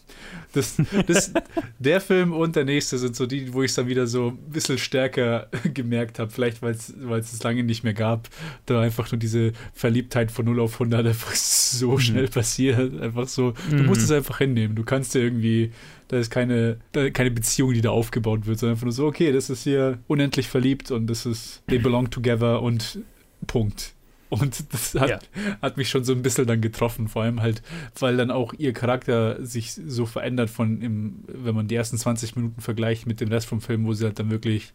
Das, 0.53 0.77
das, 1.07 1.33
der 1.79 2.01
Film 2.01 2.33
und 2.33 2.55
der 2.57 2.65
nächste 2.65 2.99
sind 2.99 3.17
so 3.17 3.27
die, 3.27 3.53
wo 3.55 3.63
ich 3.63 3.71
es 3.71 3.75
dann 3.75 3.87
wieder 3.89 4.07
so 4.07 4.29
ein 4.29 4.51
bisschen 4.53 4.79
stärker 4.79 5.49
gemerkt 5.75 6.19
habe. 6.19 6.31
Vielleicht, 6.31 6.61
weil 6.63 6.73
es 6.73 6.93
es 7.33 7.43
lange 7.43 7.63
nicht 7.65 7.83
mehr 7.85 7.95
gab. 7.95 8.29
Da 8.67 8.81
einfach 8.81 9.11
nur 9.11 9.19
diese 9.19 9.53
Verliebtheit 9.73 10.31
von 10.31 10.45
0 10.45 10.61
auf 10.61 10.75
100 10.75 11.07
einfach 11.07 11.35
so 11.35 11.99
schnell 11.99 12.29
passiert. 12.29 13.01
Einfach 13.01 13.27
so, 13.29 13.55
du 13.71 13.77
Mhm. 13.77 13.87
musst 13.87 14.03
es 14.03 14.11
einfach 14.11 14.39
hinnehmen. 14.39 14.75
Du 14.77 14.85
kannst 14.85 15.15
dir 15.15 15.21
irgendwie, 15.21 15.73
da 16.09 16.19
ist 16.19 16.31
keine, 16.31 16.77
da, 16.93 17.09
keine 17.11 17.31
Beziehung, 17.31 17.73
die 17.73 17.81
da 17.81 17.91
aufgebaut 17.91 18.47
wird, 18.47 18.59
sondern 18.59 18.75
einfach 18.75 18.85
nur 18.85 18.93
so, 18.93 19.07
okay, 19.07 19.33
das 19.33 19.49
ist 19.49 19.65
hier 19.65 19.99
unendlich 20.09 20.49
verliebt 20.49 20.91
und 20.91 21.07
das 21.07 21.25
ist, 21.25 21.63
they 21.69 21.79
belong 21.79 22.11
together 22.11 22.61
und 22.63 22.99
Punkt. 23.47 23.95
Und 24.33 24.73
das 24.73 24.95
hat, 24.95 25.11
Ja. 25.11 25.19
hat 25.61 25.77
mich 25.77 25.91
schon 25.91 26.05
so 26.05 26.13
ein 26.15 26.23
bisschen 26.23 26.47
dann 26.47 26.63
getroffen, 26.63 27.07
vor 27.07 27.23
allem 27.23 27.43
halt, 27.43 27.63
weil 27.99 28.17
dann 28.17 28.31
auch 28.31 28.55
ihr 28.55 28.73
Charakter 28.73 29.45
sich 29.45 29.73
so 29.75 30.07
verändert 30.07 30.49
von, 30.49 30.81
im, 30.81 31.25
wenn 31.29 31.55
man 31.55 31.69
die 31.69 31.75
ersten 31.75 31.99
20 31.99 32.35
Minuten 32.37 32.63
vergleicht 32.63 33.07
mit 33.07 33.21
dem 33.21 33.29
Rest 33.29 33.47
vom 33.47 33.61
Film, 33.61 33.85
wo 33.85 33.93
sie 33.93 34.05
halt 34.07 34.19
dann 34.19 34.31
wirklich 34.31 34.73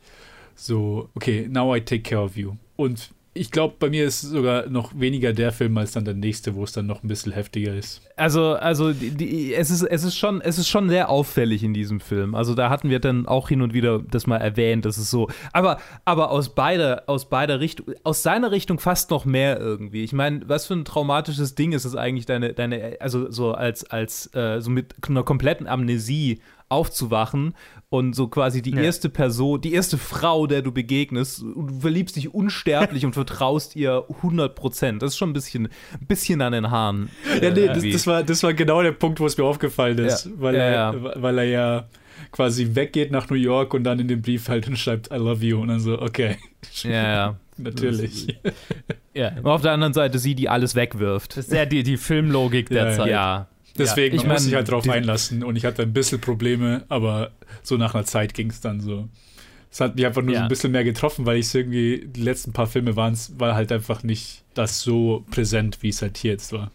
so, 0.53 1.09
okay, 1.15 1.47
now 1.49 1.75
I 1.75 1.81
take 1.81 2.03
care 2.03 2.21
of 2.21 2.37
you. 2.37 2.53
Und 2.75 3.09
Ich 3.37 3.51
glaube, 3.51 3.75
bei 3.79 3.89
mir 3.89 4.05
ist 4.05 4.21
sogar 4.21 4.67
noch 4.67 4.91
weniger 4.99 5.33
der 5.33 5.51
Film 5.51 5.77
als 5.77 5.91
dann 5.91 6.05
der 6.05 6.13
nächste, 6.13 6.55
wo 6.55 6.63
es 6.63 6.71
dann 6.71 6.87
noch 6.87 7.03
ein 7.03 7.07
bisschen 7.07 7.31
heftiger 7.31 7.73
ist. 7.73 8.01
Also, 8.15 8.53
also 8.53 8.93
die, 8.93 9.11
die, 9.11 9.53
es, 9.53 9.69
ist, 9.69 9.83
es, 9.83 10.03
ist 10.03 10.17
schon, 10.17 10.41
es 10.41 10.57
ist 10.57 10.67
schon 10.67 10.89
sehr 10.89 11.09
auffällig 11.09 11.63
in 11.63 11.73
diesem 11.73 11.99
Film. 11.99 12.35
Also 12.35 12.55
da 12.55 12.69
hatten 12.69 12.89
wir 12.89 12.99
dann 12.99 13.27
auch 13.27 13.49
hin 13.49 13.61
und 13.61 13.73
wieder 13.73 13.99
das 13.99 14.27
mal 14.27 14.37
erwähnt, 14.37 14.85
das 14.85 14.97
ist 14.97 15.11
so. 15.11 15.29
Aber, 15.53 15.77
aber 16.05 16.31
aus 16.31 16.55
beider, 16.55 17.03
aus 17.07 17.29
beider 17.29 17.59
Richtung, 17.59 17.93
aus 18.03 18.23
seiner 18.23 18.51
Richtung 18.51 18.79
fast 18.79 19.11
noch 19.11 19.25
mehr 19.25 19.59
irgendwie. 19.59 20.03
Ich 20.03 20.13
meine, 20.13 20.41
was 20.47 20.67
für 20.67 20.73
ein 20.73 20.85
traumatisches 20.85 21.55
Ding 21.55 21.71
ist 21.73 21.85
es 21.85 21.95
eigentlich, 21.95 22.25
deine, 22.25 22.53
deine, 22.53 22.97
also 22.99 23.31
so 23.31 23.51
als, 23.53 23.89
als 23.89 24.33
äh, 24.33 24.59
so 24.61 24.69
mit 24.69 24.95
einer 25.07 25.23
kompletten 25.23 25.67
Amnesie 25.67 26.41
aufzuwachen 26.69 27.53
und 27.89 28.15
so 28.15 28.27
quasi 28.27 28.61
die 28.61 28.71
Ja. 28.71 28.81
erste 28.81 29.09
Person, 29.09 29.61
die 29.61 29.73
erste 29.73 29.97
Frau, 29.97 30.47
der 30.47 30.61
du 30.61 30.71
begegnest, 30.71 31.41
und 31.41 31.67
du 31.67 31.79
verliebst 31.79 32.15
dich 32.15 32.33
unsterblich 32.33 33.05
und 33.05 33.13
vertraust 33.13 33.75
ihr 33.75 34.03
100 34.21 34.53
Prozent. 34.55 35.01
Das 35.01 35.11
ist 35.13 35.17
schon 35.17 35.29
ein 35.29 35.33
bisschen, 35.33 35.67
ein 35.99 36.07
bisschen 36.07 36.41
an 36.41 36.51
den 36.51 36.69
Haaren. 36.69 37.09
Ja, 37.41 37.49
nee, 37.51 37.67
das, 37.67 37.83
das, 37.83 38.07
war, 38.07 38.23
das 38.23 38.43
war 38.43 38.53
genau 38.53 38.81
der 38.81 38.91
Punkt, 38.91 39.19
wo 39.19 39.25
es 39.25 39.37
mir 39.37 39.45
aufgefallen 39.45 39.97
ist, 39.99 40.25
Ja. 40.25 40.31
weil, 40.37 40.55
Ja, 40.55 40.61
er, 40.61 40.71
ja. 40.93 41.21
weil 41.21 41.37
er 41.37 41.43
ja 41.45 41.87
quasi 42.31 42.75
weggeht 42.75 43.11
nach 43.11 43.29
New 43.29 43.37
York 43.37 43.73
und 43.73 43.83
dann 43.85 43.99
in 43.99 44.07
dem 44.09 44.21
Brief 44.21 44.49
halt 44.49 44.67
und 44.67 44.77
schreibt 44.77 45.11
I 45.11 45.15
love 45.15 45.45
you 45.45 45.61
und 45.61 45.69
dann 45.69 45.79
so, 45.79 46.01
okay, 46.01 46.35
ja, 46.83 46.89
ja. 46.91 47.35
natürlich. 47.57 48.37
Ja. 49.13 49.29
Und 49.37 49.47
auf 49.47 49.61
der 49.61 49.71
anderen 49.71 49.93
Seite 49.93 50.19
sie, 50.19 50.35
die 50.35 50.49
alles 50.49 50.75
wegwirft. 50.75 51.37
Das 51.37 51.47
ist 51.47 51.53
ja 51.53 51.65
die, 51.65 51.83
die 51.83 51.95
Filmlogik 51.97 52.69
der 52.69 52.87
Ja, 52.89 52.91
Zeit. 52.91 53.07
Ja. 53.09 53.47
Deswegen 53.77 54.15
Ja, 54.15 54.21
ich 54.21 54.23
ich 54.23 54.27
muss 54.31 54.41
mein, 54.41 54.49
ich 54.49 54.55
halt 54.55 54.69
drauf 54.71 54.87
einlassen 54.89 55.43
und 55.43 55.55
ich 55.55 55.65
hatte 55.65 55.83
ein 55.83 55.93
bisschen 55.93 56.19
Probleme, 56.21 56.85
aber 56.89 57.31
so 57.63 57.77
nach 57.77 57.93
einer 57.95 58.05
Zeit 58.05 58.33
ging 58.33 58.49
es 58.49 58.61
dann 58.61 58.79
so. 58.81 59.07
Es 59.69 59.81
hat 59.81 59.95
mich 59.95 60.05
einfach 60.05 60.21
nur 60.21 60.31
so 60.33 60.37
Ja. 60.39 60.43
ein 60.43 60.49
bisschen 60.49 60.71
mehr 60.71 60.83
getroffen, 60.85 61.25
weil 61.25 61.37
ich 61.37 61.47
es 61.47 61.53
irgendwie, 61.55 62.05
die 62.07 62.21
letzten 62.21 62.53
paar 62.53 62.67
Filme 62.67 62.95
waren 62.95 63.13
es, 63.13 63.37
war 63.39 63.53
halt 63.53 63.71
einfach 63.71 64.01
nicht 64.01 64.43
das 64.53 64.81
so 64.81 65.25
präsent, 65.29 65.79
wie 65.81 65.89
es 65.89 66.01
halt 66.01 66.17
hier 66.17 66.31
jetzt 66.31 66.53
war. 66.53 66.71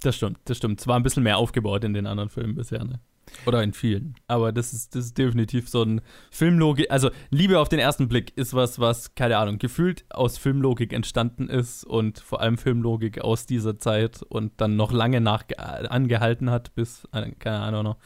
Das 0.00 0.16
stimmt, 0.16 0.38
das 0.44 0.56
stimmt. 0.56 0.80
Es 0.80 0.86
war 0.86 0.96
ein 0.98 1.02
bisschen 1.02 1.24
mehr 1.24 1.36
aufgebaut 1.36 1.82
in 1.84 1.92
den 1.94 2.06
anderen 2.06 2.28
Filmen 2.30 2.54
bisher, 2.54 2.84
ne? 2.84 3.00
Oder 3.46 3.62
in 3.62 3.72
vielen. 3.72 4.14
Aber 4.28 4.52
das 4.52 4.72
ist, 4.72 4.94
das 4.94 5.06
ist 5.06 5.18
definitiv 5.18 5.68
so 5.68 5.82
ein 5.82 6.00
Filmlogik. 6.30 6.90
Also, 6.90 7.10
Liebe 7.30 7.58
auf 7.58 7.68
den 7.68 7.78
ersten 7.80 8.08
Blick 8.08 8.32
ist 8.36 8.54
was, 8.54 8.78
was, 8.78 9.14
keine 9.14 9.36
Ahnung, 9.38 9.58
gefühlt 9.58 10.04
aus 10.10 10.38
Filmlogik 10.38 10.92
entstanden 10.92 11.48
ist 11.48 11.84
und 11.84 12.18
vor 12.20 12.40
allem 12.40 12.56
Filmlogik 12.58 13.20
aus 13.20 13.46
dieser 13.46 13.78
Zeit 13.78 14.22
und 14.22 14.52
dann 14.58 14.76
noch 14.76 14.92
lange 14.92 15.20
nach 15.20 15.44
angehalten 15.58 16.50
hat, 16.50 16.74
bis, 16.74 17.08
äh, 17.12 17.30
keine 17.38 17.58
Ahnung, 17.58 17.82
noch 17.84 17.96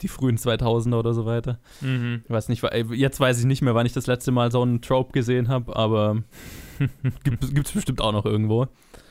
die 0.00 0.08
frühen 0.08 0.38
2000er 0.38 0.94
oder 0.98 1.12
so 1.12 1.26
weiter. 1.26 1.58
Mhm. 1.80 2.22
Ich 2.24 2.30
weiß 2.30 2.48
nicht, 2.48 2.62
wa- 2.62 2.72
jetzt 2.74 3.18
weiß 3.20 3.40
ich 3.40 3.46
nicht 3.46 3.62
mehr, 3.62 3.74
wann 3.74 3.84
ich 3.84 3.92
das 3.92 4.06
letzte 4.06 4.30
Mal 4.30 4.50
so 4.52 4.62
einen 4.62 4.80
Trope 4.80 5.12
gesehen 5.12 5.48
habe, 5.48 5.74
aber 5.76 6.22
gibt 7.24 7.42
es 7.44 7.72
bestimmt 7.72 8.00
auch 8.00 8.12
noch 8.12 8.24
irgendwo. 8.24 8.68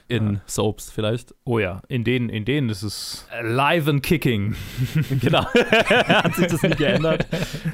In 0.09 0.41
Soaps 0.47 0.89
vielleicht. 0.89 1.35
Oh 1.43 1.59
ja, 1.59 1.81
in 1.89 2.03
denen, 2.03 2.29
in 2.29 2.45
denen 2.45 2.69
ist 2.69 2.83
es 2.83 3.27
live 3.41 3.87
and 3.87 4.03
kicking. 4.03 4.55
Genau. 5.21 5.45
Hat 5.53 6.35
sich 6.35 6.47
das 6.47 6.61
nicht 6.61 6.77
geändert. 6.77 7.27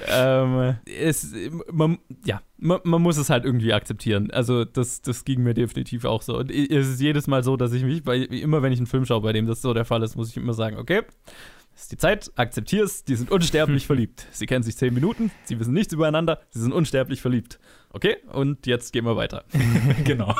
ähm, 0.08 0.76
es, 0.86 1.34
man, 1.72 2.00
ja, 2.26 2.42
man, 2.58 2.80
man 2.84 3.02
muss 3.02 3.18
es 3.18 3.30
halt 3.30 3.46
irgendwie 3.46 3.74
akzeptieren. 3.74 4.32
Also, 4.32 4.66
das, 4.66 5.02
das 5.02 5.26
ging 5.26 5.44
mir 5.44 5.54
definitiv 5.54 6.06
auch 6.06 6.22
so. 6.22 6.38
Und 6.38 6.52
es 6.52 6.88
ist 6.88 7.02
jedes 7.02 7.28
Mal 7.28 7.44
so, 7.44 7.58
dass 7.58 7.74
ich 7.74 7.84
mich, 7.84 8.04
bei, 8.04 8.18
immer 8.18 8.62
wenn 8.62 8.72
ich 8.72 8.80
einen 8.80 8.88
Film 8.88 9.06
schaue, 9.06 9.22
bei 9.22 9.34
dem 9.34 9.46
das 9.46 9.62
so 9.62 9.74
der 9.74 9.86
Fall 9.86 10.02
ist, 10.04 10.16
muss 10.16 10.30
ich 10.30 10.38
immer 10.38 10.54
sagen: 10.54 10.78
Okay, 10.78 11.04
ist 11.76 11.92
die 11.92 11.98
Zeit, 11.98 12.32
akzeptier 12.36 12.84
es, 12.84 13.04
die 13.04 13.16
sind 13.16 13.32
unsterblich 13.32 13.86
verliebt. 13.88 14.28
Sie 14.32 14.46
kennen 14.46 14.64
sich 14.64 14.78
zehn 14.78 14.94
Minuten, 14.94 15.32
sie 15.44 15.60
wissen 15.60 15.74
nichts 15.74 15.94
übereinander, 15.94 16.40
sie 16.50 16.62
sind 16.62 16.72
unsterblich 16.72 17.22
verliebt. 17.22 17.60
Okay, 17.90 18.18
und 18.32 18.66
jetzt 18.66 18.92
gehen 18.94 19.06
wir 19.06 19.16
weiter. 19.16 19.44
genau. 20.04 20.36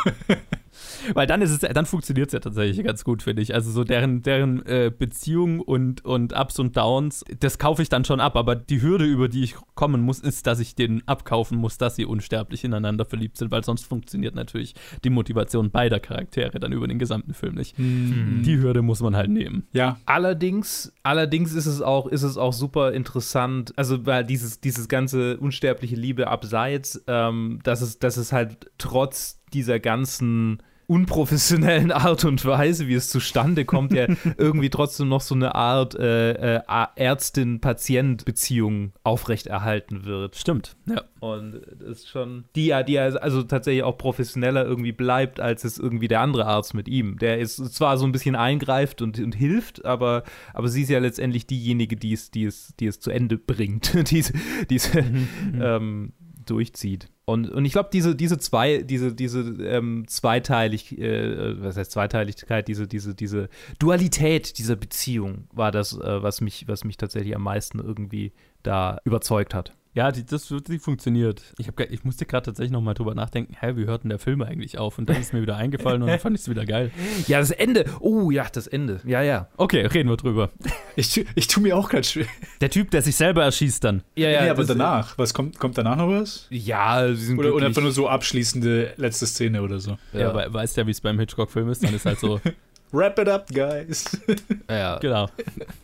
Weil 1.14 1.28
dann 1.28 1.42
ist 1.42 1.52
es, 1.52 1.60
dann 1.60 1.86
funktioniert 1.86 2.28
es 2.28 2.34
ja 2.34 2.40
tatsächlich 2.40 2.86
ganz 2.86 3.04
gut, 3.04 3.24
finde 3.24 3.42
ich. 3.42 3.54
Also 3.54 3.72
so 3.72 3.84
deren, 3.84 4.22
deren 4.22 4.66
äh, 4.66 4.92
Beziehung 4.98 5.60
und, 5.60 6.06
und 6.06 6.34
Ups 6.34 6.60
und 6.60 6.78
Downs, 6.78 7.24
das 7.40 7.58
kaufe 7.58 7.82
ich 7.82 7.90
dann 7.90 8.06
schon 8.06 8.20
ab. 8.20 8.36
Aber 8.36 8.56
die 8.56 8.82
Hürde, 8.82 9.06
über 9.06 9.28
die 9.28 9.44
ich 9.44 9.56
kommen 9.76 10.02
muss, 10.02 10.20
ist, 10.20 10.48
dass 10.48 10.60
ich 10.60 10.76
den 10.76 11.08
abkaufen 11.08 11.58
muss, 11.58 11.78
dass 11.78 11.96
sie 11.96 12.06
unsterblich 12.06 12.64
ineinander 12.64 13.06
verliebt 13.06 13.38
sind, 13.38 13.52
weil 13.52 13.64
sonst 13.64 13.86
funktioniert 13.86 14.36
natürlich 14.36 14.76
die 15.04 15.10
Motivation 15.10 15.72
beider 15.72 16.00
Charaktere 16.00 16.60
dann 16.60 16.72
über 16.72 16.88
den 16.88 17.00
gesamten 17.00 17.34
Film 17.34 17.56
nicht. 17.56 17.76
Die 17.78 18.58
Hürde 18.58 18.82
muss 18.82 19.02
man 19.02 19.16
halt 19.16 19.30
nehmen. 19.30 19.68
Ja, 19.74 19.98
Allerdings, 20.06 20.94
allerdings 21.02 21.54
ist 21.54 21.66
es 21.66 21.82
auch, 21.82 22.08
ist 22.08 22.24
es 22.24 22.38
auch 22.38 22.54
super 22.54 22.92
interessant, 22.94 23.74
also 23.78 24.06
weil 24.06 24.24
dieses, 24.24 24.60
dieses 24.60 24.88
ganze 24.88 25.38
unsterbliche 25.38 25.96
Liebe 25.96 26.28
abseits, 26.28 27.04
ähm, 27.08 27.60
dass 27.64 27.82
es, 27.82 28.00
dass 28.00 28.18
es 28.18 28.32
halt 28.32 28.70
trotz 28.78 29.43
dieser 29.54 29.80
ganzen 29.80 30.62
unprofessionellen 30.88 31.92
Art 31.94 32.26
und 32.26 32.44
Weise, 32.46 32.88
wie 32.88 32.94
es 32.94 33.10
zustande 33.10 33.66
kommt, 33.66 33.94
ja 33.94 34.08
irgendwie 34.38 34.70
trotzdem 34.70 35.10
noch 35.10 35.22
so 35.22 35.36
eine 35.36 35.56
Art 35.56 35.96
äh, 35.96 36.58
äh, 36.58 36.62
Ärztin-Patient-Beziehung 36.96 38.94
aufrechterhalten 39.04 40.06
wird. 40.06 40.36
Stimmt, 40.36 40.76
ja. 40.86 41.04
Und 41.20 41.62
das 41.80 42.00
ist 42.00 42.10
schon, 42.10 42.46
die 42.56 42.68
ja, 42.68 42.84
die 42.84 42.94
ja 42.94 43.06
also 43.06 43.44
tatsächlich 43.44 43.84
auch 43.84 43.98
professioneller 43.98 44.66
irgendwie 44.66 44.92
bleibt, 44.92 45.40
als 45.40 45.64
es 45.64 45.78
irgendwie 45.78 46.08
der 46.08 46.22
andere 46.22 46.46
Arzt 46.46 46.74
mit 46.74 46.88
ihm. 46.88 47.18
Der 47.18 47.40
ist 47.40 47.58
zwar 47.74 47.98
so 47.98 48.06
ein 48.06 48.12
bisschen 48.12 48.36
eingreift 48.36 49.02
und, 49.02 49.20
und 49.20 49.36
hilft, 49.36 49.86
aber, 49.86 50.24
aber 50.54 50.68
sie 50.68 50.84
ist 50.84 50.90
ja 50.90 51.00
letztendlich 51.00 51.48
diejenige, 51.48 51.96
die 51.96 52.14
es, 52.14 52.30
die 52.30 52.44
es, 52.44 52.76
die 52.80 52.88
es 52.88 53.00
zu 53.00 53.10
Ende 53.10 53.38
bringt, 53.38 54.12
die 54.12 54.20
es, 54.20 54.34
die 54.70 54.76
es 54.76 54.92
ähm, 54.96 56.14
durchzieht. 56.46 57.10
Und, 57.26 57.50
und 57.50 57.64
ich 57.64 57.72
glaube, 57.72 57.90
diese, 57.94 58.16
diese 58.16 58.38
zwei, 58.38 58.80
diese, 58.80 59.14
diese 59.14 59.40
ähm, 59.40 60.06
zweiteilig, 60.08 60.98
äh, 60.98 61.62
was 61.62 61.78
heißt 61.78 61.92
Zweiteiligkeit, 61.92 62.68
diese, 62.68 62.88
diese, 62.88 63.16
diese 63.16 63.50
Dualität 63.80 64.58
dieser 64.58 64.76
Beziehung 64.76 65.48
war 65.54 65.72
das, 65.72 65.94
äh, 65.94 66.24
was 66.24 66.42
mich, 66.42 66.68
was 66.68 66.84
mich 66.84 66.98
tatsächlich 66.98 67.36
am 67.36 67.44
meisten 67.44 67.80
irgendwie 67.80 68.34
da 68.62 69.00
überzeugt 69.06 69.54
hat. 69.54 69.74
Ja, 69.96 70.12
die, 70.12 70.26
das, 70.26 70.52
die 70.68 70.80
funktioniert. 70.80 71.44
Ich, 71.60 71.68
hab, 71.68 71.80
ich 71.80 72.04
musste 72.04 72.26
gerade 72.26 72.46
tatsächlich 72.48 72.72
noch 72.72 72.82
mal 72.82 72.96
drüber 72.96 73.14
nachdenken, 73.14 73.56
hä, 73.60 73.74
wie 73.76 73.86
hört 73.86 74.04
denn 74.04 74.10
der 74.10 74.18
Film 74.18 74.42
eigentlich 74.42 74.80
auf? 74.80 74.98
Und 74.98 75.08
dann 75.08 75.18
ist 75.22 75.34
mir 75.34 75.42
wieder 75.44 75.56
eingefallen 75.56 76.02
und 76.02 76.08
dann 76.08 76.20
fand 76.20 76.36
ich 76.36 76.42
es 76.42 76.50
wieder 76.50 76.66
geil. 76.66 76.90
Ja, 77.28 77.40
das 77.40 77.52
Ende. 77.52 77.86
Oh 78.00 78.32
ja, 78.32 78.48
das 78.52 78.66
Ende. 78.66 79.02
Ja, 79.06 79.22
ja. 79.22 79.48
Okay, 79.56 79.86
reden 79.86 80.10
wir 80.10 80.18
drüber. 80.18 80.50
ich, 80.96 81.14
tu- 81.14 81.24
ich 81.36 81.48
tue 81.48 81.62
mir 81.62 81.78
auch 81.78 81.90
gerade 81.90 82.04
schwer. 82.04 82.26
Der 82.60 82.72
Typ, 82.72 82.90
der 82.92 83.02
sich 83.04 83.16
selber 83.16 83.44
erschießt 83.44 83.84
dann. 83.84 84.02
Ja, 84.16 84.30
Ja, 84.30 84.40
aber 84.52 84.62
das- 84.64 84.68
danach, 84.68 85.18
was 85.20 85.34
kommt, 85.34 85.60
kommt 85.60 85.78
danach 85.78 85.96
noch 85.98 86.10
was? 86.10 86.48
Ja, 86.50 87.08
sie 87.14 87.26
sind 87.26 87.38
Oder, 87.38 87.54
oder 87.54 87.68
einfach 87.68 87.82
nur 87.84 87.92
so 87.92 88.08
abschließende 88.10 88.94
letzte 88.98 89.28
Szene 89.28 89.62
oder 89.62 89.80
so. 89.80 89.98
Ja, 90.12 90.20
Ja. 90.20 90.34
we 90.34 90.54
weißt 90.54 90.76
ja, 90.78 90.88
wie 90.88 90.92
es 90.92 91.02
beim 91.02 91.20
Hitchcock-Film 91.20 91.70
ist, 91.70 91.84
dann 91.84 91.94
ist 91.94 92.06
halt 92.08 92.20
so, 92.20 92.42
Wrap 92.94 93.18
it 93.20 93.28
up, 93.28 93.48
guys. 93.54 94.06
ja. 94.70 95.00
genau, 95.00 95.28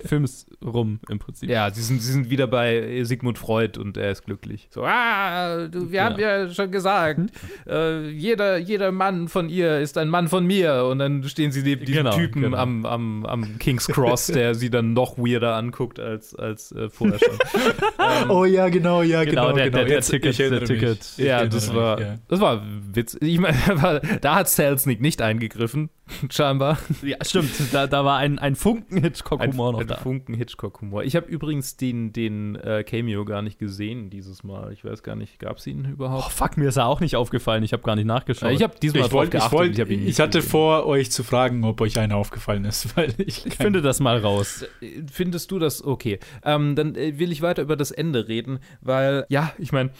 Film 0.06 0.24
ist 0.26 0.48
rum 0.63 1.00
im 1.10 1.17
Prinzip. 1.17 1.50
Ja, 1.50 1.72
sie 1.74 1.82
sind, 1.82 2.02
sie 2.04 2.12
sind 2.12 2.30
wieder 2.30 2.45
bei 2.48 3.04
Sigmund 3.04 3.39
Freud 3.39 3.80
und 3.80 3.98
er 3.98 4.12
ist 4.12 4.26
glücklich. 4.26 4.67
So, 4.72 4.84
ah, 4.84 5.67
du, 5.67 5.91
wir 5.91 6.04
haben 6.04 6.19
ja 6.19 6.50
schon 6.52 6.69
gesagt, 6.72 7.19
äh, 7.67 8.08
jeder, 8.10 8.58
jeder 8.58 8.91
Mann 8.91 9.28
von 9.28 9.50
ihr 9.50 9.80
ist 9.80 9.98
ein 9.98 10.10
Mann 10.10 10.28
von 10.28 10.45
mir. 10.45 10.86
Und 10.86 11.00
dann 11.00 11.24
stehen 11.24 11.52
sie 11.52 11.63
neben 11.63 11.84
diesem 11.86 12.04
Genau, 12.04 12.15
Typen 12.15 12.41
genau. 12.43 12.58
Am, 12.58 12.86
am, 12.86 13.26
am 13.26 13.58
King's 13.58 13.88
Cross, 13.88 14.28
der 14.34 14.54
sie 14.54 14.69
dann 14.69 14.93
noch 14.93 15.17
weirder 15.17 15.56
anguckt 15.56 16.00
als, 16.00 16.36
als 16.36 16.72
äh, 16.74 16.89
vorher 16.89 17.17
schon. 17.19 17.38
Oh 18.30 18.45
ja, 18.45 18.69
genau, 18.69 19.02
ja, 19.02 19.24
Genau, 19.24 19.48
genau. 19.48 19.56
der- 19.56 19.65
genau. 19.65 19.78
der- 19.78 19.86
der 19.86 19.95
Jetzt- 19.95 20.10
Ticket- 20.12 20.38
der. 20.39 20.63
Ticket. 20.65 21.17
Ja, 21.17 21.45
das 21.45 21.67
mich, 21.69 21.76
war, 21.76 22.00
ja. 22.02 22.15
das 22.28 22.39
war 22.39 22.63
Witz. 22.93 23.17
Ich 23.22 23.39
meine, 23.39 24.02
da 24.22 24.36
hat 24.36 24.50
Selznick 24.50 25.00
nicht 25.02 25.22
eingegriffen, 25.22 25.89
scheinbar. 26.32 26.78
Ja, 27.02 27.17
stimmt, 27.22 27.52
da, 27.72 27.88
da 27.88 28.04
war 28.06 28.17
ein, 28.17 28.39
ein 28.39 28.56
Funken 28.56 28.98
Ein, 28.98 29.04
Hitchcock-Humor 29.04 29.72
noch 29.74 29.80
ein 29.82 29.88
da. 29.88 29.98
Funken 29.98 30.34
Hitchcock-Humor. 30.36 31.04
Ich 31.04 31.15
habe 31.15 31.28
übrigens 31.28 31.78
den, 31.78 32.13
den 32.13 32.56
äh, 32.56 32.84
Cameo 32.84 33.26
gar 33.26 33.41
nicht 33.41 33.60
gesehen 33.60 34.10
dieses 34.10 34.43
Mal. 34.43 34.74
Ich 34.74 34.84
weiß 34.84 35.04
gar 35.04 35.15
nicht, 35.15 35.39
gab 35.39 35.58
es 35.58 35.67
ihn 35.67 35.86
Oh, 35.89 35.93
überhaupt? 35.93 36.32
fuck, 36.32 36.58
mir 36.58 36.69
ist 36.69 36.78
er 36.78 36.86
auch 36.88 37.00
nicht 37.00 37.15
aufgefallen, 37.15 37.63
ich 37.63 37.74
habe 37.74 37.84
gar 37.84 37.95
nicht 37.95 38.06
nachgeschaut. 38.06 38.50
Äh, 38.50 38.54
ich 38.54 38.63
habe 38.63 38.76
diesmal 38.82 39.06
Ich, 39.06 39.12
wollt, 39.12 39.34
ich, 39.34 39.39
drauf 39.39 39.52
wollt, 39.52 39.76
geachtet, 39.76 39.86
hab 39.88 39.91
ihn 40.02 40.08
ich, 40.08 40.19
hatte 40.19 40.38
gesehen. 40.39 40.50
vor, 40.52 40.86
euch 40.86 41.12
zu 41.12 41.24
fragen, 41.24 41.63
ob 41.63 41.80
euch 41.82 41.98
einer 42.00 42.15
aufgefallen 42.17 42.65
ist, 42.65 42.95
weil 42.98 43.13
ich, 43.17 43.45
ich 43.45 43.56
finde 43.56 43.82
das 43.82 44.00
mal 44.00 44.17
raus. 44.17 44.65
Findest 45.12 45.52
du 45.52 45.60
das 45.60 45.84
okay? 45.84 46.19
Ähm, 46.43 46.76
dann 46.76 46.95
äh, 46.95 47.19
will 47.19 47.32
ich 47.32 47.41
weiter 47.41 47.62
über 47.62 47.76
das 47.76 47.91
Ende 47.91 48.28
reden, 48.28 48.60
weil, 48.82 49.26
ja, 49.30 49.54
ich 49.58 49.72
meine, 49.72 49.91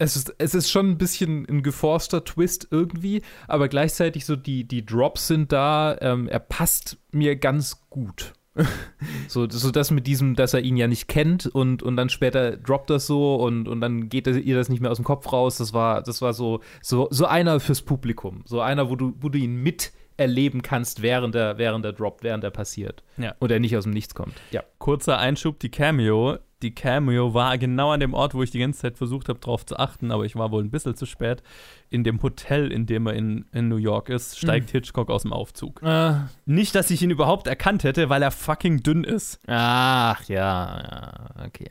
es 0.00 0.16
ist, 0.16 0.34
es 0.38 0.54
ist 0.54 0.70
schon 0.70 0.88
ein 0.88 0.98
bisschen 0.98 1.46
ein 1.46 1.62
geforster 1.62 2.24
Twist 2.24 2.68
irgendwie, 2.70 3.20
aber 3.46 3.68
gleichzeitig 3.68 4.24
so 4.24 4.34
die, 4.34 4.64
die 4.64 4.84
Drops 4.84 5.26
sind 5.26 5.52
da, 5.52 5.96
ähm, 6.00 6.26
er 6.26 6.38
passt 6.38 6.96
mir 7.12 7.36
ganz 7.36 7.86
gut. 7.90 8.32
so, 9.28 9.48
so 9.48 9.70
das 9.70 9.90
mit 9.90 10.06
diesem, 10.06 10.36
dass 10.36 10.54
er 10.54 10.60
ihn 10.60 10.78
ja 10.78 10.88
nicht 10.88 11.06
kennt 11.06 11.46
und, 11.46 11.82
und 11.82 11.96
dann 11.96 12.08
später 12.08 12.56
droppt 12.56 12.88
das 12.88 13.06
so 13.06 13.36
und, 13.36 13.68
und 13.68 13.82
dann 13.82 14.08
geht 14.08 14.26
ihr 14.26 14.56
das 14.56 14.70
nicht 14.70 14.80
mehr 14.80 14.90
aus 14.90 14.96
dem 14.96 15.04
Kopf 15.04 15.30
raus. 15.32 15.58
Das 15.58 15.74
war, 15.74 16.02
das 16.02 16.22
war 16.22 16.32
so, 16.32 16.60
so, 16.80 17.06
so 17.10 17.26
einer 17.26 17.60
fürs 17.60 17.82
Publikum. 17.82 18.42
So 18.46 18.62
einer, 18.62 18.88
wo 18.88 18.96
du, 18.96 19.12
wo 19.20 19.28
du 19.28 19.38
ihn 19.38 19.56
miterleben 19.56 20.62
kannst, 20.62 21.02
während 21.02 21.34
er, 21.34 21.58
während 21.58 21.84
er 21.84 21.92
droppt, 21.92 22.24
während 22.24 22.42
er 22.42 22.50
passiert. 22.50 23.02
Ja. 23.18 23.34
Und 23.38 23.52
er 23.52 23.60
nicht 23.60 23.76
aus 23.76 23.84
dem 23.84 23.92
Nichts 23.92 24.14
kommt. 24.14 24.34
Ja. 24.50 24.64
Kurzer 24.78 25.18
Einschub, 25.18 25.60
die 25.60 25.70
Cameo 25.70 26.38
die 26.62 26.74
Cameo 26.74 27.32
war 27.34 27.56
genau 27.58 27.90
an 27.90 28.00
dem 28.00 28.14
Ort, 28.14 28.34
wo 28.34 28.42
ich 28.42 28.50
die 28.50 28.58
ganze 28.58 28.80
Zeit 28.80 28.98
versucht 28.98 29.28
habe, 29.28 29.38
drauf 29.38 29.64
zu 29.64 29.78
achten, 29.78 30.10
aber 30.10 30.24
ich 30.24 30.36
war 30.36 30.50
wohl 30.50 30.62
ein 30.62 30.70
bisschen 30.70 30.94
zu 30.94 31.06
spät. 31.06 31.42
In 31.88 32.04
dem 32.04 32.22
Hotel, 32.22 32.70
in 32.70 32.86
dem 32.86 33.06
er 33.06 33.14
in, 33.14 33.46
in 33.52 33.68
New 33.68 33.76
York 33.76 34.08
ist, 34.10 34.38
steigt 34.38 34.70
Hitchcock 34.70 35.10
aus 35.10 35.22
dem 35.22 35.32
Aufzug. 35.32 35.82
Äh, 35.82 36.14
Nicht, 36.46 36.74
dass 36.74 36.90
ich 36.90 37.02
ihn 37.02 37.10
überhaupt 37.10 37.46
erkannt 37.46 37.84
hätte, 37.84 38.08
weil 38.10 38.22
er 38.22 38.30
fucking 38.30 38.82
dünn 38.82 39.04
ist. 39.04 39.40
ach, 39.46 40.22
ja, 40.28 40.82
ja, 41.38 41.44
okay. 41.46 41.70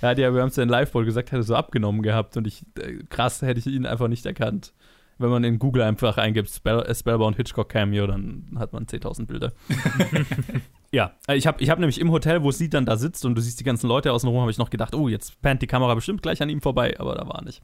Ja, 0.00 0.16
wir 0.16 0.26
haben 0.40 0.48
es 0.48 0.56
ja 0.56 0.62
in 0.62 0.68
Live-Ball 0.68 1.04
gesagt, 1.04 1.32
hätte 1.32 1.42
so 1.42 1.54
abgenommen 1.54 2.02
gehabt 2.02 2.36
und 2.36 2.46
ich, 2.46 2.64
äh, 2.78 3.04
krass, 3.08 3.42
hätte 3.42 3.60
ich 3.60 3.66
ihn 3.66 3.86
einfach 3.86 4.08
nicht 4.08 4.26
erkannt. 4.26 4.72
Wenn 5.18 5.30
man 5.30 5.44
in 5.44 5.58
Google 5.58 5.82
einfach 5.82 6.16
eingibt, 6.16 6.50
Spell, 6.50 6.80
äh, 6.80 6.94
Spellbound 6.94 7.36
Hitchcock 7.36 7.68
Cameo, 7.68 8.06
dann 8.06 8.56
hat 8.58 8.72
man 8.72 8.86
10.000 8.86 9.26
Bilder. 9.26 9.52
ja, 10.92 11.14
äh, 11.26 11.36
ich 11.36 11.46
habe 11.46 11.62
ich 11.62 11.70
hab 11.70 11.78
nämlich 11.78 12.00
im 12.00 12.10
Hotel, 12.10 12.42
wo 12.42 12.50
sie 12.50 12.68
dann 12.68 12.84
da 12.86 12.96
sitzt 12.96 13.24
und 13.24 13.34
du 13.34 13.40
siehst 13.40 13.58
die 13.58 13.64
ganzen 13.64 13.88
Leute 13.88 14.12
außenrum, 14.12 14.40
habe 14.40 14.50
ich 14.50 14.58
noch 14.58 14.70
gedacht, 14.70 14.94
oh, 14.94 15.08
jetzt 15.08 15.40
pannt 15.42 15.62
die 15.62 15.66
Kamera 15.66 15.94
bestimmt 15.94 16.22
gleich 16.22 16.42
an 16.42 16.48
ihm 16.50 16.60
vorbei, 16.60 16.94
aber 16.98 17.14
da 17.14 17.26
war 17.26 17.42
nicht. 17.42 17.62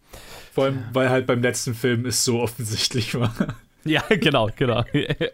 Vor 0.52 0.64
allem, 0.64 0.82
weil 0.92 1.10
halt 1.10 1.26
beim 1.26 1.42
letzten 1.42 1.74
Film 1.74 2.06
es 2.06 2.24
so 2.24 2.40
offensichtlich 2.40 3.14
war. 3.14 3.34
Ja, 3.84 4.02
genau, 4.08 4.50
genau. 4.56 4.84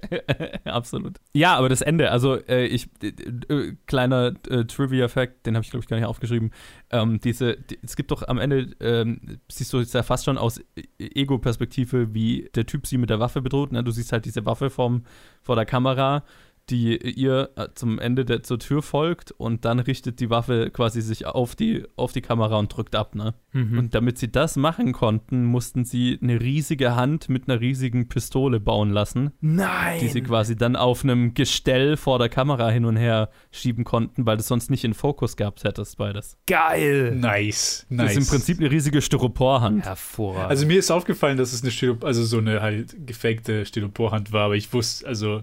Absolut. 0.65 1.17
Ja, 1.33 1.57
aber 1.57 1.69
das 1.69 1.81
Ende, 1.81 2.11
also 2.11 2.37
äh, 2.47 2.67
ich, 2.67 2.89
äh, 3.03 3.09
äh, 3.53 3.77
kleiner 3.87 4.35
äh, 4.49 4.65
Trivia-Fact, 4.65 5.47
den 5.47 5.57
habe 5.57 5.65
ich 5.65 5.71
glaube 5.71 5.83
ich 5.83 5.89
gar 5.89 5.97
nicht 5.97 6.07
aufgeschrieben. 6.07 6.51
Ähm, 6.91 7.21
diese, 7.21 7.57
die, 7.57 7.79
es 7.83 7.97
gibt 7.97 8.11
doch 8.11 8.23
am 8.29 8.39
Ende, 8.39 8.71
ähm, 8.81 9.39
siehst 9.51 9.73
du 9.73 9.81
jetzt 9.81 9.95
ja 9.95 10.03
fast 10.03 10.27
schon 10.27 10.39
aus 10.39 10.61
E- 10.77 10.85
Ego-Perspektive, 10.99 12.15
wie 12.15 12.49
der 12.55 12.67
Typ 12.67 12.87
sie 12.87 12.99
mit 12.99 13.11
der 13.11 13.19
Waffe 13.19 13.43
bedroht. 13.43 13.73
Ne? 13.73 13.83
Du 13.83 13.91
siehst 13.91 14.13
halt 14.13 14.25
diese 14.25 14.45
Waffe 14.47 14.71
vom, 14.71 15.05
vor 15.43 15.57
der 15.57 15.67
Kamera, 15.67 16.23
die 16.71 16.97
ihr 16.97 17.51
äh, 17.57 17.69
zum 17.75 17.99
Ende 17.99 18.25
der, 18.25 18.43
zur 18.43 18.59
Tür 18.59 18.83
folgt 18.83 19.33
und 19.33 19.65
dann 19.65 19.79
richtet 19.79 20.21
die 20.21 20.31
Waffe 20.31 20.71
quasi 20.71 21.03
sich 21.03 21.27
auf 21.27 21.55
die, 21.55 21.85
auf 21.97 22.13
die 22.13 22.23
Kamera 22.23 22.57
und 22.57 22.75
drückt 22.75 22.95
ab, 22.97 23.15
ne? 23.15 23.35
Mhm. 23.53 23.79
Und 23.79 23.95
damit 23.95 24.19
sie 24.19 24.33
das 24.33 24.57
machen 24.57 24.93
konnten, 24.93 25.45
mussten 25.45 25.85
sie 25.85 26.19
eine 26.23 26.41
riesige 26.41 26.97
Hand 26.97 27.29
mit 27.29 27.49
einer 27.49 27.61
riesigen 27.61 28.09
Pistole 28.09 28.61
bauen 28.61 28.91
lassen, 28.91 29.33
Nein! 29.41 30.01
die 30.01 30.09
sie 30.09 30.23
quasi 30.23 30.57
dann 30.57 30.75
auf 30.77 31.05
einem 31.05 31.35
Gestell 31.35 31.97
vor 31.97 32.19
der 32.19 32.29
Kamera 32.29 32.71
hin 32.71 32.85
und 32.85 32.97
her 32.97 33.31
schieben 33.51 33.85
konnten, 33.85 34.25
weil 34.27 34.39
du 34.39 34.43
sonst 34.43 34.71
nicht 34.71 34.85
in 34.85 34.95
Fokus 34.95 35.37
gehabt 35.37 35.65
hättest, 35.65 35.99
beides. 35.99 36.39
Geil! 36.47 37.15
Nice, 37.15 37.87
Das 37.91 37.97
nice. 37.99 38.11
ist 38.13 38.17
im 38.17 38.27
Prinzip 38.27 38.59
eine 38.59 38.71
riesige 38.71 39.03
Styroporhand. 39.03 39.85
Hervorragend. 39.85 40.51
Also 40.51 40.67
mir 40.67 40.79
ist 40.79 40.91
aufgefallen, 40.91 41.37
dass 41.37 41.53
es 41.53 41.63
eine 41.63 41.71
Styropor, 41.71 42.07
also 42.09 42.25
so 42.25 42.39
eine 42.39 42.63
halt 42.63 43.07
gefakte 43.07 43.67
Styroporhand 43.67 44.33
war, 44.33 44.47
aber 44.47 44.57
ich 44.57 44.73
wusste, 44.73 45.07
also 45.07 45.43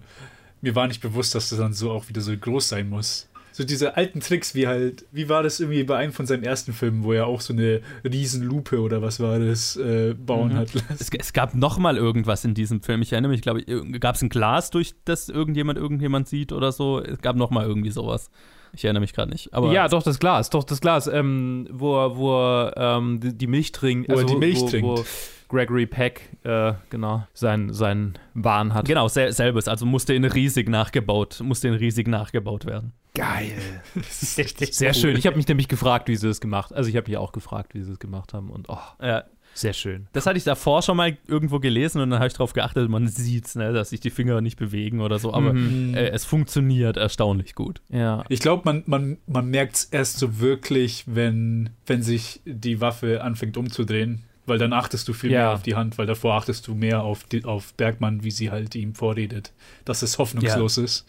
mir 0.61 0.75
war 0.75 0.87
nicht 0.87 1.01
bewusst, 1.01 1.35
dass 1.35 1.49
das 1.49 1.59
dann 1.59 1.73
so 1.73 1.91
auch 1.91 2.07
wieder 2.09 2.21
so 2.21 2.35
groß 2.35 2.69
sein 2.69 2.89
muss. 2.89 3.27
So 3.53 3.65
diese 3.65 3.97
alten 3.97 4.21
Tricks, 4.21 4.55
wie 4.55 4.65
halt, 4.67 5.05
wie 5.11 5.27
war 5.27 5.43
das 5.43 5.59
irgendwie 5.59 5.83
bei 5.83 5.97
einem 5.97 6.13
von 6.13 6.25
seinen 6.25 6.43
ersten 6.43 6.71
Filmen, 6.71 7.03
wo 7.03 7.11
er 7.11 7.27
auch 7.27 7.41
so 7.41 7.51
eine 7.51 7.81
Riesenlupe 8.05 8.79
oder 8.79 9.01
was 9.01 9.19
war 9.19 9.39
das, 9.39 9.75
äh, 9.75 10.13
bauen 10.13 10.53
Mhm. 10.53 10.55
hat 10.55 10.73
lassen. 10.73 10.85
Es, 10.97 11.09
es 11.19 11.33
gab 11.33 11.53
noch 11.53 11.77
mal 11.77 11.97
irgendwas 11.97 12.45
in 12.45 12.53
diesem 12.53 12.81
Film. 12.81 13.01
Ich 13.01 13.11
erinnere 13.11 13.31
mich, 13.31 13.41
glaube 13.41 13.61
ich, 13.61 13.99
gab 13.99 14.15
es 14.15 14.21
ein 14.21 14.29
Glas, 14.29 14.69
durch 14.69 14.93
das 15.03 15.27
irgendjemand 15.27 15.77
irgendjemand 15.77 16.29
sieht 16.29 16.53
oder 16.53 16.71
so. 16.71 17.01
Es 17.01 17.19
gab 17.19 17.35
noch 17.35 17.49
mal 17.49 17.65
irgendwie 17.65 17.91
sowas. 17.91 18.29
Ich 18.73 18.83
erinnere 18.85 19.01
mich 19.01 19.13
gerade 19.13 19.31
nicht. 19.31 19.53
Aber 19.53 19.71
ja, 19.71 19.87
doch, 19.87 20.03
das 20.03 20.19
Glas, 20.19 20.49
doch, 20.49 20.63
das 20.63 20.79
Glas, 20.81 21.07
ähm, 21.07 21.67
wo, 21.71 21.95
er- 21.97 22.15
wo 22.17 22.33
er, 22.39 22.73
ähm, 22.97 23.19
die, 23.21 23.47
Milch 23.47 23.71
trinkt. 23.71 24.09
also 24.09 24.23
Wo 24.23 24.27
er 24.27 24.33
die 24.33 24.39
Milch 24.39 24.59
wo, 24.61 24.69
trinkt. 24.69 24.87
Wo 24.87 25.03
Gregory 25.49 25.85
Peck, 25.85 26.29
äh, 26.43 26.73
genau, 26.89 27.27
sein, 27.33 27.73
sein 27.73 28.17
Wahn 28.33 28.73
hat. 28.73 28.85
Genau, 28.85 29.09
sel 29.09 29.33
selbes. 29.33 29.67
Also 29.67 29.85
musste 29.85 30.13
in 30.13 30.23
riesig 30.23 30.69
nachgebaut, 30.69 31.41
musste 31.43 31.67
in 31.67 31.73
riesig 31.73 32.07
nachgebaut 32.07 32.65
werden. 32.65 32.93
Geil. 33.13 33.51
Das 33.95 34.23
ist 34.23 34.37
richtig 34.37 34.73
Sehr 34.73 34.89
cool. 34.91 34.95
schön. 34.95 35.17
Ich 35.17 35.27
habe 35.27 35.35
mich 35.35 35.47
nämlich 35.49 35.67
gefragt, 35.67 36.07
wie 36.07 36.15
sie 36.15 36.29
es 36.29 36.39
gemacht 36.39 36.71
Also 36.73 36.89
ich 36.89 36.95
habe 36.95 37.09
mich 37.09 37.17
auch 37.17 37.33
gefragt, 37.33 37.73
wie 37.75 37.81
sie 37.81 37.91
es 37.91 37.99
gemacht 37.99 38.33
haben. 38.33 38.49
Und 38.49 38.69
oh, 38.69 38.77
Ja, 39.01 39.25
sehr 39.53 39.73
schön. 39.73 40.07
das 40.13 40.25
hatte 40.25 40.37
ich 40.37 40.43
davor 40.43 40.81
schon 40.81 40.97
mal 40.97 41.17
irgendwo 41.27 41.59
gelesen 41.59 42.01
und 42.01 42.09
dann 42.09 42.19
habe 42.19 42.27
ich 42.27 42.33
darauf 42.33 42.53
geachtet, 42.53 42.89
man 42.89 43.07
sieht 43.07 43.53
ne, 43.55 43.73
dass 43.73 43.89
sich 43.89 43.99
die 43.99 44.09
Finger 44.09 44.41
nicht 44.41 44.57
bewegen 44.57 45.01
oder 45.01 45.19
so. 45.19 45.33
Aber 45.33 45.53
Mhm. 45.53 45.93
äh, 45.93 46.09
es 46.09 46.23
funktioniert 46.25 46.97
erstaunlich 46.97 47.53
gut. 47.55 47.81
Ja. 47.89 48.23
Ich 48.29 48.39
glaube, 48.39 48.63
man, 48.65 48.83
man, 48.85 49.17
man 49.27 49.47
merkt 49.49 49.75
es 49.75 49.83
erst 49.85 50.19
so 50.19 50.39
wirklich, 50.39 51.03
wenn, 51.07 51.71
wenn 51.85 52.01
sich 52.01 52.41
die 52.45 52.79
Waffe 52.81 53.23
anfängt 53.23 53.57
umzudrehen. 53.57 54.23
Weil 54.47 54.57
dann 54.57 54.73
achtest 54.73 55.07
du 55.07 55.13
viel 55.13 55.31
Ja. 55.31 55.39
mehr 55.39 55.51
auf 55.53 55.61
die 55.61 55.75
Hand, 55.75 55.99
weil 55.99 56.07
davor 56.07 56.33
achtest 56.33 56.67
du 56.67 56.73
mehr 56.73 57.03
auf, 57.03 57.23
die, 57.25 57.45
auf 57.45 57.75
Bergmann, 57.75 58.23
wie 58.23 58.31
sie 58.31 58.49
halt 58.49 58.73
ihm 58.73 58.95
vorredet, 58.95 59.53
dass 59.85 60.01
es 60.01 60.17
hoffnungslos 60.17 60.79
ist. 60.79 61.05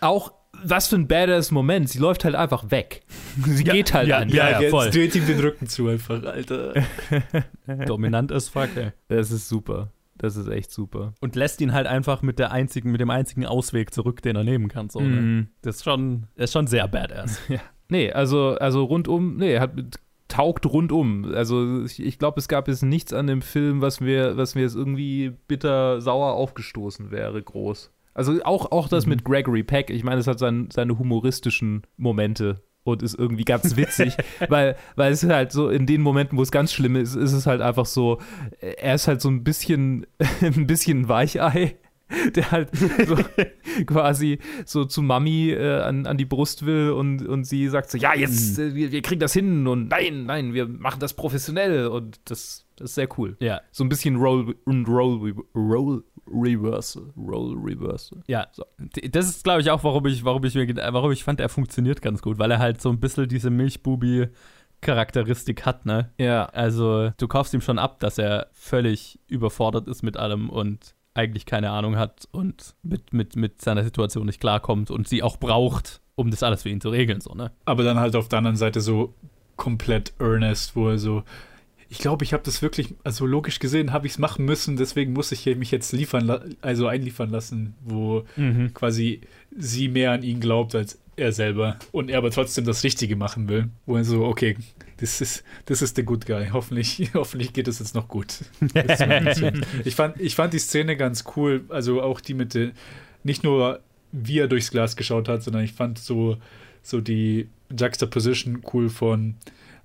Auch 0.00 0.32
was 0.64 0.88
für 0.88 0.96
ein 0.96 1.08
badass 1.08 1.50
Moment. 1.50 1.88
Sie 1.88 1.98
läuft 1.98 2.24
halt 2.24 2.34
einfach 2.34 2.70
weg. 2.70 3.02
Sie 3.44 3.64
geht 3.64 3.94
halt 3.94 4.08
ja, 4.08 4.18
einfach. 4.18 4.34
ja, 4.34 4.60
jetzt 4.60 4.70
voll. 4.70 4.90
dreht 4.90 5.14
ihm 5.14 5.26
den 5.26 5.40
Rücken 5.40 5.66
zu 5.66 5.88
einfach, 5.88 6.22
Alter. 6.22 6.74
Dominant 7.86 8.32
as 8.32 8.48
fuck, 8.48 8.70
ey. 8.76 8.92
Das 9.08 9.30
ist 9.30 9.48
super. 9.48 9.92
Das 10.16 10.36
ist 10.36 10.48
echt 10.48 10.70
super. 10.70 11.14
Und 11.20 11.34
lässt 11.34 11.60
ihn 11.60 11.72
halt 11.72 11.86
einfach 11.86 12.22
mit 12.22 12.38
der 12.38 12.52
einzigen, 12.52 12.92
mit 12.92 13.00
dem 13.00 13.10
einzigen 13.10 13.44
Ausweg 13.44 13.92
zurück, 13.92 14.22
den 14.22 14.36
er 14.36 14.44
nehmen 14.44 14.68
kann. 14.68 14.88
So, 14.88 15.00
ne? 15.00 15.08
Mhm. 15.08 15.48
Das 15.62 15.76
ist 15.76 15.84
schon, 15.84 16.28
das 16.36 16.44
ist 16.44 16.52
schon 16.52 16.66
sehr 16.66 16.88
badass. 16.88 17.40
Nee, 17.88 18.10
also, 18.10 18.56
also 18.56 18.84
rundum, 18.84 19.36
nee, 19.36 19.58
hat 19.58 19.72
taugt 20.32 20.64
rundum. 20.64 21.30
Also 21.34 21.84
ich, 21.84 22.02
ich 22.02 22.18
glaube, 22.18 22.40
es 22.40 22.48
gab 22.48 22.66
jetzt 22.66 22.82
nichts 22.82 23.12
an 23.12 23.26
dem 23.26 23.42
Film, 23.42 23.82
was 23.82 24.00
mir, 24.00 24.36
was 24.38 24.54
mir 24.54 24.62
jetzt 24.62 24.76
irgendwie 24.76 25.34
bitter 25.46 26.00
sauer 26.00 26.32
aufgestoßen 26.32 27.10
wäre, 27.10 27.42
groß. 27.42 27.92
Also 28.14 28.42
auch, 28.44 28.70
auch 28.72 28.88
das 28.88 29.06
mit 29.06 29.24
Gregory 29.24 29.62
Peck, 29.62 29.90
ich 29.90 30.04
meine, 30.04 30.20
es 30.20 30.26
hat 30.26 30.38
sein, 30.38 30.68
seine 30.72 30.98
humoristischen 30.98 31.82
Momente 31.96 32.62
und 32.84 33.02
ist 33.02 33.14
irgendwie 33.14 33.44
ganz 33.44 33.76
witzig, 33.76 34.16
weil, 34.48 34.76
weil 34.96 35.12
es 35.12 35.22
halt 35.22 35.52
so, 35.52 35.68
in 35.68 35.86
den 35.86 36.02
Momenten, 36.02 36.36
wo 36.36 36.42
es 36.42 36.50
ganz 36.50 36.72
schlimm 36.72 36.96
ist, 36.96 37.14
ist 37.14 37.32
es 37.32 37.46
halt 37.46 37.60
einfach 37.60 37.86
so, 37.86 38.18
er 38.60 38.94
ist 38.94 39.08
halt 39.08 39.20
so 39.20 39.30
ein 39.30 39.44
bisschen, 39.44 40.06
ein 40.40 40.66
bisschen 40.66 41.08
Weichei 41.08 41.76
der 42.34 42.50
halt 42.50 42.70
so 43.06 43.16
quasi 43.86 44.38
so 44.64 44.84
zu 44.84 45.02
Mami 45.02 45.50
äh, 45.50 45.80
an, 45.80 46.06
an 46.06 46.16
die 46.16 46.24
Brust 46.24 46.66
will 46.66 46.90
und, 46.90 47.26
und 47.26 47.44
sie 47.44 47.68
sagt 47.68 47.90
so, 47.90 47.98
ja, 47.98 48.14
jetzt, 48.14 48.58
äh, 48.58 48.74
wir, 48.74 48.92
wir 48.92 49.02
kriegen 49.02 49.20
das 49.20 49.32
hin 49.32 49.66
und 49.66 49.88
nein, 49.88 50.26
nein, 50.26 50.54
wir 50.54 50.66
machen 50.68 51.00
das 51.00 51.14
professionell 51.14 51.86
und 51.86 52.20
das, 52.24 52.66
das 52.76 52.90
ist 52.90 52.94
sehr 52.94 53.08
cool. 53.18 53.36
Ja, 53.40 53.60
So 53.70 53.84
ein 53.84 53.88
bisschen 53.88 54.16
Roll, 54.16 54.54
Roll, 54.66 55.34
Roll 55.54 56.04
Reversal, 56.26 57.04
Roll 57.16 57.56
Reversal. 57.58 58.20
ja. 58.26 58.46
D- 58.78 59.08
Das 59.08 59.28
ist, 59.28 59.44
glaube 59.44 59.60
ich, 59.60 59.70
auch, 59.70 59.82
warum 59.84 60.06
ich, 60.06 60.24
warum 60.24 60.44
ich 60.44 60.54
mir, 60.54 60.66
warum 60.92 61.10
ich 61.12 61.24
fand, 61.24 61.40
er 61.40 61.48
funktioniert 61.48 62.00
ganz 62.02 62.22
gut, 62.22 62.38
weil 62.38 62.50
er 62.50 62.58
halt 62.58 62.80
so 62.80 62.90
ein 62.90 63.00
bisschen 63.00 63.28
diese 63.28 63.50
Milchbubi 63.50 64.28
Charakteristik 64.80 65.64
hat, 65.64 65.86
ne? 65.86 66.10
Ja, 66.18 66.46
Also, 66.46 67.10
du 67.16 67.28
kaufst 67.28 67.54
ihm 67.54 67.60
schon 67.60 67.78
ab, 67.78 68.00
dass 68.00 68.18
er 68.18 68.48
völlig 68.52 69.20
überfordert 69.28 69.86
ist 69.88 70.02
mit 70.02 70.16
allem 70.16 70.50
und 70.50 70.94
eigentlich 71.14 71.46
keine 71.46 71.70
Ahnung 71.70 71.96
hat 71.96 72.26
und 72.32 72.74
mit, 72.82 73.12
mit, 73.12 73.36
mit 73.36 73.60
seiner 73.62 73.84
Situation 73.84 74.26
nicht 74.26 74.40
klarkommt 74.40 74.90
und 74.90 75.06
sie 75.08 75.22
auch 75.22 75.36
braucht, 75.36 76.00
um 76.16 76.30
das 76.30 76.42
alles 76.42 76.62
für 76.62 76.68
ihn 76.70 76.80
zu 76.80 76.88
regeln, 76.88 77.20
so, 77.20 77.32
ne? 77.34 77.52
Aber 77.64 77.84
dann 77.84 78.00
halt 78.00 78.16
auf 78.16 78.28
der 78.28 78.38
anderen 78.38 78.56
Seite 78.56 78.80
so 78.80 79.14
komplett 79.56 80.14
earnest, 80.18 80.74
wo 80.74 80.88
er 80.88 80.98
so, 80.98 81.22
ich 81.92 81.98
glaube, 81.98 82.24
ich 82.24 82.32
habe 82.32 82.42
das 82.42 82.62
wirklich, 82.62 82.94
also 83.04 83.26
logisch 83.26 83.58
gesehen 83.58 83.92
habe 83.92 84.06
ich 84.06 84.14
es 84.14 84.18
machen 84.18 84.46
müssen, 84.46 84.78
deswegen 84.78 85.12
muss 85.12 85.30
ich 85.30 85.44
mich 85.44 85.70
jetzt 85.70 85.92
liefern, 85.92 86.56
also 86.62 86.86
einliefern 86.86 87.28
lassen, 87.28 87.74
wo 87.84 88.24
quasi 88.72 89.20
sie 89.54 89.88
mehr 89.88 90.12
an 90.12 90.22
ihn 90.22 90.40
glaubt 90.40 90.74
als 90.74 90.98
er 91.16 91.32
selber 91.32 91.78
und 91.90 92.08
er 92.08 92.16
aber 92.16 92.30
trotzdem 92.30 92.64
das 92.64 92.82
Richtige 92.82 93.14
machen 93.14 93.46
will, 93.46 93.68
wo 93.84 93.98
er 93.98 94.04
so, 94.04 94.24
okay, 94.24 94.56
das 94.96 95.20
ist, 95.20 95.44
das 95.66 95.82
ist 95.82 95.98
der 95.98 96.04
Good 96.04 96.24
Guy, 96.24 96.48
hoffentlich, 96.50 97.10
hoffentlich 97.14 97.52
geht 97.52 97.68
es 97.68 97.78
jetzt 97.78 97.94
noch 97.94 98.08
gut. 98.08 98.38
Ich, 99.84 99.94
fand, 99.94 100.18
ich 100.18 100.34
fand 100.34 100.54
die 100.54 100.60
Szene 100.60 100.96
ganz 100.96 101.24
cool, 101.36 101.66
also 101.68 102.00
auch 102.00 102.22
die 102.22 102.32
mit 102.32 102.54
der, 102.54 102.70
nicht 103.22 103.44
nur 103.44 103.80
wie 104.12 104.38
er 104.38 104.48
durchs 104.48 104.70
Glas 104.70 104.96
geschaut 104.96 105.28
hat, 105.28 105.42
sondern 105.42 105.62
ich 105.62 105.74
fand 105.74 105.98
so, 105.98 106.38
so 106.82 107.02
die 107.02 107.48
Juxtaposition 107.78 108.62
cool 108.72 108.88
von, 108.88 109.34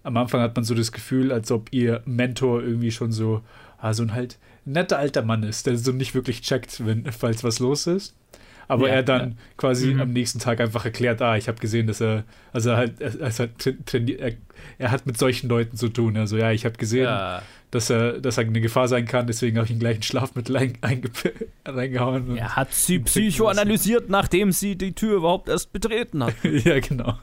am 0.07 0.17
Anfang 0.17 0.41
hat 0.41 0.55
man 0.55 0.63
so 0.63 0.73
das 0.73 0.91
Gefühl, 0.91 1.31
als 1.31 1.51
ob 1.51 1.67
ihr 1.71 2.01
Mentor 2.05 2.63
irgendwie 2.63 2.91
schon 2.91 3.11
so, 3.11 3.41
ah, 3.77 3.93
so 3.93 4.03
ein 4.03 4.13
halt 4.13 4.37
netter 4.65 4.97
alter 4.97 5.21
Mann 5.21 5.43
ist, 5.43 5.67
der 5.67 5.77
so 5.77 5.91
nicht 5.91 6.15
wirklich 6.15 6.41
checkt, 6.41 6.85
wenn, 6.85 7.11
falls 7.11 7.43
was 7.43 7.59
los 7.59 7.87
ist. 7.87 8.15
Aber 8.69 8.87
Ja, 8.89 8.95
er 8.95 9.03
dann 9.03 9.29
ja. 9.31 9.35
quasi 9.55 9.93
Mhm. 9.93 10.01
am 10.01 10.11
nächsten 10.13 10.39
Tag 10.39 10.59
einfach 10.59 10.83
erklärt, 10.83 11.21
ah, 11.21 11.37
ich 11.37 11.47
habe 11.47 11.57
gesehen, 11.59 11.87
dass 11.87 12.01
er, 12.01 12.23
also 12.51 12.71
er 12.71 12.77
halt, 12.77 12.99
er, 12.99 13.19
er, 13.19 13.31
halt 13.31 14.19
er, 14.19 14.31
er 14.77 14.91
hat 14.91 15.05
mit 15.05 15.17
solchen 15.17 15.47
Leuten 15.49 15.77
zu 15.77 15.87
tun. 15.89 16.17
Also 16.17 16.35
ja, 16.37 16.51
ich 16.51 16.65
habe 16.65 16.75
gesehen, 16.77 17.05
Ja. 17.05 17.41
dass 17.71 17.89
er, 17.89 18.19
dass 18.19 18.37
er 18.37 18.43
eine 18.45 18.59
Gefahr 18.59 18.87
sein 18.89 19.05
kann, 19.05 19.25
deswegen 19.27 19.55
habe 19.57 19.65
ich 19.65 19.71
ihn 19.71 19.79
gleich 19.79 19.97
ein 19.99 20.03
Schlafmittel 20.03 20.55
ein, 20.57 20.73
einge, 20.81 21.09
reingehauen. 21.65 22.35
Er 22.35 22.55
hat 22.57 22.73
sie 22.73 22.99
psychoanalysiert, 22.99 24.09
nachdem 24.09 24.51
sie 24.51 24.75
die 24.77 24.91
Tür 24.93 25.17
überhaupt 25.17 25.47
erst 25.49 25.71
betreten 25.71 26.23
hat. 26.23 26.33
ja, 26.43 26.79
genau. 26.79 27.17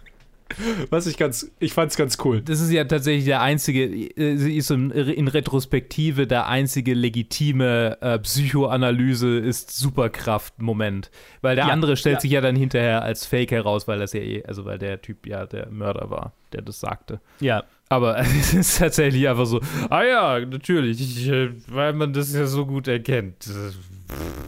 Was 0.90 1.06
ich 1.06 1.16
ganz, 1.16 1.50
ich 1.58 1.72
fand's 1.72 1.96
ganz 1.96 2.18
cool. 2.24 2.40
Das 2.42 2.60
ist 2.60 2.70
ja 2.70 2.84
tatsächlich 2.84 3.24
der 3.24 3.40
einzige, 3.40 3.84
äh, 3.84 4.36
sie 4.36 4.56
ist 4.56 4.70
in, 4.70 4.90
in 4.90 5.28
Retrospektive 5.28 6.26
der 6.26 6.46
einzige 6.46 6.94
legitime 6.94 7.98
äh, 8.00 8.18
Psychoanalyse 8.18 9.38
ist 9.38 9.70
Superkraft-Moment. 9.76 11.10
Weil 11.40 11.56
der 11.56 11.66
Ja, 11.66 11.72
andere 11.72 11.96
stellt 11.96 12.16
ja. 12.16 12.20
sich 12.20 12.30
ja 12.30 12.40
dann 12.40 12.56
hinterher 12.56 13.02
als 13.02 13.26
Fake 13.26 13.50
heraus, 13.52 13.88
weil 13.88 13.98
das 13.98 14.12
ja 14.12 14.20
eh, 14.20 14.44
also 14.44 14.64
weil 14.64 14.78
der 14.78 15.00
Typ 15.00 15.26
ja 15.26 15.46
der 15.46 15.70
Mörder 15.70 16.10
war, 16.10 16.32
der 16.52 16.62
das 16.62 16.80
sagte. 16.80 17.20
Ja, 17.40 17.64
Aber 17.88 18.18
es 18.20 18.54
ist 18.54 18.78
tatsächlich 18.78 19.28
einfach 19.28 19.46
so, 19.46 19.60
ah 19.90 20.02
ja, 20.02 20.40
natürlich, 20.40 21.00
ich, 21.00 21.28
äh, 21.28 21.50
weil 21.68 21.92
man 21.94 22.12
das 22.12 22.32
ja 22.34 22.46
so 22.46 22.66
gut 22.66 22.86
erkennt. 22.88 23.48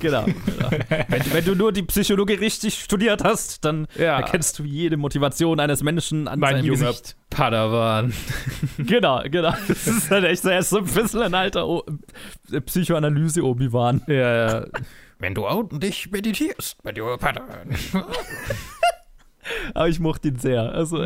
Genau. 0.00 0.24
genau. 0.24 0.70
wenn, 1.08 1.32
wenn 1.32 1.44
du 1.44 1.54
nur 1.54 1.72
die 1.72 1.82
Psychologie 1.82 2.34
richtig 2.34 2.74
studiert 2.82 3.24
hast, 3.24 3.64
dann 3.64 3.86
Ja. 3.96 4.16
erkennst 4.18 4.58
du 4.58 4.64
jede 4.64 4.96
Motivation 4.96 5.58
eines 5.60 5.82
Menschen 5.82 6.28
an 6.28 6.38
Mein 6.38 6.56
seinem 6.56 6.64
junger 6.66 6.86
Gesicht. 6.88 7.16
Padawan. 7.30 8.12
Genau, 8.78 9.22
genau. 9.30 9.54
Das 9.68 9.86
ist 9.86 10.10
halt 10.10 10.24
echt 10.24 10.42
so, 10.42 10.48
er 10.50 10.58
ist 10.60 10.70
so 10.70 10.78
ein 10.78 10.84
bisschen 10.84 11.22
ein 11.22 11.34
alter 11.34 11.66
o 11.66 11.84
Psychoanalyse 12.66 13.42
Obi-Wan. 13.44 14.02
Ja, 14.06 14.14
ja. 14.60 14.66
Wenn 15.18 15.34
du 15.34 15.44
ordentlich 15.46 16.10
meditierst, 16.10 16.76
mein 16.84 16.94
junger 16.96 17.16
Padawan. 17.18 17.74
Aber 19.74 19.88
ich 19.88 20.00
mochte 20.00 20.28
ihn 20.28 20.38
sehr. 20.38 20.72
Also, 20.72 21.04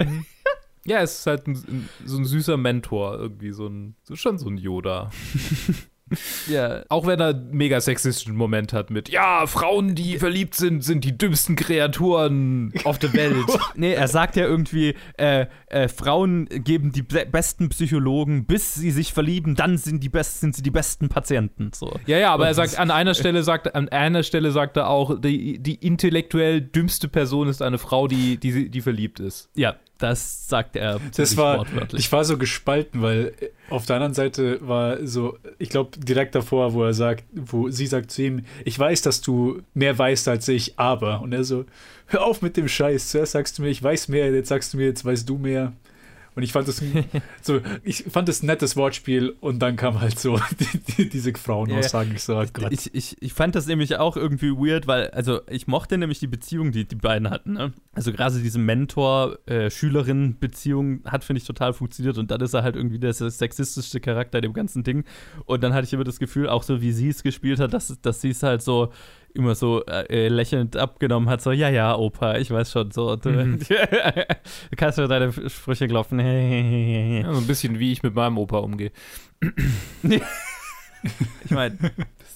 Ja, 0.84 1.00
es 1.02 1.20
ist 1.20 1.26
halt 1.26 1.46
ein, 1.46 1.52
ein, 1.54 1.88
so 2.06 2.16
ein 2.16 2.24
süßer 2.24 2.56
Mentor, 2.56 3.18
irgendwie 3.18 3.50
so 3.52 3.66
ein, 3.66 3.96
so 4.02 4.16
schon 4.16 4.38
so 4.38 4.48
ein 4.48 4.56
Yoda. 4.56 5.10
ja. 6.48 6.82
Auch 6.88 7.06
wenn 7.06 7.20
er 7.20 7.28
einen 7.28 7.50
mega 7.50 7.80
sexistischen 7.80 8.36
Moment 8.36 8.72
hat 8.72 8.90
mit, 8.90 9.08
ja, 9.08 9.46
Frauen, 9.46 9.94
die 9.94 10.18
verliebt 10.18 10.54
sind, 10.54 10.82
sind 10.82 11.04
die 11.04 11.16
dümmsten 11.16 11.56
Kreaturen 11.56 12.72
auf 12.84 12.98
der 12.98 13.12
Welt. 13.12 13.30
Nee, 13.74 13.92
er 13.92 14.08
sagt 14.08 14.36
ja 14.36 14.44
irgendwie, 14.44 14.94
äh, 15.16 15.46
äh, 15.66 15.88
Frauen 15.88 16.46
geben 16.46 16.92
die 16.92 17.02
be 17.02 17.24
besten 17.30 17.68
Psychologen, 17.68 18.46
bis 18.46 18.74
sie 18.74 18.90
sich 18.90 19.12
verlieben, 19.12 19.54
dann 19.54 19.78
sind, 19.78 20.02
die 20.02 20.08
best 20.08 20.40
sind 20.40 20.56
sie 20.56 20.62
die 20.62 20.70
besten 20.70 21.08
Patienten. 21.08 21.70
So. 21.74 21.98
ja, 22.06 22.18
ja, 22.18 22.32
aber 22.32 22.44
er 22.44 22.50
Und 22.50 22.56
sagt, 22.56 22.78
an 22.78 22.90
einer 22.90 23.14
Stelle 23.14 23.42
sagt, 23.42 23.74
an 23.74 23.88
einer 23.88 24.22
Stelle 24.22 24.50
sagt 24.50 24.76
er 24.76 24.88
auch, 24.88 25.20
die, 25.20 25.58
die 25.58 25.74
intellektuell 25.74 26.60
dümmste 26.60 27.08
Person 27.08 27.48
ist 27.48 27.62
eine 27.62 27.78
Frau, 27.78 28.08
die, 28.08 28.38
die, 28.38 28.70
die 28.70 28.80
verliebt 28.80 29.20
ist. 29.20 29.50
Ja, 29.54 29.76
das 30.00 30.48
sagt 30.48 30.76
er 30.76 31.00
Das 31.16 31.36
war, 31.36 31.58
wortwörtlich. 31.58 32.00
ich 32.00 32.12
war 32.12 32.24
so 32.24 32.36
gespalten, 32.38 33.02
weil 33.02 33.32
äh, 33.40 33.50
auf 33.70 33.86
der 33.86 33.96
anderen 33.96 34.14
Seite 34.14 34.58
war 34.66 35.06
so, 35.06 35.38
ich 35.58 35.68
glaube 35.68 35.98
direkt 35.98 36.34
davor, 36.34 36.72
wo 36.72 36.82
er 36.82 36.94
sagt, 36.94 37.24
wo 37.32 37.70
sie 37.70 37.86
sagt 37.86 38.10
zu 38.10 38.22
ihm, 38.22 38.44
ich 38.64 38.78
weiß, 38.78 39.02
dass 39.02 39.20
du 39.20 39.62
mehr 39.74 39.96
weißt 39.96 40.26
als 40.28 40.48
ich, 40.48 40.78
aber 40.78 41.20
und 41.20 41.32
er 41.32 41.44
so, 41.44 41.64
hör 42.06 42.24
auf 42.24 42.42
mit 42.42 42.56
dem 42.56 42.68
Scheiß. 42.68 43.10
Zuerst 43.10 43.32
sagst 43.32 43.58
du 43.58 43.62
mir, 43.62 43.68
ich 43.68 43.82
weiß 43.82 44.08
mehr, 44.08 44.32
jetzt 44.32 44.48
sagst 44.48 44.72
du 44.72 44.78
mir, 44.78 44.86
jetzt 44.86 45.04
weißt 45.04 45.28
du 45.28 45.38
mehr. 45.38 45.72
Und 46.36 46.44
ich 46.44 46.52
fand 46.52 46.68
das 46.68 46.80
so, 47.42 47.60
ich 47.82 48.04
fand 48.04 48.28
ein 48.28 48.46
nettes 48.46 48.76
Wortspiel 48.76 49.34
und 49.40 49.58
dann 49.60 49.74
kam 49.76 50.00
halt 50.00 50.16
so 50.18 50.38
die, 50.60 50.78
die, 50.78 51.08
diese 51.08 51.32
Frauenaussagen. 51.34 52.14
Ich 52.14 52.22
so, 52.22 52.38
oh. 52.38 52.44
Ich, 52.70 52.94
ich, 52.94 53.16
ich 53.20 53.32
fand 53.32 53.56
das 53.56 53.66
nämlich 53.66 53.96
auch 53.96 54.16
irgendwie 54.16 54.52
weird, 54.52 54.86
weil, 54.86 55.10
also 55.10 55.40
ich 55.48 55.66
mochte 55.66 55.98
nämlich 55.98 56.20
die 56.20 56.28
Beziehung, 56.28 56.70
die 56.72 56.86
die 56.86 56.94
beiden 56.94 57.28
hatten. 57.30 57.54
Ne? 57.54 57.72
Also 57.92 58.12
gerade 58.12 58.38
diese 58.40 58.58
Mentor-Schülerin-Beziehung 58.58 61.00
hat, 61.04 61.24
finde 61.24 61.40
ich, 61.40 61.46
total 61.46 61.72
funktioniert 61.72 62.18
und 62.18 62.30
dann 62.30 62.40
ist 62.40 62.54
er 62.54 62.62
halt 62.62 62.76
irgendwie 62.76 63.00
der 63.00 63.12
sexistischste 63.12 63.98
Charakter 64.00 64.40
dem 64.40 64.52
ganzen 64.52 64.84
Ding. 64.84 65.02
Und 65.46 65.64
dann 65.64 65.74
hatte 65.74 65.86
ich 65.86 65.92
immer 65.92 66.04
das 66.04 66.20
Gefühl, 66.20 66.48
auch 66.48 66.62
so 66.62 66.80
wie 66.80 66.92
sie 66.92 67.08
es 67.08 67.24
gespielt 67.24 67.58
hat, 67.58 67.74
dass, 67.74 68.00
dass 68.00 68.20
sie 68.20 68.30
es 68.30 68.44
halt 68.44 68.62
so 68.62 68.92
immer 69.34 69.54
so 69.54 69.84
äh, 69.86 70.28
lächelnd 70.28 70.76
abgenommen 70.76 71.28
hat, 71.28 71.40
so, 71.42 71.52
ja, 71.52 71.68
ja, 71.68 71.96
Opa, 71.96 72.36
ich 72.36 72.50
weiß 72.50 72.70
schon, 72.72 72.90
so, 72.90 73.16
du, 73.16 73.30
Mhm. 73.30 73.58
du 73.68 74.76
kannst 74.76 74.98
mir 74.98 75.08
deine 75.08 75.32
Sprüche 75.48 75.88
klopfen. 75.88 76.18
Ja, 77.22 77.32
so 77.32 77.38
ein 77.40 77.46
bisschen 77.46 77.78
wie 77.78 77.92
ich 77.92 78.02
mit 78.02 78.14
meinem 78.14 78.38
Opa 78.38 78.58
umgehe. 78.58 78.92
Ich 81.44 81.50
meine, 81.50 81.76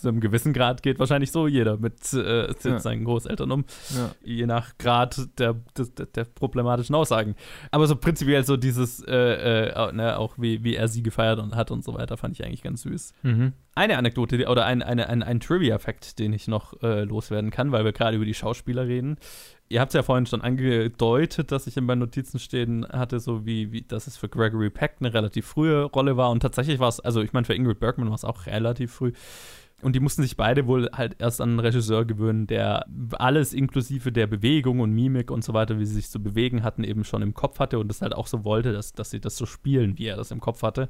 zu 0.04 0.08
einem 0.10 0.20
gewissen 0.20 0.52
Grad 0.52 0.82
geht 0.82 0.98
wahrscheinlich 1.00 1.32
so 1.32 1.48
jeder 1.48 1.76
mit 1.76 1.94
äh, 2.12 2.46
mit 2.48 2.64
Ja. 2.64 2.78
seinen 2.78 3.04
Großeltern 3.04 3.50
um, 3.50 3.64
Ja. 3.96 4.12
je 4.22 4.46
nach 4.46 4.78
Grad 4.78 5.20
der, 5.38 5.56
der, 5.76 6.06
der 6.06 6.24
problematischen 6.24 6.94
Aussagen. 6.94 7.34
Aber 7.72 7.86
so 7.88 7.96
prinzipiell 7.96 8.44
so 8.44 8.56
dieses, 8.56 9.02
äh, 9.02 9.70
äh, 9.72 9.92
ne, 9.92 10.18
auch 10.18 10.34
wie, 10.38 10.62
wie 10.62 10.76
er 10.76 10.86
sie 10.88 11.02
gefeiert 11.02 11.38
und 11.40 11.56
hat 11.56 11.70
und 11.72 11.82
so 11.82 11.94
weiter, 11.94 12.16
fand 12.16 12.38
ich 12.38 12.44
eigentlich 12.44 12.62
ganz 12.62 12.82
süß. 12.82 13.12
Mhm. 13.22 13.52
Eine 13.74 13.98
Anekdote 13.98 14.46
oder 14.46 14.66
ein, 14.66 14.82
eine, 14.82 15.08
ein, 15.08 15.24
ein 15.24 15.40
Trivia-Fact, 15.40 16.20
den 16.20 16.32
ich 16.32 16.46
noch 16.46 16.80
äh, 16.82 17.02
loswerden 17.02 17.50
kann, 17.50 17.72
weil 17.72 17.84
wir 17.84 17.92
gerade 17.92 18.14
über 18.16 18.24
die 18.24 18.34
Schauspieler 18.34 18.86
reden. 18.86 19.16
Ihr 19.68 19.80
habt 19.80 19.90
es 19.90 19.94
ja 19.94 20.02
vorhin 20.04 20.26
schon 20.26 20.42
angedeutet, 20.42 21.50
dass 21.50 21.66
ich 21.66 21.76
in 21.76 21.84
meinen 21.84 22.00
Notizen 22.00 22.38
stehen 22.38 22.86
hatte, 22.86 23.18
so 23.18 23.46
wie, 23.46 23.72
wie 23.72 23.82
dass 23.82 24.06
es 24.06 24.16
für 24.16 24.28
Gregory 24.28 24.70
Peck 24.70 24.96
eine 25.00 25.12
relativ 25.12 25.46
frühe 25.46 25.84
Rolle 25.84 26.16
war. 26.16 26.30
Und 26.30 26.40
tatsächlich 26.40 26.78
war 26.78 26.88
es, 26.88 27.00
also 27.00 27.20
ich 27.22 27.32
meine, 27.32 27.46
für 27.46 27.54
Ingrid 27.54 27.80
Bergman 27.80 28.08
war 28.08 28.14
es 28.14 28.24
auch 28.24 28.46
relativ 28.46 28.92
früh. 28.92 29.12
Und 29.84 29.94
die 29.94 30.00
mussten 30.00 30.22
sich 30.22 30.38
beide 30.38 30.66
wohl 30.66 30.88
halt 30.94 31.16
erst 31.18 31.42
an 31.42 31.50
einen 31.50 31.60
Regisseur 31.60 32.06
gewöhnen, 32.06 32.46
der 32.46 32.86
alles 33.12 33.52
inklusive 33.52 34.12
der 34.12 34.26
Bewegung 34.26 34.80
und 34.80 34.92
Mimik 34.92 35.30
und 35.30 35.44
so 35.44 35.52
weiter, 35.52 35.78
wie 35.78 35.84
sie 35.84 35.96
sich 35.96 36.08
zu 36.08 36.22
bewegen 36.22 36.62
hatten, 36.62 36.84
eben 36.84 37.04
schon 37.04 37.20
im 37.20 37.34
Kopf 37.34 37.58
hatte 37.58 37.78
und 37.78 37.88
das 37.88 38.00
halt 38.00 38.14
auch 38.14 38.26
so 38.26 38.46
wollte, 38.46 38.72
dass, 38.72 38.94
dass 38.94 39.10
sie 39.10 39.20
das 39.20 39.36
so 39.36 39.44
spielen, 39.44 39.98
wie 39.98 40.06
er 40.06 40.16
das 40.16 40.30
im 40.30 40.40
Kopf 40.40 40.62
hatte. 40.62 40.88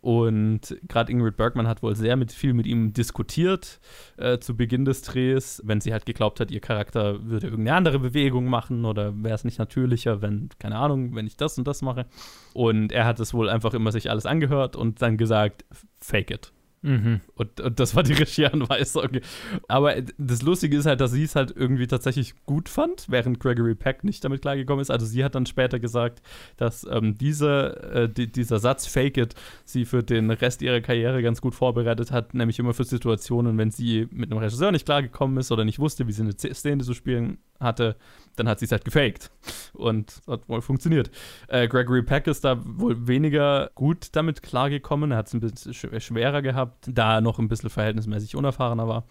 Und 0.00 0.76
gerade 0.88 1.12
Ingrid 1.12 1.36
Bergman 1.36 1.68
hat 1.68 1.84
wohl 1.84 1.94
sehr 1.94 2.16
mit, 2.16 2.32
viel 2.32 2.52
mit 2.52 2.66
ihm 2.66 2.92
diskutiert 2.92 3.78
äh, 4.16 4.38
zu 4.38 4.56
Beginn 4.56 4.84
des 4.84 5.02
Drehs, 5.02 5.62
wenn 5.64 5.80
sie 5.80 5.92
halt 5.92 6.04
geglaubt 6.04 6.40
hat, 6.40 6.50
ihr 6.50 6.58
Charakter 6.58 7.24
würde 7.24 7.46
irgendeine 7.46 7.76
andere 7.76 8.00
Bewegung 8.00 8.46
machen 8.46 8.84
oder 8.86 9.22
wäre 9.22 9.36
es 9.36 9.44
nicht 9.44 9.60
natürlicher, 9.60 10.20
wenn, 10.20 10.48
keine 10.58 10.78
Ahnung, 10.78 11.14
wenn 11.14 11.28
ich 11.28 11.36
das 11.36 11.58
und 11.58 11.68
das 11.68 11.80
mache. 11.80 12.06
Und 12.54 12.90
er 12.90 13.04
hat 13.04 13.20
es 13.20 13.32
wohl 13.34 13.48
einfach 13.48 13.72
immer 13.72 13.92
sich 13.92 14.10
alles 14.10 14.26
angehört 14.26 14.74
und 14.74 15.00
dann 15.00 15.16
gesagt, 15.16 15.64
fake 16.00 16.32
it. 16.32 16.52
Mhm. 16.82 17.20
Und, 17.34 17.60
und 17.60 17.80
das 17.80 17.96
war 17.96 18.02
die 18.02 18.12
Regieanweisung. 18.12 19.08
Aber 19.68 19.94
das 20.18 20.42
Lustige 20.42 20.76
ist 20.76 20.86
halt, 20.86 21.00
dass 21.00 21.12
sie 21.12 21.24
es 21.24 21.34
halt 21.34 21.52
irgendwie 21.56 21.86
tatsächlich 21.86 22.34
gut 22.44 22.68
fand, 22.68 23.06
während 23.08 23.40
Gregory 23.40 23.74
Peck 23.74 24.04
nicht 24.04 24.24
damit 24.24 24.42
klargekommen 24.42 24.82
ist. 24.82 24.90
Also 24.90 25.06
sie 25.06 25.24
hat 25.24 25.34
dann 25.34 25.46
später 25.46 25.78
gesagt, 25.78 26.22
dass 26.56 26.86
ähm, 26.88 27.16
diese, 27.18 27.80
äh, 27.92 28.08
die, 28.08 28.30
dieser 28.30 28.58
Satz 28.58 28.86
Fake 28.86 29.16
It 29.16 29.34
sie 29.64 29.84
für 29.84 30.02
den 30.02 30.30
Rest 30.30 30.62
ihrer 30.62 30.80
Karriere 30.80 31.22
ganz 31.22 31.40
gut 31.40 31.54
vorbereitet 31.54 32.12
hat, 32.12 32.34
nämlich 32.34 32.58
immer 32.58 32.74
für 32.74 32.84
Situationen, 32.84 33.58
wenn 33.58 33.70
sie 33.70 34.06
mit 34.10 34.30
einem 34.30 34.38
Regisseur 34.38 34.70
nicht 34.70 34.86
klargekommen 34.86 35.38
ist 35.38 35.50
oder 35.50 35.64
nicht 35.64 35.78
wusste, 35.78 36.06
wie 36.06 36.12
sie 36.12 36.22
eine 36.22 36.32
Szene 36.54 36.84
zu 36.84 36.94
spielen 36.94 37.38
hatte, 37.60 37.96
dann 38.36 38.48
hat 38.48 38.58
sie 38.58 38.66
es 38.66 38.72
halt 38.72 38.84
gefaked. 38.84 39.30
Und 39.72 40.22
hat 40.26 40.48
wohl 40.48 40.62
funktioniert. 40.62 41.10
Äh, 41.48 41.68
Gregory 41.68 42.02
Peck 42.02 42.26
ist 42.26 42.44
da 42.44 42.58
wohl 42.64 43.06
weniger 43.06 43.70
gut 43.74 44.08
damit 44.12 44.42
klargekommen. 44.42 45.10
Er 45.10 45.18
hat 45.18 45.26
es 45.26 45.34
ein 45.34 45.40
bisschen 45.40 45.74
sch 45.74 45.86
schwerer 45.98 46.42
gehabt, 46.42 46.88
da 46.88 47.16
er 47.16 47.20
noch 47.20 47.38
ein 47.38 47.48
bisschen 47.48 47.70
verhältnismäßig 47.70 48.36
unerfahrener 48.36 48.88
war. 48.88 49.04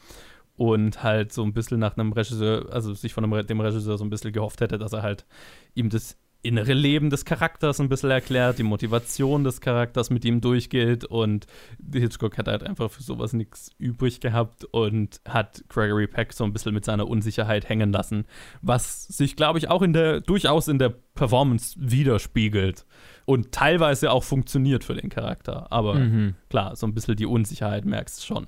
Und 0.57 1.03
halt 1.03 1.33
so 1.33 1.43
ein 1.43 1.53
bisschen 1.53 1.79
nach 1.79 1.97
einem 1.97 2.13
Regisseur, 2.13 2.71
also 2.71 2.93
sich 2.93 3.13
von 3.13 3.25
einem, 3.25 3.45
dem 3.45 3.59
Regisseur 3.59 3.97
so 3.97 4.05
ein 4.05 4.09
bisschen 4.09 4.31
gehofft 4.31 4.61
hätte, 4.61 4.77
dass 4.77 4.93
er 4.93 5.01
halt 5.01 5.25
ihm 5.73 5.89
das 5.89 6.17
innere 6.45 6.73
Leben 6.73 7.09
des 7.09 7.25
Charakters 7.25 7.79
ein 7.81 7.89
bisschen 7.89 8.11
erklärt, 8.11 8.57
die 8.59 8.63
Motivation 8.63 9.43
des 9.43 9.61
Charakters 9.61 10.09
mit 10.09 10.23
ihm 10.25 10.41
durchgeht 10.41 11.03
und 11.05 11.47
Hitchcock 11.93 12.37
hat 12.37 12.47
halt 12.47 12.63
einfach 12.63 12.89
für 12.91 13.03
sowas 13.03 13.33
nichts 13.33 13.71
übrig 13.77 14.19
gehabt 14.21 14.65
und 14.65 15.21
hat 15.27 15.63
Gregory 15.69 16.07
Peck 16.07 16.33
so 16.33 16.43
ein 16.43 16.53
bisschen 16.53 16.73
mit 16.73 16.85
seiner 16.85 17.07
Unsicherheit 17.07 17.67
hängen 17.69 17.91
lassen, 17.91 18.25
was 18.61 19.07
sich, 19.07 19.35
glaube 19.35 19.59
ich, 19.59 19.69
auch 19.69 19.81
in 19.81 19.93
der, 19.93 20.21
durchaus 20.21 20.67
in 20.67 20.79
der 20.79 20.89
Performance 20.89 21.75
widerspiegelt 21.79 22.85
und 23.25 23.51
teilweise 23.51 24.11
auch 24.11 24.23
funktioniert 24.23 24.83
für 24.83 24.93
den 24.95 25.09
Charakter, 25.09 25.71
aber 25.71 25.95
Mhm. 25.95 26.35
klar, 26.49 26.75
so 26.75 26.85
ein 26.85 26.93
bisschen 26.93 27.15
die 27.15 27.25
Unsicherheit 27.25 27.85
merkst 27.85 28.21
du 28.21 28.25
schon. 28.25 28.47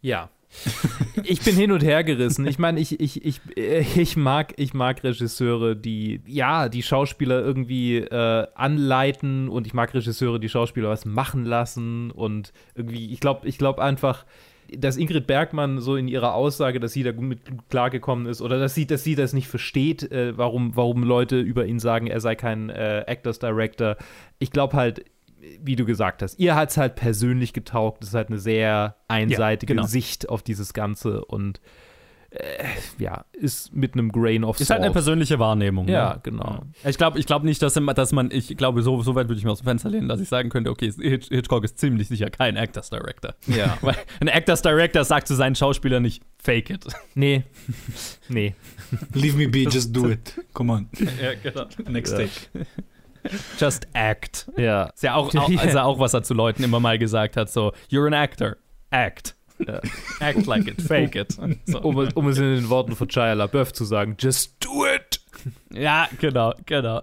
Ja. 0.00 0.30
ich 1.24 1.40
bin 1.42 1.54
hin 1.54 1.72
und 1.72 1.82
her 1.82 2.04
gerissen. 2.04 2.46
Ich 2.46 2.58
meine, 2.58 2.80
ich, 2.80 3.00
ich, 3.00 3.24
ich, 3.24 3.40
äh, 3.56 3.80
ich, 3.80 4.16
mag, 4.16 4.52
ich 4.56 4.74
mag 4.74 5.02
Regisseure, 5.02 5.76
die, 5.76 6.20
ja, 6.26 6.68
die 6.68 6.82
Schauspieler 6.82 7.40
irgendwie 7.40 7.98
äh, 7.98 8.46
anleiten 8.54 9.48
und 9.48 9.66
ich 9.66 9.74
mag 9.74 9.94
Regisseure, 9.94 10.40
die 10.40 10.48
Schauspieler 10.48 10.88
was 10.88 11.04
machen 11.04 11.44
lassen 11.44 12.10
und 12.10 12.52
irgendwie, 12.74 13.12
ich 13.12 13.20
glaube, 13.20 13.46
ich 13.46 13.58
glaube 13.58 13.82
einfach, 13.82 14.24
dass 14.76 14.96
Ingrid 14.96 15.26
Bergmann 15.26 15.80
so 15.80 15.96
in 15.96 16.08
ihrer 16.08 16.34
Aussage, 16.34 16.80
dass 16.80 16.92
sie 16.92 17.02
da 17.02 17.12
gut 17.12 17.24
mit 17.24 17.40
klargekommen 17.68 18.26
ist 18.26 18.40
oder 18.40 18.58
dass 18.58 18.74
sie, 18.74 18.86
dass 18.86 19.04
sie 19.04 19.14
das 19.14 19.32
nicht 19.32 19.48
versteht, 19.48 20.10
äh, 20.10 20.36
warum, 20.36 20.76
warum 20.76 21.02
Leute 21.02 21.40
über 21.40 21.66
ihn 21.66 21.78
sagen, 21.78 22.06
er 22.06 22.20
sei 22.20 22.34
kein 22.34 22.70
äh, 22.70 23.00
Actors 23.06 23.38
Director. 23.38 23.96
Ich 24.38 24.50
glaube 24.50 24.76
halt, 24.76 25.04
wie 25.62 25.76
du 25.76 25.84
gesagt 25.84 26.22
hast, 26.22 26.38
ihr 26.38 26.54
hat 26.54 26.70
es 26.70 26.76
halt 26.76 26.96
persönlich 26.96 27.52
getaugt. 27.52 28.02
Das 28.02 28.10
ist 28.10 28.14
halt 28.14 28.28
eine 28.28 28.38
sehr 28.38 28.96
einseitige 29.08 29.74
genau. 29.74 29.86
Sicht 29.86 30.28
auf 30.28 30.42
dieses 30.42 30.72
Ganze 30.74 31.24
und 31.24 31.60
äh, 32.30 32.64
ja, 32.98 33.24
ist 33.32 33.74
mit 33.74 33.94
einem 33.94 34.12
Grain 34.12 34.44
of 34.44 34.60
Ist 34.60 34.70
halt 34.70 34.78
eine 34.78 34.86
Salt. 34.86 34.92
persönliche 34.92 35.40
Wahrnehmung. 35.40 35.88
Ja, 35.88 36.14
ne? 36.14 36.20
genau. 36.22 36.62
Ich 36.84 36.96
glaube 36.96 37.18
ich 37.18 37.26
glaub 37.26 37.42
nicht, 37.42 37.60
dass, 37.60 37.74
dass 37.74 38.12
man, 38.12 38.30
ich 38.30 38.56
glaube, 38.56 38.82
so, 38.82 39.02
so 39.02 39.16
weit 39.16 39.28
würde 39.28 39.38
ich 39.38 39.44
mir 39.44 39.50
aus 39.50 39.58
dem 39.60 39.64
Fenster 39.64 39.90
lehnen, 39.90 40.08
dass 40.08 40.20
ich 40.20 40.28
sagen 40.28 40.48
könnte, 40.48 40.70
okay, 40.70 40.92
Hitch, 40.92 41.28
Hitchcock 41.28 41.64
ist 41.64 41.78
ziemlich 41.78 42.06
sicher 42.06 42.30
kein 42.30 42.54
Actors 42.56 42.90
Director. 42.90 43.34
Ja. 43.48 43.76
Weil 43.82 43.96
ein 44.20 44.28
Actors 44.28 44.62
Director 44.62 45.04
sagt 45.04 45.26
zu 45.26 45.34
seinen 45.34 45.56
Schauspielern 45.56 46.02
nicht, 46.02 46.22
fake 46.38 46.70
it. 46.70 46.86
Nee. 47.16 47.42
nee. 48.28 48.54
Leave 49.12 49.36
me 49.36 49.48
be, 49.48 49.64
just 49.64 49.94
do 49.94 50.08
it. 50.08 50.40
Come 50.54 50.72
on. 50.72 50.88
ja, 51.20 51.34
genau. 51.42 51.66
Next 51.90 52.12
Ja. 52.12 52.18
take. 52.18 52.66
Just 53.58 53.86
act. 53.92 54.50
Ja. 54.56 54.84
Ist 54.94 55.02
ja 55.02 55.14
auch, 55.14 55.34
auch, 55.34 55.48
ist 55.50 55.74
ja 55.74 55.84
auch, 55.84 55.98
was 55.98 56.14
er 56.14 56.22
zu 56.22 56.34
Leuten 56.34 56.62
immer 56.62 56.80
mal 56.80 56.98
gesagt 56.98 57.36
hat, 57.36 57.50
so, 57.50 57.72
you're 57.90 58.06
an 58.06 58.14
actor, 58.14 58.56
act. 58.90 59.34
Ja. 59.66 59.80
Act 60.20 60.46
like 60.46 60.66
it, 60.66 60.80
fake 60.80 61.14
it. 61.16 61.36
So. 61.66 61.80
Um, 61.82 61.98
es- 62.00 62.12
um 62.14 62.28
es 62.28 62.38
in 62.38 62.54
den 62.54 62.68
Worten 62.70 62.96
von 62.96 63.10
Shia 63.10 63.34
LaBeouf 63.34 63.72
zu 63.74 63.84
sagen, 63.84 64.16
just 64.18 64.54
do 64.64 64.86
it. 64.86 65.20
Ja, 65.72 66.08
genau, 66.18 66.54
genau. 66.66 67.00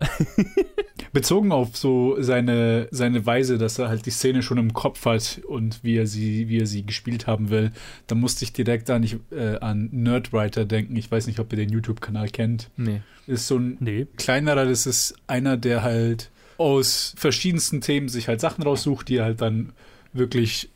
Bezogen 1.14 1.52
auf 1.52 1.76
so 1.78 2.16
seine, 2.22 2.88
seine 2.92 3.26
Weise, 3.26 3.58
dass 3.58 3.80
er 3.80 3.90
halt 3.90 4.06
die 4.06 4.12
Szene 4.12 4.42
schon 4.44 4.58
im 4.58 4.74
Kopf 4.74 5.06
hat 5.06 5.42
und 5.48 5.84
wie 5.84 5.98
er 5.98 6.08
sie, 6.08 6.50
wie 6.50 6.60
er 6.60 6.68
sie 6.68 6.86
gespielt 6.86 7.28
haben 7.28 7.50
will, 7.50 7.72
da 8.08 8.16
musste 8.16 8.44
ich 8.44 8.54
direkt 8.54 8.90
an, 8.90 9.04
ich, 9.04 9.18
äh, 9.32 9.58
an 9.60 9.90
Nerdwriter 9.92 10.66
denken. 10.66 10.96
Ich 10.96 11.10
weiß 11.12 11.28
nicht, 11.28 11.40
ob 11.40 11.52
ihr 11.54 11.58
den 11.58 11.70
YouTube-Kanal 11.70 12.30
kennt. 12.30 12.70
Nee. 12.78 13.02
Ist 13.26 13.48
so 13.48 13.58
ein 13.58 13.78
Nee. 13.80 14.08
kleinerer, 14.18 14.66
das 14.66 14.86
ist 14.86 15.16
einer, 15.28 15.58
der 15.58 15.84
halt 15.84 16.30
aus 16.58 17.14
verschiedensten 17.18 17.82
Themen 17.82 18.10
sich 18.10 18.28
halt 18.28 18.42
Sachen 18.42 18.64
raussucht, 18.64 19.10
die 19.10 19.18
er 19.18 19.26
halt 19.26 19.42
dann 19.42 19.74
wirklich 20.14 20.70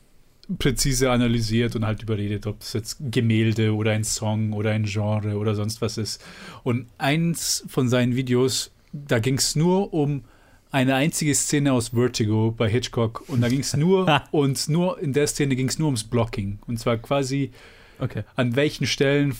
präzise 0.59 1.11
analysiert 1.11 1.75
und 1.75 1.85
halt 1.85 2.03
überredet, 2.03 2.45
ob 2.45 2.61
es 2.61 2.73
jetzt 2.73 2.97
Gemälde 2.99 3.73
oder 3.73 3.91
ein 3.91 4.03
Song 4.03 4.53
oder 4.53 4.71
ein 4.71 4.83
Genre 4.83 5.37
oder 5.37 5.55
sonst 5.55 5.81
was 5.81 5.97
ist. 5.97 6.21
Und 6.63 6.87
eins 6.97 7.63
von 7.67 7.87
seinen 7.89 8.15
Videos, 8.15 8.71
da 8.93 9.19
ging 9.19 9.37
es 9.37 9.55
nur 9.55 9.93
um 9.93 10.23
eine 10.71 10.95
einzige 10.95 11.35
Szene 11.35 11.73
aus 11.73 11.89
Vertigo 11.89 12.53
bei 12.55 12.69
Hitchcock 12.69 13.23
und 13.27 13.41
da 13.41 13.49
ging 13.49 13.59
es 13.59 13.75
nur 13.75 14.21
und 14.31 14.69
nur 14.69 14.99
in 14.99 15.13
der 15.13 15.27
Szene 15.27 15.55
ging 15.55 15.67
es 15.67 15.79
nur 15.79 15.87
ums 15.87 16.03
Blocking 16.03 16.59
und 16.67 16.79
zwar 16.79 16.97
quasi 16.97 17.51
Okay. 17.99 18.23
an 18.35 18.55
welchen 18.55 18.87
Stellen 18.87 19.35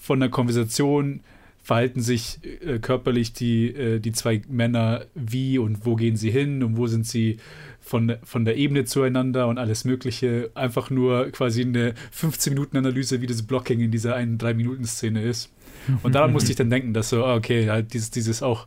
von 0.00 0.18
der 0.18 0.30
Konversation 0.30 1.20
verhalten 1.62 2.00
sich 2.00 2.40
äh, 2.66 2.80
körperlich 2.80 3.32
die, 3.32 3.68
äh, 3.68 4.00
die 4.00 4.10
zwei 4.10 4.42
Männer 4.48 5.04
wie 5.14 5.58
und 5.58 5.86
wo 5.86 5.94
gehen 5.94 6.16
sie 6.16 6.30
hin 6.30 6.64
und 6.64 6.76
wo 6.76 6.88
sind 6.88 7.06
sie 7.06 7.36
von, 7.80 8.16
von 8.24 8.44
der 8.44 8.56
Ebene 8.56 8.84
zueinander 8.84 9.46
und 9.46 9.58
alles 9.58 9.84
Mögliche. 9.84 10.50
Einfach 10.54 10.90
nur 10.90 11.30
quasi 11.30 11.62
eine 11.62 11.94
15-Minuten-Analyse, 12.12 13.20
wie 13.20 13.26
das 13.26 13.42
Blocking 13.42 13.80
in 13.80 13.90
dieser 13.92 14.16
einen 14.16 14.38
3-Minuten-Szene 14.38 15.22
ist. 15.22 15.50
Und 16.02 16.14
daran 16.14 16.32
musste 16.32 16.50
ich 16.50 16.56
dann 16.56 16.70
denken, 16.70 16.92
dass 16.92 17.10
so, 17.10 17.24
ah, 17.24 17.36
okay, 17.36 17.70
halt 17.70 17.92
dieses, 17.94 18.10
dieses 18.10 18.42
auch 18.42 18.66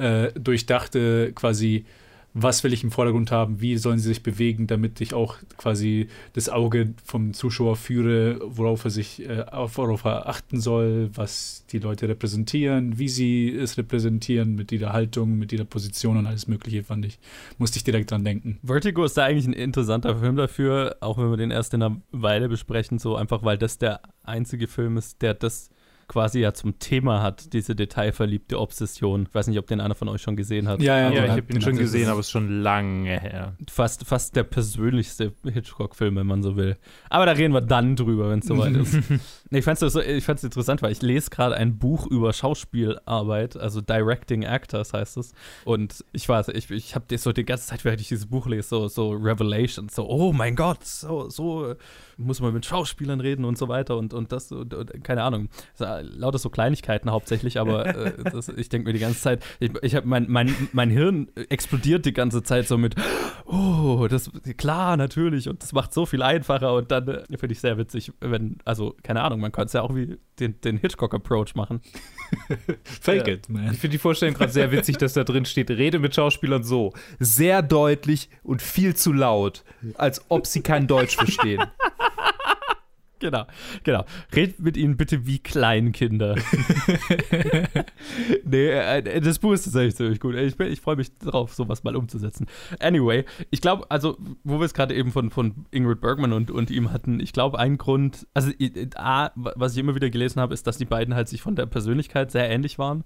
äh, 0.00 0.32
durchdachte 0.32 1.32
quasi, 1.34 1.84
was 2.32 2.62
will 2.62 2.72
ich 2.72 2.84
im 2.84 2.92
Vordergrund 2.92 3.32
haben, 3.32 3.60
wie 3.60 3.76
sollen 3.76 3.98
sie 3.98 4.08
sich 4.08 4.22
bewegen, 4.22 4.66
damit 4.66 5.00
ich 5.00 5.14
auch 5.14 5.36
quasi 5.56 6.08
das 6.32 6.48
Auge 6.48 6.94
vom 7.04 7.34
Zuschauer 7.34 7.76
führe, 7.76 8.40
worauf 8.44 8.84
er 8.84 8.90
sich, 8.90 9.28
äh, 9.28 9.44
auf, 9.50 9.78
worauf 9.78 10.04
er 10.04 10.28
achten 10.28 10.60
soll, 10.60 11.10
was 11.14 11.64
die 11.70 11.80
Leute 11.80 12.08
repräsentieren, 12.08 12.98
wie 12.98 13.08
sie 13.08 13.50
es 13.50 13.76
repräsentieren, 13.78 14.54
mit 14.54 14.70
jeder 14.70 14.92
Haltung, 14.92 15.38
mit 15.38 15.50
jeder 15.52 15.64
Position 15.64 16.16
und 16.16 16.26
alles 16.26 16.46
Mögliche, 16.46 16.84
fand 16.84 17.04
ich, 17.04 17.18
musste 17.58 17.78
ich 17.78 17.84
direkt 17.84 18.10
dran 18.12 18.24
denken. 18.24 18.58
Vertigo 18.62 19.04
ist 19.04 19.16
da 19.16 19.24
eigentlich 19.24 19.46
ein 19.46 19.52
interessanter 19.52 20.16
Film 20.16 20.36
dafür, 20.36 20.96
auch 21.00 21.18
wenn 21.18 21.30
wir 21.30 21.36
den 21.36 21.50
erst 21.50 21.74
in 21.74 21.82
einer 21.82 22.00
Weile 22.12 22.48
besprechen, 22.48 22.98
so 22.98 23.16
einfach, 23.16 23.42
weil 23.42 23.58
das 23.58 23.78
der 23.78 24.00
einzige 24.22 24.68
Film 24.68 24.96
ist, 24.96 25.20
der 25.20 25.34
das 25.34 25.70
quasi 26.10 26.40
ja 26.40 26.52
zum 26.52 26.80
Thema 26.80 27.22
hat, 27.22 27.52
diese 27.52 27.76
detailverliebte 27.76 28.58
Obsession. 28.58 29.26
Ich 29.28 29.34
weiß 29.34 29.46
nicht, 29.46 29.60
ob 29.60 29.68
den 29.68 29.80
einer 29.80 29.94
von 29.94 30.08
euch 30.08 30.20
schon 30.20 30.34
gesehen 30.34 30.66
hat. 30.66 30.82
Ja, 30.82 30.98
Ja, 30.98 31.10
den 31.10 31.24
ich 31.24 31.30
habe 31.30 31.52
ihn 31.52 31.60
schon 31.60 31.76
gesehen, 31.76 32.08
aber 32.08 32.18
es 32.18 32.26
ist 32.26 32.32
schon 32.32 32.62
lange 32.62 33.20
her. 33.20 33.54
Fast, 33.70 34.04
fast 34.04 34.34
der 34.34 34.42
persönlichste 34.42 35.32
Hitchcock-Film, 35.44 36.16
wenn 36.16 36.26
man 36.26 36.42
so 36.42 36.56
will. 36.56 36.76
Aber 37.10 37.26
da 37.26 37.32
reden 37.32 37.54
wir 37.54 37.60
dann 37.60 37.94
drüber, 37.94 38.28
wenn 38.28 38.40
es 38.40 38.46
soweit 38.46 38.74
ist. 38.74 38.98
Nee, 39.52 39.58
ich 39.58 39.64
fand 39.64 39.82
es 39.82 39.92
so, 39.92 40.00
interessant, 40.00 40.80
weil 40.80 40.92
ich 40.92 41.02
lese 41.02 41.28
gerade 41.28 41.56
ein 41.56 41.76
Buch 41.76 42.06
über 42.06 42.32
Schauspielarbeit, 42.32 43.56
also 43.56 43.80
Directing 43.80 44.44
Actors 44.44 44.92
heißt 44.92 45.16
es. 45.16 45.32
Und 45.64 46.04
ich 46.12 46.28
weiß, 46.28 46.48
ich, 46.48 46.70
ich 46.70 46.94
habe 46.94 47.18
so 47.18 47.32
die 47.32 47.44
ganze 47.44 47.66
Zeit, 47.66 47.84
während 47.84 48.00
ich 48.00 48.06
dieses 48.06 48.26
Buch 48.26 48.46
lese, 48.46 48.68
so, 48.68 48.86
so 48.86 49.10
Revelations, 49.10 49.92
so, 49.92 50.08
oh 50.08 50.32
mein 50.32 50.54
Gott, 50.54 50.84
so, 50.84 51.28
so 51.28 51.74
muss 52.20 52.40
man 52.40 52.52
mit 52.52 52.66
Schauspielern 52.66 53.20
reden 53.20 53.44
und 53.44 53.58
so 53.58 53.68
weiter 53.68 53.96
und, 53.96 54.14
und 54.14 54.32
das, 54.32 54.52
und, 54.52 54.74
und, 54.74 55.04
keine 55.04 55.22
Ahnung. 55.22 55.48
Lauter 55.78 56.38
so 56.38 56.50
Kleinigkeiten 56.50 57.10
hauptsächlich, 57.10 57.58
aber 57.58 57.86
äh, 57.96 58.12
das, 58.30 58.48
ich 58.48 58.68
denke 58.68 58.88
mir 58.88 58.92
die 58.92 59.00
ganze 59.00 59.20
Zeit, 59.20 59.44
ich, 59.58 59.72
ich 59.82 59.94
habe 59.94 60.06
mein, 60.06 60.26
mein, 60.28 60.54
mein 60.72 60.90
Hirn 60.90 61.28
explodiert 61.48 62.06
die 62.06 62.12
ganze 62.12 62.42
Zeit 62.42 62.68
so 62.68 62.78
mit, 62.78 62.94
oh, 63.46 64.06
das, 64.08 64.30
klar, 64.56 64.96
natürlich, 64.96 65.48
und 65.48 65.62
das 65.62 65.72
macht 65.72 65.92
so 65.92 66.06
viel 66.06 66.22
einfacher 66.22 66.74
und 66.74 66.90
dann 66.90 67.08
äh, 67.08 67.38
finde 67.38 67.52
ich 67.52 67.60
sehr 67.60 67.78
witzig, 67.78 68.12
wenn, 68.20 68.58
also, 68.64 68.94
keine 69.02 69.22
Ahnung, 69.22 69.40
man 69.40 69.52
könnte 69.52 69.66
es 69.66 69.72
ja 69.72 69.82
auch 69.82 69.94
wie 69.94 70.18
den, 70.38 70.60
den 70.60 70.78
Hitchcock-Approach 70.78 71.54
machen. 71.54 71.80
Fake 72.84 73.26
Ja. 73.26 73.34
it, 73.34 73.48
man. 73.48 73.64
Ich 73.72 73.78
finde 73.78 73.92
die 73.92 73.98
Vorstellung 73.98 74.34
gerade 74.34 74.52
sehr 74.52 74.70
witzig, 74.72 74.96
dass 74.98 75.12
da 75.14 75.24
drin 75.24 75.44
steht, 75.44 75.70
rede 75.70 75.98
mit 75.98 76.14
Schauspielern 76.14 76.62
so, 76.62 76.92
sehr 77.18 77.62
deutlich 77.62 78.28
und 78.42 78.62
viel 78.62 78.94
zu 78.94 79.12
laut, 79.12 79.64
als 79.94 80.24
ob 80.28 80.46
sie 80.46 80.62
kein 80.62 80.86
Deutsch 80.86 81.16
verstehen. 81.16 81.62
Genau, 83.20 83.44
genau. 83.84 84.04
Red 84.34 84.58
mit 84.60 84.78
ihnen 84.78 84.96
bitte 84.96 85.26
wie 85.26 85.38
Kleinkinder. 85.38 86.36
nee, 88.44 88.68
äh, 88.68 89.20
das 89.20 89.38
Buch 89.38 89.52
ist 89.52 89.64
tatsächlich 89.64 89.94
ziemlich 89.94 90.20
gut. 90.20 90.34
Ich, 90.34 90.58
ich 90.58 90.80
freue 90.80 90.96
mich 90.96 91.16
drauf, 91.18 91.54
sowas 91.54 91.84
mal 91.84 91.96
umzusetzen. 91.96 92.46
Anyway, 92.80 93.26
ich 93.50 93.60
glaube, 93.60 93.90
also, 93.90 94.16
wo 94.42 94.58
wir 94.58 94.64
es 94.64 94.72
gerade 94.72 94.94
eben 94.94 95.12
von, 95.12 95.30
von 95.30 95.66
Ingrid 95.70 96.00
Bergman 96.00 96.32
und, 96.32 96.50
und 96.50 96.70
ihm 96.70 96.92
hatten, 96.92 97.20
ich 97.20 97.34
glaube, 97.34 97.58
ein 97.58 97.76
Grund, 97.76 98.26
also, 98.32 98.50
äh, 98.58 98.88
A, 98.96 99.32
was 99.34 99.74
ich 99.74 99.78
immer 99.78 99.94
wieder 99.94 100.08
gelesen 100.08 100.40
habe, 100.40 100.54
ist, 100.54 100.66
dass 100.66 100.78
die 100.78 100.86
beiden 100.86 101.14
halt 101.14 101.28
sich 101.28 101.42
von 101.42 101.56
der 101.56 101.66
Persönlichkeit 101.66 102.30
sehr 102.30 102.48
ähnlich 102.48 102.78
waren 102.78 103.04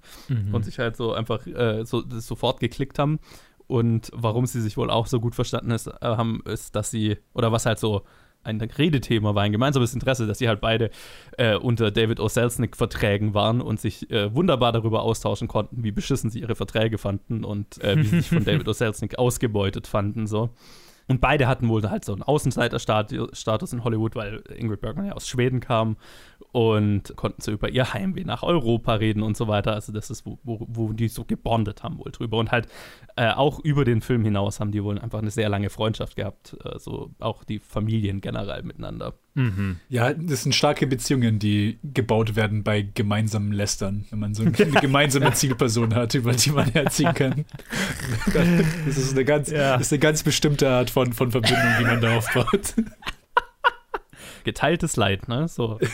und 0.52 0.64
sich 0.64 0.78
halt 0.78 0.96
so 0.96 1.12
einfach 1.12 1.44
äh, 1.46 1.84
so, 1.84 2.04
sofort 2.08 2.60
geklickt 2.60 3.00
haben. 3.00 3.18
Und 3.66 4.10
warum 4.14 4.46
sie 4.46 4.60
sich 4.60 4.76
wohl 4.76 4.90
auch 4.90 5.06
so 5.06 5.20
gut 5.20 5.34
verstanden 5.34 5.70
ist, 5.70 5.86
äh, 5.86 5.92
haben, 6.02 6.42
ist, 6.44 6.76
dass 6.76 6.90
sie, 6.90 7.16
oder 7.32 7.50
was 7.50 7.66
halt 7.66 7.78
so 7.78 8.02
ein 8.44 8.60
Redethema 8.60 9.34
war, 9.34 9.42
ein 9.42 9.52
gemeinsames 9.52 9.94
Interesse, 9.94 10.26
dass 10.26 10.38
sie 10.38 10.48
halt 10.48 10.60
beide 10.60 10.90
äh, 11.38 11.56
unter 11.56 11.90
David 11.90 12.20
O. 12.20 12.28
Selznick-Verträgen 12.28 13.34
waren 13.34 13.60
und 13.60 13.80
sich 13.80 14.10
äh, 14.10 14.34
wunderbar 14.34 14.72
darüber 14.72 15.02
austauschen 15.02 15.48
konnten, 15.48 15.82
wie 15.82 15.92
beschissen 15.92 16.30
sie 16.30 16.40
ihre 16.40 16.54
Verträge 16.54 16.98
fanden 16.98 17.44
und 17.44 17.82
äh, 17.82 17.96
wie 17.96 18.04
sie 18.04 18.20
sich 18.20 18.28
von 18.28 18.44
David 18.44 18.68
O. 18.68 18.72
Selznick 18.72 19.18
ausgebeutet 19.18 19.86
fanden. 19.86 20.26
So. 20.26 20.50
Und 21.06 21.20
beide 21.20 21.46
hatten 21.46 21.68
wohl 21.68 21.82
halt 21.90 22.04
so 22.04 22.12
einen 22.12 22.22
Außenseiterstatus 22.22 23.72
in 23.72 23.84
Hollywood, 23.84 24.14
weil 24.14 24.42
Ingrid 24.56 24.80
Bergman 24.80 25.06
ja 25.06 25.12
aus 25.12 25.28
Schweden 25.28 25.60
kam 25.60 25.96
und 26.52 27.14
konnten 27.16 27.42
so 27.42 27.52
über 27.52 27.68
ihr 27.68 27.92
Heimweh 27.92 28.24
nach 28.24 28.42
Europa 28.42 28.94
reden 28.94 29.22
und 29.22 29.36
so 29.36 29.48
weiter. 29.48 29.72
Also 29.74 29.92
das 29.92 30.08
ist, 30.10 30.24
wo, 30.24 30.38
wo, 30.44 30.64
wo 30.68 30.92
die 30.92 31.08
so 31.08 31.24
gebondet 31.24 31.82
haben 31.82 31.98
wohl 31.98 32.10
drüber. 32.12 32.38
Und 32.38 32.52
halt 32.52 32.68
äh, 33.16 33.30
auch 33.32 33.60
über 33.60 33.84
den 33.84 34.00
Film 34.00 34.24
hinaus 34.24 34.60
haben 34.60 34.70
die 34.72 34.82
wohl 34.82 34.98
einfach 34.98 35.18
eine 35.18 35.30
sehr 35.30 35.48
lange 35.48 35.68
Freundschaft 35.70 36.16
gehabt. 36.16 36.56
Äh, 36.64 36.78
so 36.78 37.10
auch 37.18 37.44
die 37.44 37.58
Familien 37.58 38.20
generell 38.20 38.62
miteinander. 38.62 39.14
Ja, 39.88 40.12
das 40.14 40.44
sind 40.44 40.54
starke 40.54 40.86
Beziehungen, 40.86 41.40
die 41.40 41.80
gebaut 41.82 42.36
werden 42.36 42.62
bei 42.62 42.82
gemeinsamen 42.82 43.50
Lästern, 43.50 44.04
wenn 44.10 44.20
man 44.20 44.32
so 44.32 44.42
eine 44.44 44.52
gemeinsame 44.52 45.32
Zielperson 45.32 45.92
hat, 45.96 46.14
über 46.14 46.34
die 46.34 46.50
man 46.50 46.70
herziehen 46.70 47.12
kann. 47.14 47.44
Das 48.86 48.96
ist 48.96 49.12
eine 49.12 49.24
ganz, 49.24 49.50
Ja. 49.50 49.72
das 49.76 49.88
ist 49.88 49.92
eine 49.92 49.98
ganz 49.98 50.22
bestimmte 50.22 50.68
Art 50.70 50.90
von, 50.94 51.12
von 51.12 51.30
Verbindung, 51.32 51.58
die 51.80 51.84
man 51.84 52.00
da 52.00 52.16
aufbaut. 52.16 52.74
Geteiltes 54.44 54.96
Leid, 54.96 55.26
ne? 55.26 55.48
So. 55.48 55.80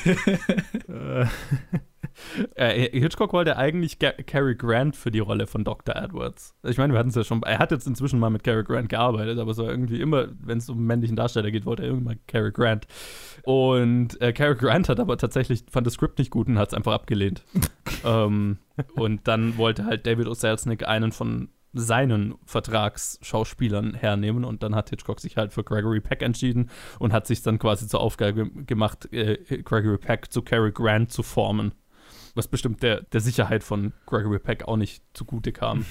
äh, 2.54 2.98
Hitchcock 2.98 3.32
wollte 3.32 3.56
eigentlich 3.56 3.98
Ga 3.98 4.12
Cary 4.12 4.56
Grant 4.56 4.96
für 4.96 5.10
die 5.10 5.20
Rolle 5.20 5.46
von 5.46 5.64
Dr. 5.64 5.96
Edwards. 5.96 6.54
Ich 6.64 6.76
meine, 6.76 6.92
wir 6.92 6.98
hatten 6.98 7.08
es 7.08 7.14
ja 7.14 7.24
schon, 7.24 7.42
er 7.44 7.58
hat 7.58 7.70
jetzt 7.70 7.86
inzwischen 7.86 8.18
mal 8.18 8.28
mit 8.28 8.44
Cary 8.44 8.62
Grant 8.62 8.90
gearbeitet, 8.90 9.38
aber 9.38 9.54
so 9.54 9.66
irgendwie 9.66 10.02
immer, 10.02 10.28
wenn 10.38 10.58
es 10.58 10.68
um 10.68 10.84
männlichen 10.84 11.16
Darsteller 11.16 11.50
geht, 11.50 11.64
wollte 11.64 11.84
er 11.84 11.88
irgendwann 11.88 12.18
Cary 12.26 12.52
Grant. 12.52 12.86
Und 13.44 14.20
äh, 14.20 14.34
Cary 14.34 14.56
Grant 14.56 14.90
hat 14.90 15.00
aber 15.00 15.16
tatsächlich, 15.16 15.64
fand 15.70 15.86
das 15.86 15.94
Skript 15.94 16.18
nicht 16.18 16.30
gut 16.30 16.48
und 16.48 16.58
hat 16.58 16.68
es 16.68 16.74
einfach 16.74 16.92
abgelehnt. 16.92 17.42
ähm, 18.04 18.58
und 18.96 19.26
dann 19.26 19.56
wollte 19.56 19.86
halt 19.86 20.06
David 20.06 20.26
O. 20.26 20.34
Selznick 20.34 20.86
einen 20.86 21.12
von 21.12 21.48
seinen 21.72 22.34
Vertragsschauspielern 22.46 23.94
hernehmen 23.94 24.44
und 24.44 24.62
dann 24.62 24.74
hat 24.74 24.90
Hitchcock 24.90 25.20
sich 25.20 25.36
halt 25.36 25.52
für 25.52 25.62
Gregory 25.62 26.00
Peck 26.00 26.22
entschieden 26.22 26.70
und 26.98 27.12
hat 27.12 27.26
sich 27.26 27.42
dann 27.42 27.58
quasi 27.58 27.86
zur 27.86 28.00
Aufgabe 28.00 28.50
gemacht, 28.50 29.12
äh, 29.12 29.38
Gregory 29.62 29.98
Peck 29.98 30.32
zu 30.32 30.42
Cary 30.42 30.72
Grant 30.72 31.12
zu 31.12 31.22
formen. 31.22 31.72
Was 32.34 32.46
bestimmt 32.46 32.82
der, 32.82 33.02
der 33.02 33.20
Sicherheit 33.20 33.64
von 33.64 33.92
Gregory 34.06 34.38
Peck 34.38 34.66
auch 34.68 34.76
nicht 34.76 35.02
zugute 35.14 35.52
kam. 35.52 35.84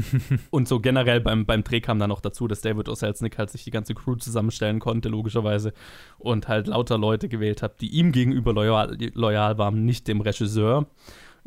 und 0.50 0.66
so 0.66 0.80
generell 0.80 1.20
beim, 1.20 1.46
beim 1.46 1.62
Dreh 1.62 1.80
kam 1.80 1.98
dann 1.98 2.08
noch 2.08 2.20
dazu, 2.20 2.48
dass 2.48 2.62
David 2.62 2.88
O. 2.88 2.94
Selznick 2.94 3.38
halt 3.38 3.50
sich 3.50 3.62
die 3.64 3.70
ganze 3.70 3.94
Crew 3.94 4.16
zusammenstellen 4.16 4.80
konnte, 4.80 5.08
logischerweise. 5.08 5.72
Und 6.18 6.48
halt 6.48 6.66
lauter 6.66 6.98
Leute 6.98 7.28
gewählt 7.28 7.62
hat, 7.62 7.80
die 7.80 7.88
ihm 7.88 8.10
gegenüber 8.10 8.52
loyal, 8.52 8.96
loyal 9.14 9.56
waren, 9.58 9.84
nicht 9.84 10.08
dem 10.08 10.20
Regisseur. 10.20 10.88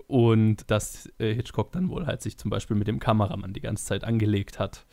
Und 0.08 0.72
dass 0.72 1.10
äh, 1.20 1.34
Hitchcock 1.34 1.72
dann 1.74 1.90
wohl 1.90 2.06
halt 2.06 2.22
sich 2.22 2.38
zum 2.38 2.50
Beispiel 2.50 2.78
mit 2.78 2.88
dem 2.88 3.00
Kameramann 3.00 3.54
die 3.54 3.60
ganze 3.60 3.86
Zeit 3.86 4.04
angelegt 4.06 4.58
hat. 4.58 4.86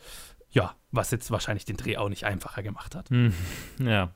Ja, 0.51 0.75
was 0.91 1.11
jetzt 1.11 1.31
wahrscheinlich 1.31 1.65
den 1.65 1.77
Dreh 1.77 1.97
auch 1.97 2.09
nicht 2.09 2.25
einfacher 2.25 2.63
gemacht 2.63 2.95
hat. 2.95 3.09
Hm, 3.09 3.33
ja. 3.79 4.13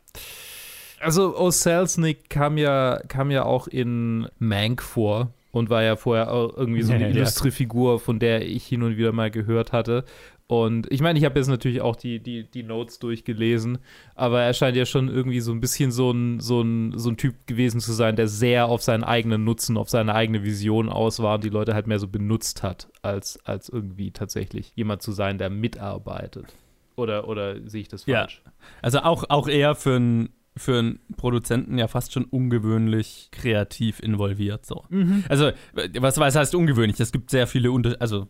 Also 1.00 1.38
O'Selznick 1.38 2.30
kam 2.30 2.58
ja, 2.58 3.02
kam 3.08 3.32
ja 3.32 3.44
auch 3.44 3.68
in 3.68 4.28
Mank 4.40 4.82
vor 4.82 5.32
und 5.52 5.70
war 5.70 5.82
ja 5.84 5.96
vorher 5.96 6.32
auch 6.32 6.56
irgendwie 6.56 6.82
so 6.82 6.92
eine 6.92 7.04
Ja, 7.04 7.10
ja. 7.12 7.16
illustre 7.16 7.52
Figur, 7.52 8.00
von 8.00 8.20
der 8.20 8.46
ich 8.46 8.66
hin 8.66 8.84
und 8.84 8.98
wieder 8.98 9.14
mal 9.14 9.32
gehört 9.32 9.72
hatte. 9.72 10.04
Und 10.52 10.92
ich 10.92 11.00
meine, 11.00 11.20
ich 11.20 11.26
habe 11.26 11.38
jetzt 11.38 11.48
natürlich 11.48 11.80
auch 11.82 11.96
die, 11.96 12.20
die, 12.20 12.44
die 12.50 12.64
Notes 12.64 12.98
durchgelesen, 12.98 13.78
aber 14.16 14.42
er 14.42 14.56
scheint 14.56 14.76
ja 14.76 14.88
schon 14.88 15.08
irgendwie 15.08 15.42
so 15.42 15.52
ein 15.52 15.62
bisschen 15.62 15.92
so 15.92 16.10
ein, 16.10 16.40
so, 16.40 16.62
ein, 16.62 16.98
so 16.98 17.12
ein 17.12 17.18
Typ 17.18 17.46
gewesen 17.46 17.80
zu 17.80 17.94
sein, 17.94 18.16
der 18.16 18.28
sehr 18.28 18.66
auf 18.66 18.82
seinen 18.82 19.04
eigenen 19.04 19.44
Nutzen, 19.44 19.78
auf 19.78 19.92
seine 19.92 20.16
eigene 20.16 20.44
Vision 20.44 20.90
aus 20.90 21.20
war 21.20 21.36
und 21.36 21.44
die 21.44 21.50
Leute 21.50 21.76
halt 21.76 21.86
mehr 21.86 22.00
so 22.00 22.08
benutzt 22.08 22.64
hat, 22.64 22.88
als, 23.04 23.40
als 23.46 23.70
irgendwie 23.70 24.10
tatsächlich 24.10 24.72
jemand 24.74 25.04
zu 25.04 25.12
sein, 25.12 25.38
der 25.38 25.52
mitarbeitet. 25.52 26.48
Oder, 26.96 27.28
oder 27.28 27.56
sehe 27.70 27.82
ich 27.82 27.88
das 27.88 28.08
Ja. 28.08 28.22
falsch? 28.22 28.42
Also 28.82 29.02
auch, 29.02 29.26
auch 29.30 29.48
eher 29.48 29.76
für 29.76 29.98
einen 29.98 30.30
für 30.60 30.80
einen 30.80 31.00
Produzenten 31.18 31.78
ja 31.78 31.88
fast 31.88 32.14
schon 32.14 32.26
ungewöhnlich 32.26 33.30
kreativ 33.32 34.00
involviert. 34.00 34.66
So. 34.66 34.84
Also, 35.30 35.52
was, 36.00 36.18
was 36.18 36.36
heißt 36.36 36.56
ungewöhnlich? 36.56 37.00
Es 37.00 37.12
gibt 37.12 37.30
sehr 37.30 37.48
viele 37.48 37.72
Unter 37.72 37.96
also 38.00 38.28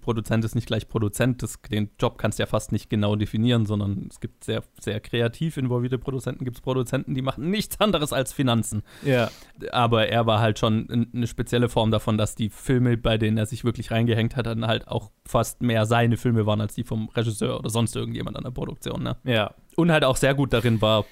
Produzent 0.00 0.44
ist 0.44 0.54
nicht 0.54 0.66
gleich 0.66 0.88
Produzent, 0.88 1.42
das, 1.42 1.60
den 1.70 1.90
Job 1.98 2.18
kannst 2.18 2.38
du 2.38 2.42
ja 2.42 2.46
fast 2.46 2.72
nicht 2.72 2.90
genau 2.90 3.16
definieren, 3.16 3.66
sondern 3.66 4.08
es 4.10 4.20
gibt 4.20 4.44
sehr, 4.44 4.62
sehr 4.80 5.00
kreativ 5.00 5.56
involvierte 5.56 5.98
Produzenten, 5.98 6.44
gibt 6.44 6.56
es 6.58 6.60
Produzenten, 6.60 7.14
die 7.14 7.22
machen 7.22 7.50
nichts 7.50 7.80
anderes 7.80 8.12
als 8.12 8.32
Finanzen. 8.32 8.82
Ja. 9.02 9.30
Aber 9.72 10.08
er 10.08 10.26
war 10.26 10.40
halt 10.40 10.58
schon 10.58 11.08
eine 11.12 11.26
spezielle 11.26 11.68
Form 11.68 11.90
davon, 11.90 12.18
dass 12.18 12.34
die 12.34 12.50
Filme, 12.50 12.96
bei 12.96 13.18
denen 13.18 13.38
er 13.38 13.46
sich 13.46 13.64
wirklich 13.64 13.90
reingehängt 13.90 14.36
hat, 14.36 14.46
dann 14.46 14.66
halt 14.66 14.88
auch 14.88 15.10
fast 15.26 15.62
mehr 15.62 15.86
seine 15.86 16.16
Filme 16.16 16.46
waren 16.46 16.60
als 16.60 16.74
die 16.74 16.84
vom 16.84 17.08
Regisseur 17.08 17.58
oder 17.58 17.70
sonst 17.70 17.96
irgendjemand 17.96 18.36
an 18.36 18.44
der 18.44 18.50
Produktion. 18.50 19.02
Ne? 19.02 19.16
Ja. 19.24 19.54
Und 19.76 19.90
halt 19.90 20.04
auch 20.04 20.16
sehr 20.16 20.34
gut 20.34 20.52
darin 20.52 20.80
war, 20.80 21.04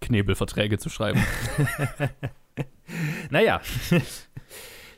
Knebelverträge 0.00 0.78
zu 0.78 0.88
schreiben. 0.88 1.22
Naja, 3.30 3.60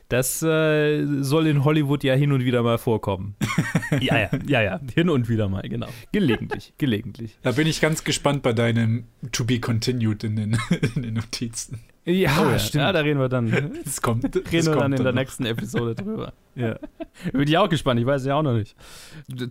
das 0.09 0.41
äh, 0.41 1.05
soll 1.21 1.47
in 1.47 1.63
Hollywood 1.63 2.03
ja 2.03 2.13
hin 2.15 2.31
und 2.31 2.43
wieder 2.43 2.63
mal 2.63 2.77
vorkommen. 2.77 3.35
ja, 4.01 4.19
ja, 4.19 4.29
ja, 4.47 4.61
ja. 4.61 4.79
Hin 4.93 5.09
und 5.09 5.29
wieder 5.29 5.47
mal, 5.47 5.61
genau. 5.63 5.87
Gelegentlich, 6.11 6.73
gelegentlich. 6.77 7.37
Da 7.41 7.51
bin 7.51 7.67
ich 7.67 7.81
ganz 7.81 8.03
gespannt 8.03 8.43
bei 8.43 8.53
deinem 8.53 9.05
To 9.31 9.45
Be 9.45 9.59
Continued 9.59 10.23
in 10.23 10.35
den, 10.35 10.57
in 10.95 11.03
den 11.03 11.13
Notizen. 11.15 11.79
Ja, 12.03 12.31
Oh, 12.41 12.49
ja. 12.49 12.57
ja, 12.57 12.91
da 12.91 12.99
reden 13.01 13.19
wir 13.19 13.29
dann, 13.29 13.47
reden 13.53 13.77
Das 13.83 14.01
kommt. 14.01 14.23
Das 14.23 14.51
wir 14.51 14.63
kommt 14.65 14.81
dann 14.81 14.93
in 14.93 15.03
der 15.03 15.11
noch. 15.13 15.19
nächsten 15.19 15.45
Episode 15.45 15.93
drüber. 15.95 16.33
Ja. 16.55 16.77
Bin 17.31 17.47
ich 17.47 17.57
auch 17.57 17.69
gespannt, 17.69 17.99
ich 17.99 18.05
weiß 18.05 18.25
ja 18.25 18.35
auch 18.35 18.41
noch 18.43 18.53
nicht. 18.55 18.75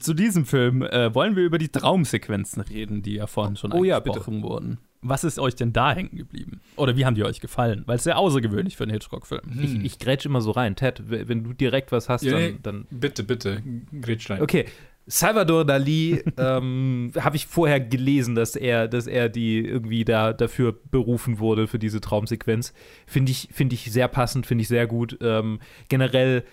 Zu 0.01 0.15
diesem 0.15 0.45
Film 0.45 0.83
äh, 0.83 1.15
wollen 1.15 1.37
wir 1.37 1.45
über 1.45 1.59
die 1.59 1.69
Traumsequenzen 1.69 2.63
reden, 2.63 3.03
die 3.03 3.15
ja 3.15 3.27
vorhin 3.29 3.57
schon 3.57 3.73
Oh 3.73 3.85
ja, 3.85 3.99
angesprochen 3.99 4.43
wurden. 4.43 4.79
Was 5.03 5.25
ist 5.25 5.39
euch 5.39 5.55
denn 5.55 5.73
da 5.73 5.93
hängen 5.95 6.15
geblieben? 6.17 6.61
Oder 6.77 6.95
wie 6.97 7.07
haben 7.07 7.15
die 7.15 7.25
euch 7.25 7.41
gefallen? 7.41 7.85
Weil 7.87 7.97
es 7.97 8.05
sehr 8.05 8.19
außergewöhnlich 8.19 8.77
für 8.77 8.83
einen 8.85 8.93
Hitchcock-Film. 8.93 9.41
Ich, 9.63 9.83
ich 9.83 9.99
grätsch 9.99 10.27
immer 10.27 10.43
so 10.43 10.51
rein. 10.51 10.77
Ted, 10.77 11.05
wenn 11.07 11.43
du 11.43 11.55
direkt 11.55 11.91
was 11.93 12.11
hast, 12.11 12.23
Ja, 12.23 12.33
dann, 12.39 12.59
dann. 12.63 12.87
bitte, 12.91 13.23
bitte, 13.23 13.63
Gretschlein. 14.03 14.43
Okay. 14.43 14.67
Salvador 15.11 15.65
Dali 15.65 16.23
ähm, 16.39 17.13
habe 17.19 17.37
ich 17.37 17.47
vorher 17.47 17.81
gelesen, 17.81 18.35
dass 18.35 18.57
er, 18.57 18.89
dass 18.89 19.07
er 19.07 19.29
die 19.29 19.59
irgendwie 19.59 20.05
da 20.05 20.33
dafür 20.33 20.79
berufen 20.91 21.39
wurde 21.39 21.67
für 21.67 21.79
diese 21.79 22.01
Traumsequenz. 22.01 22.73
Finde 23.07 23.33
ich, 23.33 23.49
finde 23.53 23.75
ich 23.75 23.91
sehr 23.91 24.09
passend, 24.09 24.47
finde 24.47 24.63
ich 24.63 24.69
sehr 24.69 24.87
gut. 24.87 25.19
Ähm, 25.21 25.61
generell, 25.89 26.45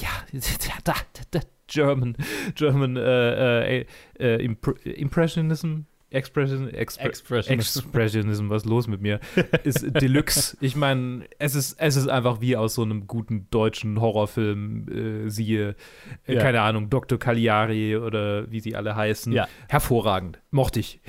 ja, 0.00 0.08
da, 0.84 0.94
da, 1.30 1.40
German, 1.68 2.16
German 2.54 2.96
äh, 2.96 3.80
äh, 3.80 3.86
äh, 4.18 4.44
Impr 4.44 4.74
Impressionism, 4.84 5.80
Expression, 6.10 6.68
Expre 6.70 7.04
Expressionism. 7.08 7.78
Expressionism, 7.80 8.48
was 8.48 8.62
ist 8.62 8.68
los 8.68 8.86
mit 8.86 9.00
mir? 9.02 9.20
Ist 9.64 9.82
Deluxe. 10.00 10.56
Ich 10.60 10.74
meine, 10.74 11.24
es 11.38 11.54
ist, 11.54 11.76
es 11.78 11.96
ist 11.96 12.08
einfach 12.08 12.40
wie 12.40 12.56
aus 12.56 12.74
so 12.74 12.82
einem 12.82 13.06
guten 13.06 13.46
deutschen 13.50 14.00
Horrorfilm, 14.00 15.26
äh, 15.26 15.30
siehe, 15.30 15.76
äh, 16.26 16.34
Ja. 16.34 16.40
keine 16.42 16.62
Ahnung, 16.62 16.88
Dr. 16.88 17.18
Cagliari 17.18 17.96
oder 17.96 18.50
wie 18.50 18.60
sie 18.60 18.74
alle 18.74 18.96
heißen. 18.96 19.32
Ja. 19.32 19.48
Hervorragend. 19.68 20.40
Mochte 20.50 20.80
ich. 20.80 21.00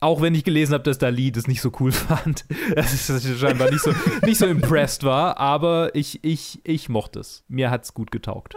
Auch 0.00 0.20
wenn 0.22 0.34
ich 0.34 0.44
gelesen 0.44 0.74
habe, 0.74 0.84
dass 0.84 0.98
Dali 0.98 1.32
das 1.32 1.46
nicht 1.48 1.60
so 1.60 1.72
cool 1.80 1.90
fand, 1.92 2.44
dass 2.74 3.10
ich 3.10 3.38
scheinbar 3.38 3.70
nicht 3.70 3.82
so, 3.82 3.92
nicht 4.24 4.38
so 4.38 4.46
impressed 4.46 5.02
war, 5.04 5.38
aber 5.38 5.94
ich, 5.94 6.22
ich, 6.24 6.60
ich 6.64 6.88
mochte 6.88 7.20
es. 7.20 7.44
Mir 7.48 7.70
hat 7.70 7.84
es 7.84 7.94
gut 7.94 8.10
getaugt. 8.10 8.54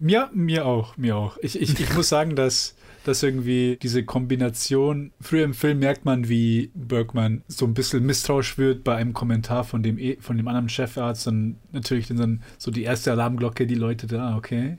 Mir, 0.00 0.30
mir 0.32 0.66
auch, 0.66 0.96
mir 0.96 1.16
auch. 1.16 1.36
Ich, 1.42 1.60
ich, 1.60 1.78
ich 1.80 1.94
muss 1.94 2.08
sagen, 2.08 2.36
dass, 2.36 2.76
dass 3.04 3.22
irgendwie 3.22 3.78
diese 3.80 4.04
Kombination, 4.04 5.12
früher 5.20 5.44
im 5.44 5.54
Film 5.54 5.78
merkt 5.78 6.04
man, 6.04 6.28
wie 6.28 6.70
Bergman 6.74 7.42
so 7.48 7.64
ein 7.66 7.74
bisschen 7.74 8.04
misstrauisch 8.04 8.58
wird 8.58 8.84
bei 8.84 8.96
einem 8.96 9.12
Kommentar 9.12 9.64
von 9.64 9.82
dem, 9.82 9.98
E- 9.98 10.18
von 10.20 10.36
dem 10.36 10.46
anderen 10.48 10.68
Chefarzt 10.68 11.26
und 11.28 11.56
natürlich 11.72 12.08
dann 12.08 12.42
so 12.58 12.70
die 12.70 12.82
erste 12.82 13.12
Alarmglocke, 13.12 13.66
die 13.66 13.74
läutet, 13.76 14.12
ah, 14.14 14.36
okay. 14.36 14.78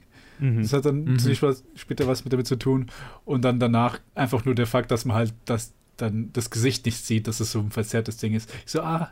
Das 0.62 0.72
hat 0.72 0.86
dann 0.86 1.04
natürlich 1.04 1.42
was, 1.42 1.64
später 1.76 2.08
was 2.08 2.24
mit 2.24 2.32
damit 2.32 2.48
zu 2.48 2.56
tun. 2.56 2.86
Und 3.26 3.44
dann 3.44 3.60
danach 3.60 4.00
einfach 4.16 4.46
nur 4.46 4.56
der 4.56 4.68
Fakt, 4.68 4.90
dass 4.92 5.04
man 5.04 5.18
halt 5.18 5.34
das, 5.46 5.74
dann 5.98 6.30
das 6.32 6.50
Gesicht 6.50 6.86
nicht 6.86 7.04
sieht, 7.04 7.28
dass 7.28 7.42
es 7.42 7.52
so 7.52 7.60
ein 7.60 7.72
verzerrtes 7.72 8.18
Ding 8.18 8.34
ist. 8.34 8.50
Ich 8.66 8.72
so, 8.72 8.82
ah, 8.82 9.12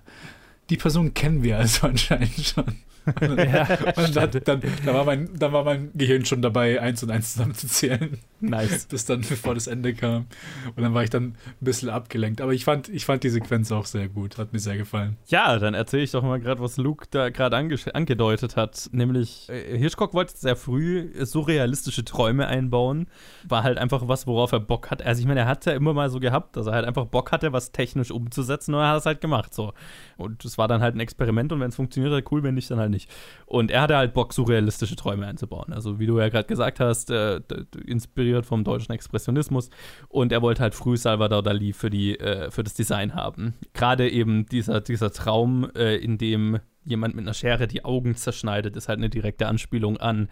die 0.69 0.77
Person 0.77 1.13
kennen 1.13 1.43
wir 1.43 1.57
also 1.57 1.87
anscheinend 1.87 2.31
schon. 2.39 2.63
und 3.95 4.15
dann, 4.15 4.31
dann, 4.43 4.61
da, 4.85 4.93
war 4.93 5.05
mein, 5.05 5.29
dann 5.37 5.53
war 5.53 5.63
mein 5.63 5.91
Gehirn 5.93 6.25
schon 6.25 6.41
dabei, 6.41 6.81
eins 6.81 7.01
und 7.03 7.11
eins 7.11 7.33
zusammenzuzählen, 7.33 8.17
Nice. 8.39 8.85
bis 8.89 9.05
dann 9.05 9.21
bevor 9.21 9.55
das 9.55 9.67
Ende 9.67 9.93
kam. 9.93 10.27
Und 10.75 10.83
dann 10.83 10.93
war 10.93 11.03
ich 11.03 11.09
dann 11.09 11.23
ein 11.23 11.35
bisschen 11.61 11.89
abgelenkt. 11.89 12.41
Aber 12.41 12.53
ich 12.53 12.65
fand, 12.65 12.89
ich 12.89 13.05
fand 13.05 13.23
die 13.23 13.29
Sequenz 13.29 13.71
auch 13.71 13.85
sehr 13.85 14.09
gut, 14.09 14.37
hat 14.37 14.53
mir 14.53 14.59
sehr 14.59 14.77
gefallen. 14.77 15.17
Ja, 15.27 15.57
dann 15.57 15.73
erzähle 15.73 16.03
ich 16.03 16.11
doch 16.11 16.23
mal 16.23 16.39
gerade, 16.39 16.61
was 16.61 16.77
Luke 16.77 17.05
da 17.09 17.29
gerade 17.29 17.55
ange 17.55 17.77
angedeutet 17.93 18.55
hat. 18.55 18.89
Nämlich, 18.91 19.49
äh, 19.49 19.77
Hitchcock 19.77 20.13
wollte 20.13 20.37
sehr 20.37 20.55
früh 20.55 21.09
surrealistische 21.25 22.05
Träume 22.05 22.47
einbauen. 22.47 23.07
War 23.47 23.63
halt 23.63 23.77
einfach 23.77 24.07
was, 24.07 24.27
worauf 24.27 24.51
er 24.51 24.59
Bock 24.59 24.91
hat. 24.91 25.01
Also, 25.01 25.21
ich 25.21 25.27
meine, 25.27 25.41
er 25.41 25.47
hat 25.47 25.65
ja 25.65 25.73
immer 25.73 25.93
mal 25.93 26.09
so 26.09 26.19
gehabt, 26.19 26.55
dass 26.55 26.67
er 26.67 26.73
halt 26.73 26.85
einfach 26.85 27.05
Bock 27.05 27.31
hatte, 27.31 27.53
was 27.53 27.71
technisch 27.71 28.11
umzusetzen 28.11 28.73
und 28.73 28.81
er 28.81 28.89
hat 28.89 28.99
es 28.99 29.05
halt 29.05 29.21
gemacht. 29.21 29.53
So. 29.53 29.73
Und 30.17 30.43
es 30.45 30.57
war 30.57 30.67
dann 30.67 30.81
halt 30.81 30.95
ein 30.95 30.99
Experiment 30.99 31.51
und 31.51 31.59
wenn 31.59 31.69
es 31.69 31.75
funktioniert, 31.75 32.13
hat 32.13 32.31
cool, 32.31 32.43
wenn 32.43 32.55
nicht, 32.55 32.69
dann 32.69 32.79
halt 32.79 32.91
nicht. 32.91 32.96
Und 33.45 33.71
er 33.71 33.81
hatte 33.81 33.97
halt 33.97 34.13
Bock, 34.13 34.33
surrealistische 34.33 34.95
Träume 34.95 35.27
einzubauen. 35.27 35.71
Also, 35.73 35.99
wie 35.99 36.07
du 36.07 36.19
ja 36.19 36.29
gerade 36.29 36.47
gesagt 36.47 36.79
hast, 36.79 37.11
äh, 37.11 37.41
inspiriert 37.85 38.45
vom 38.45 38.63
deutschen 38.63 38.93
Expressionismus. 38.93 39.69
Und 40.09 40.31
er 40.31 40.41
wollte 40.41 40.63
halt 40.63 40.75
früh 40.75 40.97
Salvador 40.97 41.43
Dali 41.43 41.73
für, 41.73 41.89
die, 41.89 42.19
äh, 42.19 42.49
für 42.51 42.63
das 42.63 42.73
Design 42.73 43.13
haben. 43.15 43.53
Gerade 43.73 44.09
eben 44.09 44.45
dieser, 44.47 44.81
dieser 44.81 45.11
Traum, 45.11 45.69
äh, 45.75 45.95
in 45.97 46.17
dem 46.17 46.59
jemand 46.87 47.15
mit 47.15 47.25
einer 47.25 47.33
Schere 47.33 47.67
die 47.67 47.85
Augen 47.85 48.15
zerschneidet, 48.15 48.75
ist 48.75 48.87
halt 48.87 48.97
eine 48.97 49.09
direkte 49.09 49.47
Anspielung 49.47 49.97
an 49.97 50.29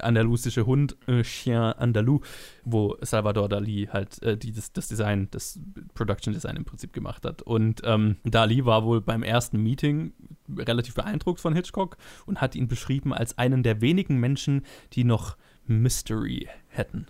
andalusische 0.00 0.66
Hund, 0.66 0.96
äh, 1.06 1.22
Chien 1.22 1.56
Andalou, 1.56 2.20
wo 2.64 2.96
Salvador 3.00 3.48
Dali 3.48 3.88
halt 3.92 4.22
äh, 4.22 4.36
die, 4.36 4.52
das, 4.52 4.72
das 4.72 4.88
Design, 4.88 5.28
das 5.30 5.58
Production 5.94 6.32
Design 6.32 6.56
im 6.56 6.64
Prinzip 6.64 6.92
gemacht 6.92 7.24
hat. 7.24 7.42
Und 7.42 7.82
ähm, 7.84 8.16
Dali 8.24 8.64
war 8.64 8.84
wohl 8.84 9.00
beim 9.00 9.22
ersten 9.22 9.62
Meeting 9.62 10.12
relativ 10.56 10.94
beeindruckt 10.94 11.40
von 11.40 11.54
Hitchcock 11.54 11.96
und 12.26 12.40
hat 12.40 12.54
ihn 12.54 12.68
beschrieben 12.68 13.12
als 13.12 13.36
einen 13.38 13.62
der 13.62 13.80
wenigen 13.80 14.18
Menschen, 14.18 14.64
die 14.92 15.04
noch 15.04 15.36
Mystery 15.66 16.48
hätten. 16.68 17.06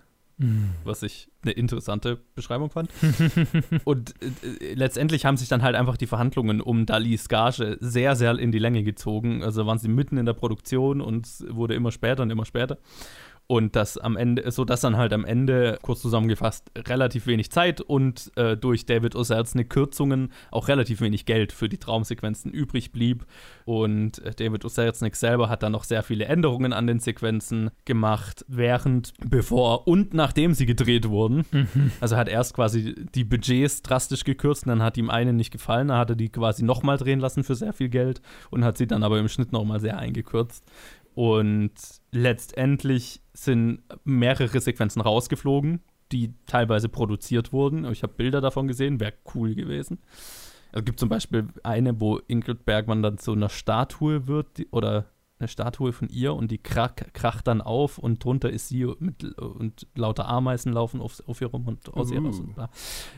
Was 0.85 1.03
ich 1.03 1.29
eine 1.43 1.53
interessante 1.53 2.19
Beschreibung 2.35 2.71
fand. 2.71 2.91
und 3.85 4.15
äh, 4.23 4.75
letztendlich 4.75 5.25
haben 5.25 5.37
sich 5.37 5.49
dann 5.49 5.63
halt 5.63 5.77
einfach 5.77 5.97
die 5.97 6.07
Verhandlungen 6.07 6.61
um 6.61 6.87
Dalis 6.87 7.29
Gage 7.29 7.77
sehr, 7.81 8.17
sehr 8.17 8.39
in 8.39 8.53
die 8.53 8.59
Länge 8.59 8.83
gezogen. 8.83 9.43
Also 9.43 9.67
waren 9.67 9.79
sie 9.79 9.89
mitten 9.89 10.17
in 10.17 10.27
der 10.27 10.33
Produktion 10.33 11.01
und 11.01 11.27
es 11.27 11.45
wurde 11.49 11.75
immer 11.75 11.93
später 11.93 12.23
und 12.23 12.31
immer 12.31 12.45
später. 12.45 12.79
Und 13.51 13.75
das 13.75 13.99
am 13.99 14.17
Ende, 14.17 14.49
so 14.53 14.65
dass 14.65 14.83
dann 14.83 14.97
halt 14.97 15.13
am 15.13 15.25
Ende, 15.25 15.81
kurz 15.83 16.03
zusammengefasst, 16.03 16.71
relativ 16.87 17.27
wenig 17.27 17.51
Zeit 17.51 17.81
und 17.81 18.31
äh, 18.37 18.57
durch 18.57 18.87
David 18.87 19.17
O. 19.17 19.25
Selznick 19.25 19.71
Kürzungen 19.71 20.31
auch 20.53 20.69
relativ 20.69 21.01
wenig 21.01 21.27
Geld 21.27 21.51
für 21.51 21.69
die 21.69 21.79
Traumsequenzen 21.79 22.53
übrig 22.53 22.93
blieb. 22.93 23.27
Und 23.65 24.21
äh, 24.21 24.35
David 24.37 24.65
O. 24.65 24.69
Selznick 24.69 25.17
selber 25.17 25.49
hat 25.49 25.65
dann 25.65 25.73
noch 25.73 25.83
sehr 25.83 26.05
viele 26.05 26.27
Änderungen 26.27 26.73
an 26.73 26.87
den 26.87 27.01
Sequenzen 27.01 27.73
gemacht, 27.87 28.45
während, 28.47 29.15
bevor 29.29 29.89
und 29.89 30.15
nachdem 30.15 30.55
sie 30.55 30.67
gedreht 30.67 31.09
wurden. 31.09 31.45
Also 32.01 32.17
hat 32.17 32.29
erst 32.29 32.55
quasi 32.55 32.95
die 33.17 33.25
Budgets 33.25 33.83
drastisch 33.83 34.23
gekürzt 34.23 34.63
und 34.65 34.69
dann 34.69 34.83
hat 34.83 34.97
ihm 34.97 35.11
eine 35.11 35.33
nicht 35.33 35.51
gefallen. 35.51 35.89
Da 35.89 35.99
hat 35.99 36.11
er 36.11 36.17
die 36.17 36.29
quasi 36.29 36.63
nochmal 36.63 36.99
drehen 36.99 37.19
lassen 37.19 37.43
für 37.43 37.57
sehr 37.57 37.73
viel 37.73 37.89
Geld 37.89 38.23
und 38.51 38.65
hat 38.65 38.79
sie 38.79 38.87
dann 38.87 39.03
aber 39.03 39.19
im 39.19 39.27
Schnitt 39.27 39.51
nochmal 39.51 39.81
sehr 39.81 39.99
eingekürzt. 39.99 40.65
Und 41.21 41.73
letztendlich 42.13 43.21
sind 43.35 43.83
mehrere 44.05 44.59
Sequenzen 44.59 45.03
rausgeflogen, 45.03 45.83
die 46.13 46.33
teilweise 46.47 46.89
produziert 46.89 47.53
wurden. 47.53 47.85
Ich 47.93 48.03
habe 48.03 48.15
Bilder 48.15 48.41
davon 48.41 48.67
gesehen, 48.67 49.01
wäre 49.01 49.13
cool 49.35 49.55
gewesen. 49.55 49.99
Es 50.73 50.83
gibt 50.83 50.99
zum 50.99 51.11
Beispiel 51.11 51.49
eine, 51.63 52.01
wo 52.01 52.21
Ingrid 52.27 52.65
Bergmann 52.65 53.03
dann 53.03 53.19
zu 53.19 53.33
einer 53.33 53.51
Statue 53.51 54.29
wird 54.29 54.57
die, 54.57 54.69
oder 54.71 55.11
eine 55.41 55.49
Statue 55.49 55.93
von 55.93 56.09
ihr 56.09 56.35
und 56.35 56.51
die 56.51 56.59
krach, 56.59 56.95
kracht 57.13 57.47
dann 57.47 57.61
auf 57.61 57.99
und 57.99 58.23
drunter 58.23 58.51
ist 58.51 58.69
sie 58.69 58.87
mit, 58.99 59.25
und 59.39 59.87
lauter 59.95 60.29
Ameisen 60.29 60.73
laufen 60.73 61.01
auf, 61.01 61.23
auf 61.27 61.41
ihr 61.41 61.49
rum 61.49 61.67
und 61.67 61.93
aus 61.95 62.11
ihr 62.11 62.21
raus. 62.23 62.39
Und 62.39 62.55
bla. 62.55 62.71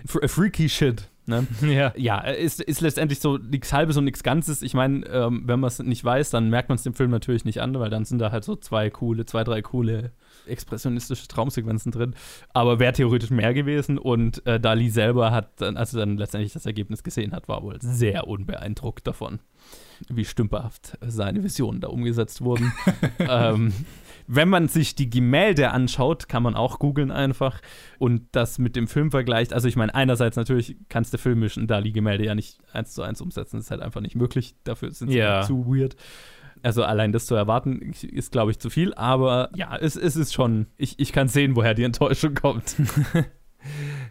Fr- 0.07 0.27
Freaky 0.29 0.68
Shit. 0.68 1.09
Ne? 1.27 1.47
Ja. 1.62 1.93
Ja, 1.97 2.18
ist, 2.20 2.61
ist 2.61 2.81
letztendlich 2.81 3.20
so 3.20 3.39
nichts 3.39 3.73
Halbes 3.73 3.97
und 3.97 4.05
nichts 4.05 4.23
Ganzes. 4.25 4.62
Ich 4.62 4.75
meine, 4.75 5.07
ähm, 5.07 5.43
wenn 5.47 5.61
man 5.61 5.68
es 5.68 5.79
nicht 5.79 6.03
weiß, 6.05 6.31
dann 6.31 6.51
merkt 6.51 6.68
man 6.68 6.77
es 6.77 6.83
dem 6.83 6.95
Film 6.95 7.11
natürlich 7.12 7.45
nicht 7.45 7.61
an, 7.61 7.79
weil 7.79 7.91
dann 7.91 8.05
sind 8.05 8.18
da 8.18 8.33
halt 8.33 8.43
so 8.45 8.57
zwei 8.57 8.91
coole, 8.91 9.25
zwei, 9.25 9.45
drei 9.45 9.62
coole 9.62 10.12
expressionistische 10.47 11.29
Traumsequenzen 11.29 11.93
drin. 11.93 12.14
Aber 12.53 12.79
wäre 12.81 12.93
theoretisch 12.93 13.31
mehr 13.31 13.55
gewesen 13.55 13.99
und 13.99 14.45
äh, 14.47 14.59
Dali 14.59 14.91
selber 14.91 15.31
hat 15.31 15.61
dann, 15.61 15.77
als 15.77 15.95
er 15.95 16.01
dann 16.01 16.16
letztendlich 16.16 16.53
das 16.53 16.66
Ergebnis 16.66 17.03
gesehen 17.05 17.33
hat, 17.33 17.49
war 17.49 17.62
wohl 17.62 17.79
sehr 17.81 18.27
unbeeindruckt 18.27 19.07
davon, 19.07 19.39
wie 20.09 20.24
stümperhaft 20.24 20.98
seine 21.00 21.42
Visionen 21.44 21.80
da 21.80 21.88
umgesetzt 21.88 22.42
wurden. 22.42 22.72
ähm, 23.18 23.72
wenn 24.26 24.48
man 24.48 24.68
sich 24.68 24.94
die 24.94 25.11
Gemälde 25.11 25.70
anschaut, 25.72 26.28
kann 26.28 26.42
man 26.42 26.55
auch 26.55 26.78
googeln 26.78 27.11
einfach 27.11 27.61
und 27.98 28.22
das 28.32 28.59
mit 28.59 28.76
dem 28.76 28.86
Film 28.88 29.11
vergleicht. 29.11 29.53
Also 29.53 29.68
ich 29.68 29.76
meine, 29.76 29.94
einerseits 29.94 30.36
natürlich 30.36 30.76
kannst 30.88 31.12
du 31.12 31.18
filmisch 31.18 31.57
ein 31.57 31.66
Dali-Gemälde 31.66 32.24
ja 32.24 32.34
nicht 32.34 32.59
eins 32.72 32.92
zu 32.94 33.03
eins 33.03 33.20
umsetzen, 33.20 33.57
das 33.57 33.66
ist 33.66 33.70
halt 33.70 33.82
einfach 33.82 34.00
nicht 34.00 34.14
möglich. 34.16 34.55
Dafür 34.64 34.90
sind 34.92 35.11
sie 35.11 35.18
Ja. 35.18 35.42
zu 35.42 35.66
weird. 35.66 35.96
Also 36.62 36.84
allein 36.84 37.11
das 37.11 37.26
zu 37.26 37.34
erwarten, 37.34 37.92
ist, 38.03 38.30
glaube 38.30 38.53
ich, 38.53 38.59
zu 38.61 38.70
viel. 38.70 38.94
Aber 38.94 39.50
ja, 39.57 39.76
es, 39.76 39.96
es 39.96 40.14
ist 40.14 40.32
schon, 40.32 40.66
ich, 40.76 41.00
ich 41.00 41.12
kann 41.12 41.26
sehen, 41.26 41.57
woher 41.57 41.74
die 41.74 41.82
Enttäuschung 41.82 42.34
kommt. 42.34 42.76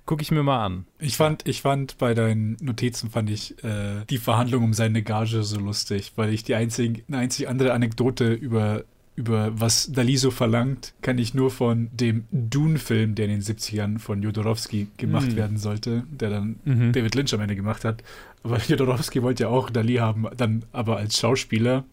Gucke 0.06 0.22
ich 0.22 0.32
mir 0.32 0.44
mal 0.44 0.66
an. 0.66 0.86
Ich 1.00 1.18
fand, 1.18 1.48
ich 1.48 1.62
fand 1.62 1.98
bei 1.98 2.14
deinen 2.14 2.58
Notizen 2.62 3.10
fand 3.10 3.30
ich 3.30 3.64
äh, 3.64 4.06
die 4.10 4.18
Verhandlung 4.18 4.64
um 4.64 4.74
seine 4.74 5.04
Gage 5.04 5.44
so 5.44 5.60
lustig, 5.60 6.14
weil 6.16 6.34
ich 6.34 6.44
die 6.44 6.56
einzige, 6.56 7.02
eine 7.08 7.18
einzige 7.18 7.50
andere 7.50 7.74
Anekdote 7.74 8.34
über, 8.34 8.84
über 9.16 9.52
was 9.60 9.92
Dali 9.92 10.18
so 10.18 10.32
verlangt, 10.32 10.94
kann 11.02 11.18
ich 11.18 11.34
nur 11.34 11.52
von 11.52 11.90
dem 11.92 12.26
Dune-Film, 12.32 13.16
der 13.16 13.26
in 13.26 13.32
den 13.32 13.42
70ern 13.42 14.00
von 14.00 14.22
Jodorowsky 14.24 14.88
gemacht 14.98 15.28
Hm. 15.32 15.36
werden 15.36 15.58
sollte, 15.58 16.04
der 16.10 16.30
dann 16.30 16.56
Mhm. 16.66 16.92
David 16.94 17.16
Lynch 17.16 17.34
am 17.34 17.42
Ende 17.42 17.56
gemacht 17.56 17.84
hat. 17.86 18.04
Aber 18.44 18.58
Jodorowsky 18.58 19.22
wollte 19.22 19.44
ja 19.44 19.50
auch 19.50 19.70
Dali 19.70 19.96
haben, 19.96 20.26
dann 20.36 20.66
aber 20.72 20.98
als 20.98 21.20
Schauspieler. 21.20 21.84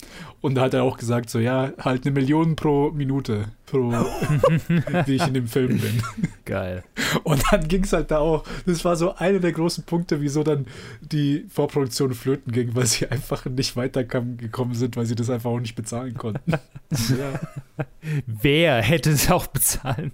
Und 0.41 0.55
da 0.55 0.63
hat 0.63 0.75
er 0.75 0.83
auch 0.85 0.97
gesagt, 0.97 1.29
so 1.29 1.39
ja, 1.39 1.73
halt 1.79 2.07
eine 2.07 2.13
Million 2.13 2.57
pro 2.57 2.91
Minute, 2.91 3.47
pro, 3.67 3.91
wie 5.07 5.17
ich 5.17 5.27
in 5.27 5.35
dem 5.35 5.47
Film 5.47 5.79
bin. 5.79 6.03
Geil. 6.45 6.85
Und 7.25 7.43
dann 7.51 7.69
ging 7.69 7.85
es 7.85 7.93
halt 7.93 8.11
da 8.11 8.19
auch, 8.19 8.45
das 8.65 8.85
war 8.85 8.97
so 8.97 9.15
einer 9.17 9.41
der 9.41 9.53
großen 9.53 9.85
Punkte, 9.85 10.21
wieso 10.21 10.43
dann 10.43 10.67
die 11.01 11.45
Vorproduktion 11.51 12.15
flöten 12.15 12.53
ging, 12.53 12.75
weil 12.75 12.87
sie 12.87 13.09
einfach 13.09 13.45
nicht 13.47 13.77
weitergekommen 13.77 14.75
sind, 14.75 14.97
weil 14.97 15.07
sie 15.07 15.17
das 15.17 15.29
einfach 15.29 15.51
auch 15.51 15.61
nicht 15.61 15.75
bezahlen 15.75 16.15
konnten. 16.15 16.53
ja. 16.91 17.85
Wer 18.27 18.81
hätte 18.81 19.11
es 19.11 19.31
auch 19.31 19.49
bezahlen? 19.49 20.13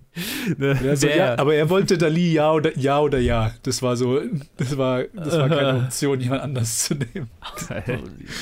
Ne? 0.56 0.78
Ja, 0.82 0.96
so, 0.96 1.06
ja, 1.06 1.38
aber 1.38 1.54
er 1.54 1.70
wollte 1.70 1.96
Dali 1.96 2.32
ja 2.32 2.50
oder 2.52 2.76
ja 2.78 2.98
oder 3.00 3.18
ja. 3.18 3.52
Das 3.62 3.82
war 3.82 3.96
so, 3.96 4.20
das 4.56 4.76
war, 4.76 5.04
das 5.04 5.38
war 5.38 5.48
keine 5.48 5.78
Option, 5.84 6.20
jemand 6.24 6.42
anders 6.42 6.78
zu 6.84 6.94
nehmen. 6.94 7.30
Geil. 7.68 8.00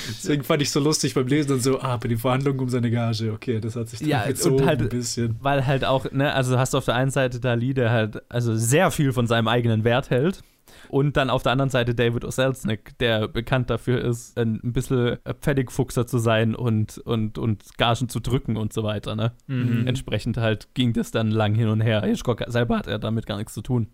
Deswegen 0.09 0.43
fand 0.45 0.63
ich 0.63 0.71
so 0.71 0.81
lustig 0.81 1.15
beim 1.15 1.27
Lesen 1.27 1.53
und 1.53 1.63
so, 1.63 1.81
ah, 1.81 1.97
bei 1.97 2.09
den 2.09 2.19
Verhandlungen 2.19 2.61
um 2.61 2.69
seine 2.69 2.91
Gage, 2.91 3.33
okay, 3.33 3.61
das 3.61 3.77
hat 3.77 3.89
sich 3.89 4.01
dann 4.01 4.09
Ja, 4.09 4.27
gezogen 4.27 4.57
und 4.61 4.67
halt- 4.67 4.81
ein 4.81 4.89
bisschen. 4.89 5.37
Weil 5.41 5.67
halt 5.67 5.85
auch, 5.85 6.11
ne, 6.11 6.33
also 6.33 6.59
hast 6.59 6.75
du 6.75 6.79
auf 6.79 6.85
der 6.85 6.95
einen 6.95 7.11
Seite 7.11 7.41
Dali, 7.41 7.75
der 7.75 7.91
halt 7.91 8.23
also 8.31 8.57
sehr 8.57 8.91
viel 8.91 9.13
von 9.13 9.27
seinem 9.27 9.49
eigenen 9.49 9.85
Wert 9.85 10.11
hält. 10.11 10.43
Und 10.89 11.17
dann 11.17 11.29
auf 11.31 11.43
der 11.43 11.53
anderen 11.53 11.71
Seite 11.71 11.95
David 11.95 12.25
O. 12.25 12.31
Selznick, 12.31 12.97
der 12.99 13.29
bekannt 13.29 13.69
dafür 13.71 14.03
ist, 14.03 14.39
ein 14.39 14.61
bisschen 14.63 15.19
Pfennigfuchser 15.41 16.07
zu 16.07 16.19
sein 16.19 16.55
und, 16.55 16.99
und, 16.99 17.37
und 17.39 17.65
Gagen 17.79 18.09
zu 18.09 18.21
drücken 18.21 18.57
und 18.57 18.73
so 18.73 18.83
weiter. 18.83 19.15
Ne? 19.17 19.33
Mhm. 19.49 19.87
Entsprechend 19.87 20.37
halt 20.39 20.69
ging 20.75 20.93
das 20.93 21.11
dann 21.11 21.31
lang 21.31 21.55
hin 21.55 21.69
und 21.69 21.81
her. 21.81 22.03
Hitchcock 22.03 22.43
selber 22.47 22.79
hat 22.79 22.87
ja 22.87 22.99
damit 22.99 23.27
gar 23.27 23.37
nichts 23.39 23.55
zu 23.55 23.61
tun. 23.63 23.89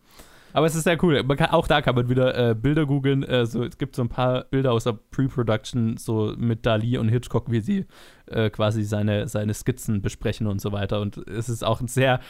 Aber 0.53 0.67
es 0.67 0.75
ist 0.75 0.85
sehr 0.85 1.03
cool. 1.03 1.23
Kann, 1.37 1.51
auch 1.51 1.67
da 1.67 1.83
kann 1.83 1.95
man 1.95 2.09
wieder 2.09 2.51
äh, 2.51 2.55
Bilder 2.55 2.87
googeln. 2.87 3.23
Äh, 3.23 3.47
so, 3.47 3.65
es 3.65 3.79
gibt 3.79 3.97
so 3.97 4.03
ein 4.03 4.09
paar 4.09 4.45
Bilder 4.45 4.73
aus 4.73 4.85
der 4.85 4.99
Pre-Production, 5.11 5.97
so 5.97 6.35
mit 6.37 6.67
Dali 6.67 6.99
und 6.99 7.09
Hitchcock, 7.09 7.51
wie 7.51 7.61
sie 7.61 7.87
äh, 8.31 8.51
quasi 8.51 8.85
seine, 8.85 9.29
seine 9.29 9.55
Skizzen 9.55 10.03
besprechen 10.03 10.47
und 10.47 10.61
so 10.61 10.73
weiter. 10.73 11.01
Und 11.01 11.17
es 11.29 11.49
ist 11.49 11.65
auch 11.65 11.81
ein 11.81 11.89
sehr, 11.89 12.21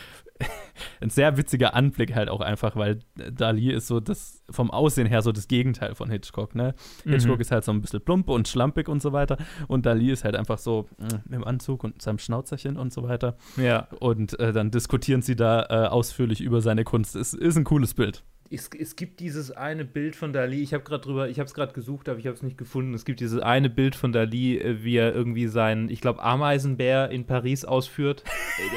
ein 1.01 1.11
sehr 1.11 1.36
witziger 1.36 1.74
Anblick 1.74 2.14
halt 2.14 2.28
auch 2.28 2.40
einfach, 2.40 2.76
weil 2.76 3.01
Dali 3.14 3.70
ist 3.70 3.86
so 3.86 4.01
das 4.01 4.42
vom 4.51 4.70
Aussehen 4.70 5.07
her 5.07 5.22
so 5.22 5.32
das 5.32 5.49
Gegenteil 5.49 5.94
von 5.94 6.11
Hitchcock. 6.11 6.55
Ne? 6.55 6.74
Hitchcock 7.05 7.40
ist 7.40 7.51
halt 7.51 7.64
so 7.64 7.72
ein 7.72 7.80
bisschen 7.80 8.01
plump 8.01 8.28
und 8.28 8.49
schlampig 8.49 8.88
und 8.88 9.03
so 9.03 9.12
weiter. 9.12 9.36
Und 9.66 9.86
Dali 9.86 10.11
ist 10.11 10.24
halt 10.24 10.36
einfach 10.36 10.59
so 10.59 10.88
mh, 10.99 11.22
mit 11.24 11.34
dem 11.34 11.44
Anzug 11.44 11.84
und 11.84 12.01
seinem 12.01 12.18
Schnauzerchen 12.18 12.76
und 12.76 12.92
so 12.92 13.03
weiter. 13.03 13.36
Ja. 13.57 13.88
Und 14.01 14.38
äh, 14.40 14.53
dann 14.53 14.70
diskutieren 14.70 15.22
sie 15.22 15.36
da 15.36 15.66
äh, 15.68 15.88
ausführlich 15.88 16.40
über 16.40 16.61
seine 16.61 16.84
Kunst. 16.84 17.16
Es 17.16 17.34
ist 17.34 17.57
ein 17.57 17.64
cooles 17.64 17.94
Bild. 17.94 18.22
Es, 18.51 18.70
es 18.78 18.96
gibt 18.96 19.20
dieses 19.20 19.51
eine 19.51 19.84
Bild 19.84 20.16
von 20.16 20.32
Dali, 20.32 20.62
ich 20.62 20.72
habe 20.72 20.82
gerade 20.84 21.03
drüber, 21.03 21.28
ich 21.28 21.38
habe 21.38 21.46
es 21.46 21.55
gerade 21.55 21.72
gesucht, 21.72 22.09
aber 22.09 22.18
ich 22.18 22.26
habe 22.26 22.34
es 22.34 22.42
nicht 22.42 22.57
gefunden. 22.57 22.94
Es 22.94 23.05
gibt 23.05 23.20
dieses 23.20 23.40
eine 23.40 23.68
Bild 23.68 23.94
von 23.94 24.12
Dali, 24.12 24.59
äh, 24.59 24.82
wie 24.82 24.96
er 24.96 25.14
irgendwie 25.14 25.49
seinen, 25.49 25.90
ich 25.90 26.01
glaube, 26.01 26.22
Ameisenbär 26.22 27.11
in 27.11 27.26
Paris 27.26 27.64
ausführt. 27.64 28.24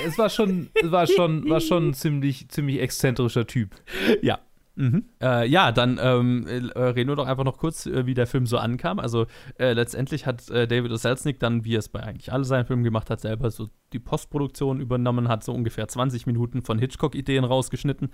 Es 0.05 0.17
war 0.17 0.29
schon, 0.29 0.69
war 0.83 1.07
schon, 1.07 1.49
war 1.49 1.59
schon 1.59 1.89
ein 1.89 1.93
ziemlich, 1.95 2.49
ziemlich 2.49 2.79
exzentrischer 2.79 3.47
Typ. 3.47 3.75
Ja. 4.21 4.39
Mhm. 4.81 5.05
Äh, 5.21 5.47
ja, 5.47 5.71
dann 5.71 5.99
ähm, 6.01 6.47
äh, 6.47 6.79
reden 6.79 7.11
wir 7.11 7.15
doch 7.15 7.27
einfach 7.27 7.43
noch 7.43 7.59
kurz, 7.59 7.85
äh, 7.85 8.07
wie 8.07 8.15
der 8.15 8.25
Film 8.25 8.47
so 8.47 8.57
ankam. 8.57 8.97
Also 8.97 9.27
äh, 9.59 9.73
letztendlich 9.73 10.25
hat 10.25 10.49
äh, 10.49 10.67
David 10.67 10.91
O. 10.91 10.95
Selznick 10.95 11.39
dann, 11.39 11.63
wie 11.65 11.75
er 11.75 11.79
es 11.79 11.89
bei 11.89 12.01
eigentlich 12.01 12.33
all 12.33 12.43
seinen 12.45 12.65
Filmen 12.65 12.83
gemacht 12.83 13.11
hat, 13.11 13.21
selber 13.21 13.51
so 13.51 13.69
die 13.93 13.99
Postproduktion 13.99 14.81
übernommen, 14.81 15.27
hat 15.27 15.43
so 15.43 15.53
ungefähr 15.53 15.87
20 15.87 16.25
Minuten 16.25 16.63
von 16.63 16.79
Hitchcock-Ideen 16.79 17.43
rausgeschnitten. 17.43 18.09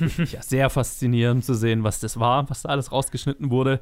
ja, 0.32 0.40
sehr 0.40 0.70
faszinierend 0.70 1.44
zu 1.44 1.52
sehen, 1.52 1.84
was 1.84 2.00
das 2.00 2.18
war, 2.18 2.48
was 2.48 2.62
da 2.62 2.70
alles 2.70 2.92
rausgeschnitten 2.92 3.50
wurde. 3.50 3.80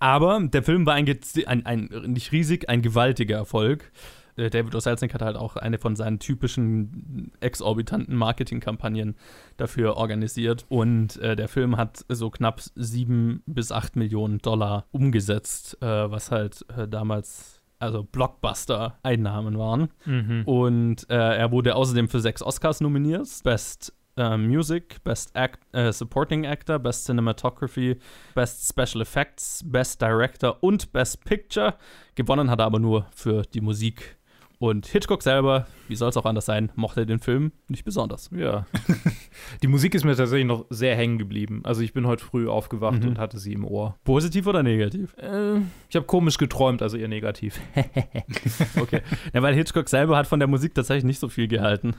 Aber 0.00 0.38
der 0.38 0.62
Film 0.62 0.84
war 0.84 0.94
ein, 0.94 1.08
ein, 1.46 1.64
ein 1.64 1.88
nicht 2.08 2.30
riesig, 2.32 2.68
ein 2.68 2.82
gewaltiger 2.82 3.36
Erfolg. 3.36 3.90
Äh, 4.36 4.50
David 4.50 4.74
O. 4.74 4.80
Selznick 4.80 5.14
hat 5.14 5.22
halt 5.22 5.36
auch 5.36 5.56
eine 5.56 5.78
von 5.78 5.96
seinen 5.96 6.18
typischen 6.18 7.32
exorbitanten 7.40 8.14
Marketingkampagnen 8.16 9.16
dafür 9.56 9.96
organisiert. 9.96 10.66
Und 10.68 11.16
äh, 11.18 11.36
der 11.36 11.48
Film 11.48 11.76
hat 11.76 12.04
so 12.08 12.30
knapp 12.30 12.60
sieben 12.74 13.42
bis 13.46 13.72
acht 13.72 13.96
Millionen 13.96 14.38
Dollar 14.38 14.86
umgesetzt, 14.90 15.78
äh, 15.82 16.10
was 16.10 16.30
halt 16.30 16.64
äh, 16.76 16.88
damals 16.88 17.60
also 17.78 18.02
Blockbuster-Einnahmen 18.02 19.58
waren. 19.58 19.88
Und 20.44 21.08
äh, 21.08 21.14
er 21.14 21.50
wurde 21.50 21.74
außerdem 21.74 22.08
für 22.08 22.20
sechs 22.20 22.42
Oscars 22.42 22.80
nominiert: 22.80 23.26
Best 23.42 23.94
äh, 24.16 24.36
Music, 24.36 25.02
Best 25.02 25.34
Act, 25.34 25.60
äh, 25.72 25.92
Supporting 25.92 26.44
Actor, 26.44 26.78
Best 26.78 27.06
Cinematography, 27.06 27.98
Best 28.34 28.68
Special 28.68 29.00
Effects, 29.00 29.62
Best 29.64 30.02
Director 30.02 30.58
und 30.62 30.92
Best 30.92 31.24
Picture. 31.24 31.74
Gewonnen 32.14 32.50
hat 32.50 32.58
er 32.58 32.66
aber 32.66 32.78
nur 32.78 33.06
für 33.12 33.42
die 33.42 33.62
Musik. 33.62 34.18
Und 34.62 34.86
Hitchcock 34.86 35.22
selber, 35.22 35.66
wie 35.88 35.96
soll 35.96 36.10
es 36.10 36.18
auch 36.18 36.26
anders 36.26 36.44
sein, 36.44 36.70
mochte 36.76 37.06
den 37.06 37.18
Film 37.18 37.50
nicht 37.68 37.82
besonders. 37.84 38.28
Ja. 38.36 38.66
Die 39.62 39.68
Musik 39.68 39.94
ist 39.94 40.04
mir 40.04 40.14
tatsächlich 40.14 40.46
noch 40.46 40.66
sehr 40.68 40.94
hängen 40.94 41.16
geblieben. 41.16 41.62
Also 41.64 41.80
ich 41.80 41.94
bin 41.94 42.06
heute 42.06 42.22
früh 42.22 42.46
aufgewacht 42.46 43.02
Mhm. 43.02 43.08
und 43.08 43.18
hatte 43.18 43.38
sie 43.38 43.54
im 43.54 43.64
Ohr. 43.64 43.96
Positiv 44.04 44.46
oder 44.46 44.62
negativ? 44.62 45.16
Äh, 45.16 45.60
ich 45.88 45.96
habe 45.96 46.04
komisch 46.04 46.36
geträumt, 46.36 46.82
also 46.82 46.98
eher 46.98 47.08
negativ. 47.08 47.58
Okay. 48.80 49.00
ja, 49.32 49.40
weil 49.42 49.54
Hitchcock 49.54 49.88
selber 49.88 50.16
hat 50.18 50.26
von 50.26 50.38
der 50.40 50.46
Musik 50.48 50.74
tatsächlich 50.74 51.04
nicht 51.04 51.20
so 51.20 51.28
viel 51.30 51.48
gehalten. 51.48 51.94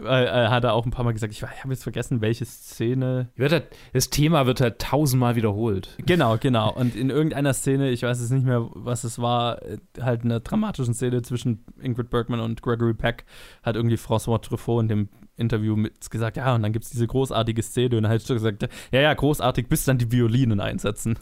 weil, 0.00 0.26
äh, 0.26 0.48
hat 0.48 0.64
er 0.64 0.72
auch 0.74 0.84
ein 0.86 0.90
paar 0.90 1.04
Mal 1.04 1.12
gesagt, 1.12 1.32
ich, 1.32 1.42
ich 1.42 1.62
habe 1.62 1.72
jetzt 1.72 1.82
vergessen, 1.84 2.20
welche 2.20 2.44
Szene. 2.44 3.28
Halt, 3.38 3.66
das 3.92 4.10
Thema 4.10 4.46
wird 4.46 4.60
halt 4.60 4.80
tausendmal 4.80 5.36
wiederholt. 5.36 5.96
Genau, 6.04 6.36
genau. 6.38 6.72
Und 6.72 6.96
in 6.96 7.10
irgendeiner 7.10 7.54
Szene, 7.54 7.90
ich 7.90 8.02
weiß 8.02 8.20
jetzt 8.20 8.30
nicht 8.30 8.44
mehr, 8.44 8.66
was 8.74 9.04
es 9.04 9.18
war, 9.20 9.62
äh, 9.62 9.78
halt 10.00 10.24
in 10.24 10.30
einer 10.32 10.40
dramatischen 10.40 10.94
Szene 10.96 11.22
zwischen 11.22 11.64
Ingrid 11.80 12.10
Bergman 12.10 12.40
und 12.40 12.60
Gregory 12.62 12.94
Peck 12.94 13.24
hat 13.62 13.76
irgendwie 13.76 13.96
François 13.96 14.40
Truffaut 14.42 14.82
in 14.82 14.88
dem 14.88 15.08
Interview 15.36 15.76
mit 15.76 16.10
gesagt, 16.10 16.36
ja, 16.36 16.54
und 16.54 16.62
dann 16.62 16.72
gibt 16.72 16.84
es 16.86 16.90
diese 16.90 17.06
großartige 17.06 17.62
Szene 17.62 17.96
und 17.96 18.02
dann 18.02 18.10
hat 18.12 18.18
Hitchcock 18.20 18.36
gesagt, 18.36 18.68
ja, 18.90 19.00
ja, 19.00 19.14
großartig, 19.14 19.68
bis 19.68 19.84
dann 19.84 19.98
die 19.98 20.10
Violinen 20.10 20.60
einsetzen. 20.60 21.18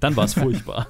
Dann 0.00 0.16
war 0.16 0.24
es 0.24 0.34
furchtbar. 0.42 0.88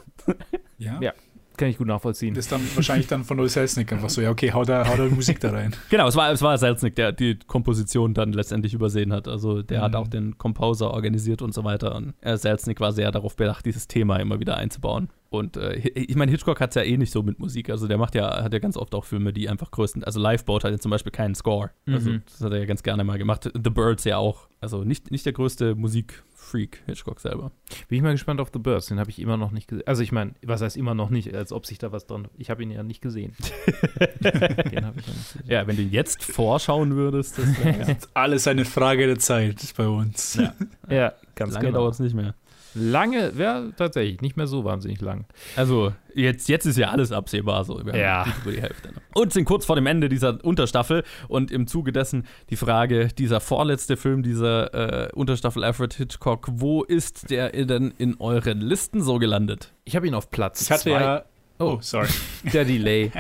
Ja. 0.78 0.99
Ja. 1.01 1.12
Kann 1.57 1.70
ich 1.70 1.78
gut 1.78 1.89
nachvollziehen. 1.89 2.34
Das 2.34 2.45
ist 2.45 2.53
dann 2.53 2.61
wahrscheinlich 2.76 3.09
dann 3.09 3.24
von 3.24 3.36
Louis 3.36 3.53
Selznick 3.53 3.93
einfach 3.93 4.11
so, 4.11 4.20
ja, 4.20 4.30
okay, 4.30 4.53
hau 4.53 4.62
da, 4.64 4.86
hau 4.86 4.97
da 4.97 5.07
Musik 5.07 5.41
da 5.41 5.51
rein. 5.51 5.74
Genau, 5.91 6.07
es 6.07 6.14
war, 6.14 6.30
es 6.30 6.41
war 6.41 6.57
Selznick, 6.57 6.95
der 6.95 7.11
die 7.11 7.36
Komposition 7.36 8.14
dann 8.14 8.32
letztendlich 8.32 8.74
übersehen 8.74 9.12
hat. 9.12 9.26
Also 9.26 9.62
der 9.62 9.82
hat 9.82 9.91
Mhm. 9.93 9.97
auch 9.99 10.07
den 10.07 10.39
Composer 10.39 10.93
organisiert 10.93 11.43
und 11.43 11.53
so 11.53 11.64
weiter. 11.64 11.97
Und 11.97 12.14
äh, 12.20 12.36
Selznick 12.36 12.78
war 12.78 12.93
sehr 12.93 13.11
darauf 13.11 13.34
bedacht, 13.34 13.66
dieses 13.66 13.89
Thema 13.89 14.20
immer 14.20 14.39
wieder 14.39 14.57
einzubauen. 14.57 15.09
Und 15.31 15.57
äh, 15.59 15.74
ich 15.76 16.16
meine, 16.16 16.31
Hitchcock 16.33 16.59
hat 16.61 16.70
es 16.70 16.74
ja 16.76 16.83
eh 16.83 16.97
nicht 16.97 17.12
so 17.12 17.22
mit 17.22 17.39
Musik. 17.39 17.68
Also 17.68 17.87
der 17.87 17.99
macht 17.99 18.14
ja, 18.14 18.43
hat 18.43 18.53
ja 18.53 18.59
ganz 18.61 18.76
oft 18.79 18.95
auch 18.95 19.05
Filme, 19.05 19.33
die 19.35 19.49
einfach 19.49 19.70
größten. 19.70 20.03
Also 20.05 20.18
Lifeboat 20.20 20.64
hat 20.64 20.70
ja 20.70 20.79
zum 20.79 20.91
Beispiel 20.91 21.12
keinen 21.12 21.35
Score. 21.35 21.70
Also 21.87 22.11
Mhm. 22.11 22.22
das 22.26 22.41
hat 22.41 22.53
er 22.53 22.59
ja 22.61 22.64
ganz 22.64 22.83
gerne 22.83 23.05
mal 23.05 23.18
gemacht. 23.18 23.45
The 23.53 23.70
Birds 23.70 24.05
ja 24.05 24.16
auch. 24.16 24.49
Also 24.61 24.85
nicht, 24.85 25.11
nicht 25.11 25.26
der 25.26 25.35
größte 25.35 25.74
Musikfreak, 25.74 26.83
Hitchcock 26.87 27.20
selber. 27.20 27.53
Bin 27.89 27.99
ich 27.99 28.03
mal 28.03 28.12
gespannt 28.12 28.41
auf 28.41 28.49
The 28.53 28.59
Birds, 28.59 28.87
den 28.87 28.99
habe 28.99 29.11
ich 29.11 29.18
immer 29.20 29.37
noch 29.37 29.51
nicht 29.53 29.68
gesehen. 29.68 29.87
Also 29.87 30.03
ich 30.03 30.11
meine, 30.12 30.33
was 30.43 30.62
heißt 30.62 30.76
immer 30.76 30.95
noch 30.95 31.11
nicht, 31.11 31.33
als 31.35 31.53
ob 31.53 31.66
sich 31.66 31.79
da 31.79 31.93
was 31.93 32.07
dran. 32.07 32.26
Ich 32.39 32.49
habe 32.51 32.62
ihn 32.62 32.70
ja 32.70 32.83
nicht 32.83 33.01
gesehen. 33.03 33.35
den 34.20 34.85
habe 34.85 34.99
ich 34.99 35.07
ja 35.07 35.12
nicht 35.12 35.33
gesehen. 35.35 35.43
Ja, 35.47 35.66
wenn 35.66 35.76
du 35.76 35.83
jetzt 35.83 36.24
vorschauen 36.24 36.97
würdest, 36.97 37.39
das 37.39 37.64
wär, 37.64 37.89
ja. 37.89 37.97
Alles 38.14 38.49
eine 38.49 38.64
Frage 38.64 39.07
der 39.07 39.18
Zeit 39.18 39.74
bei 39.76 39.87
uns. 39.87 40.35
Ja. 40.37 40.55
Ja, 40.91 41.12
ganz 41.35 41.53
lange 41.53 41.66
genau. 41.66 41.81
dauert 41.81 41.95
es 41.95 42.01
nicht 42.01 42.14
mehr. 42.14 42.35
Lange, 42.75 43.33
ja, 43.37 43.64
tatsächlich, 43.77 44.21
nicht 44.21 44.37
mehr 44.37 44.47
so 44.47 44.64
wahnsinnig 44.64 45.01
lang. 45.01 45.27
Also, 45.57 45.93
jetzt, 46.14 46.49
jetzt 46.49 46.66
ist 46.66 46.77
ja 46.79 46.91
alles 46.91 47.12
absehbar 47.12 47.64
so. 47.64 47.85
Wir 47.85 47.93
haben 47.93 48.01
Ja. 48.01 48.27
über 48.43 48.53
die 48.53 48.61
Hälfte. 48.62 48.89
Ne? 48.89 48.95
Und 49.14 49.33
sind 49.33 49.45
kurz 49.47 49.64
vor 49.64 49.75
dem 49.77 49.87
Ende 49.87 50.09
dieser 50.09 50.43
Unterstaffel 50.45 51.03
und 51.29 51.51
im 51.51 51.66
Zuge 51.66 51.93
dessen 51.93 52.27
die 52.51 52.57
Frage, 52.57 53.09
dieser 53.09 53.41
vorletzte 53.41 53.97
Film 53.97 54.23
dieser 54.23 55.07
äh, 55.09 55.12
Unterstaffel 55.12 55.64
Alfred 55.64 55.95
Hitchcock, 55.95 56.47
wo 56.51 56.83
ist 56.85 57.31
der 57.31 57.51
denn 57.53 57.93
in 57.99 58.16
euren 58.21 58.61
Listen 58.61 59.03
so 59.03 59.19
gelandet? 59.19 59.73
Ich 59.85 59.97
habe 59.97 60.07
ihn 60.07 60.14
auf 60.14 60.31
Platz 60.31 60.62
Ich 60.62 60.71
hatte 60.71 60.83
zwei. 60.83 61.01
ja. 61.01 61.25
Oh, 61.61 61.79
sorry. 61.81 62.07
Der 62.53 62.64
Delay. 62.64 63.11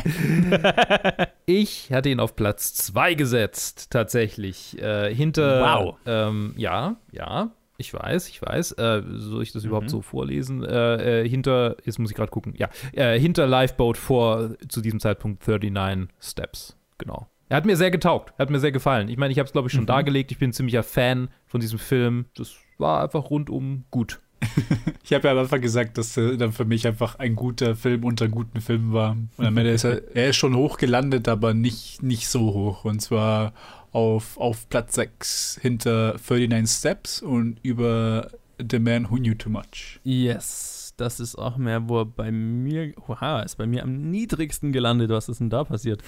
ich 1.46 1.90
hatte 1.92 2.08
ihn 2.08 2.20
auf 2.20 2.36
Platz 2.36 2.72
2 2.74 3.14
gesetzt, 3.14 3.88
tatsächlich. 3.90 4.80
Äh, 4.80 5.12
hinter. 5.12 5.60
Wow. 5.60 5.96
Ähm, 6.06 6.54
ja, 6.56 6.96
ja. 7.10 7.50
Ich 7.80 7.94
weiß, 7.94 8.28
ich 8.28 8.42
weiß. 8.42 8.72
Äh, 8.72 9.02
soll 9.06 9.42
ich 9.44 9.52
das 9.52 9.62
überhaupt 9.62 9.88
so 9.88 10.02
vorlesen? 10.02 10.64
Äh, 10.64 11.22
äh, 11.22 11.28
hinter, 11.28 11.76
jetzt 11.84 12.00
muss 12.00 12.10
ich 12.10 12.16
gerade 12.16 12.30
gucken. 12.30 12.54
Ja, 12.56 12.68
äh, 12.92 13.18
hinter 13.20 13.46
Lifeboat 13.46 13.96
vor 13.96 14.56
zu 14.68 14.80
diesem 14.80 14.98
Zeitpunkt 14.98 15.46
39 15.46 16.08
Steps. 16.20 16.76
Genau. 16.98 17.28
Er 17.48 17.56
hat 17.56 17.66
mir 17.66 17.76
sehr 17.76 17.92
getaugt, 17.92 18.34
hat 18.36 18.50
mir 18.50 18.58
sehr 18.58 18.72
gefallen. 18.72 19.08
Ich 19.08 19.16
meine, 19.16 19.30
ich 19.32 19.38
habe 19.38 19.46
es, 19.46 19.52
glaube 19.52 19.68
ich, 19.68 19.72
schon 19.72 19.86
dargelegt. 19.86 20.32
Ich 20.32 20.38
bin 20.38 20.50
ein 20.50 20.52
ziemlicher 20.52 20.82
Fan 20.82 21.28
von 21.46 21.60
diesem 21.60 21.78
Film. 21.78 22.26
Das 22.36 22.56
war 22.78 23.04
einfach 23.04 23.30
rundum 23.30 23.84
gut. 23.90 24.20
Ich 25.04 25.14
habe 25.14 25.26
ja 25.26 25.32
am 25.32 25.38
Anfang 25.38 25.62
gesagt, 25.62 25.96
dass 25.96 26.14
er 26.18 26.36
dann 26.36 26.52
für 26.52 26.66
mich 26.66 26.86
einfach 26.86 27.18
ein 27.18 27.34
guter 27.34 27.74
Film 27.74 28.04
unter 28.04 28.28
guten 28.28 28.60
Filmen 28.60 28.92
war. 28.92 29.16
Und 29.38 29.46
am 29.46 29.56
Ende 29.56 29.70
ist 29.70 29.84
er, 29.84 30.14
er 30.14 30.28
ist 30.28 30.36
schon 30.36 30.54
hoch 30.54 30.76
gelandet, 30.76 31.28
aber 31.28 31.54
nicht, 31.54 32.02
nicht 32.02 32.28
so 32.28 32.52
hoch. 32.52 32.84
Und 32.84 33.00
zwar 33.00 33.54
auf, 33.92 34.36
auf 34.38 34.68
Platz 34.68 34.94
6 34.94 35.58
hinter 35.60 36.16
39 36.18 36.76
Steps 36.76 37.22
und 37.22 37.58
über 37.62 38.30
The 38.58 38.78
Man 38.78 39.10
Who 39.10 39.16
Knew 39.16 39.34
Too 39.34 39.50
Much. 39.50 40.00
Yes, 40.04 40.77
das 40.98 41.20
ist 41.20 41.36
auch 41.36 41.56
mehr, 41.56 41.88
wo 41.88 42.00
er 42.00 42.04
bei 42.06 42.30
mir, 42.30 42.92
oha, 43.08 43.40
ist 43.40 43.56
bei 43.56 43.66
mir 43.66 43.82
am 43.82 44.10
niedrigsten 44.10 44.72
gelandet. 44.72 45.10
Was 45.10 45.28
ist 45.28 45.40
denn 45.40 45.48
da 45.50 45.64
passiert? 45.64 46.02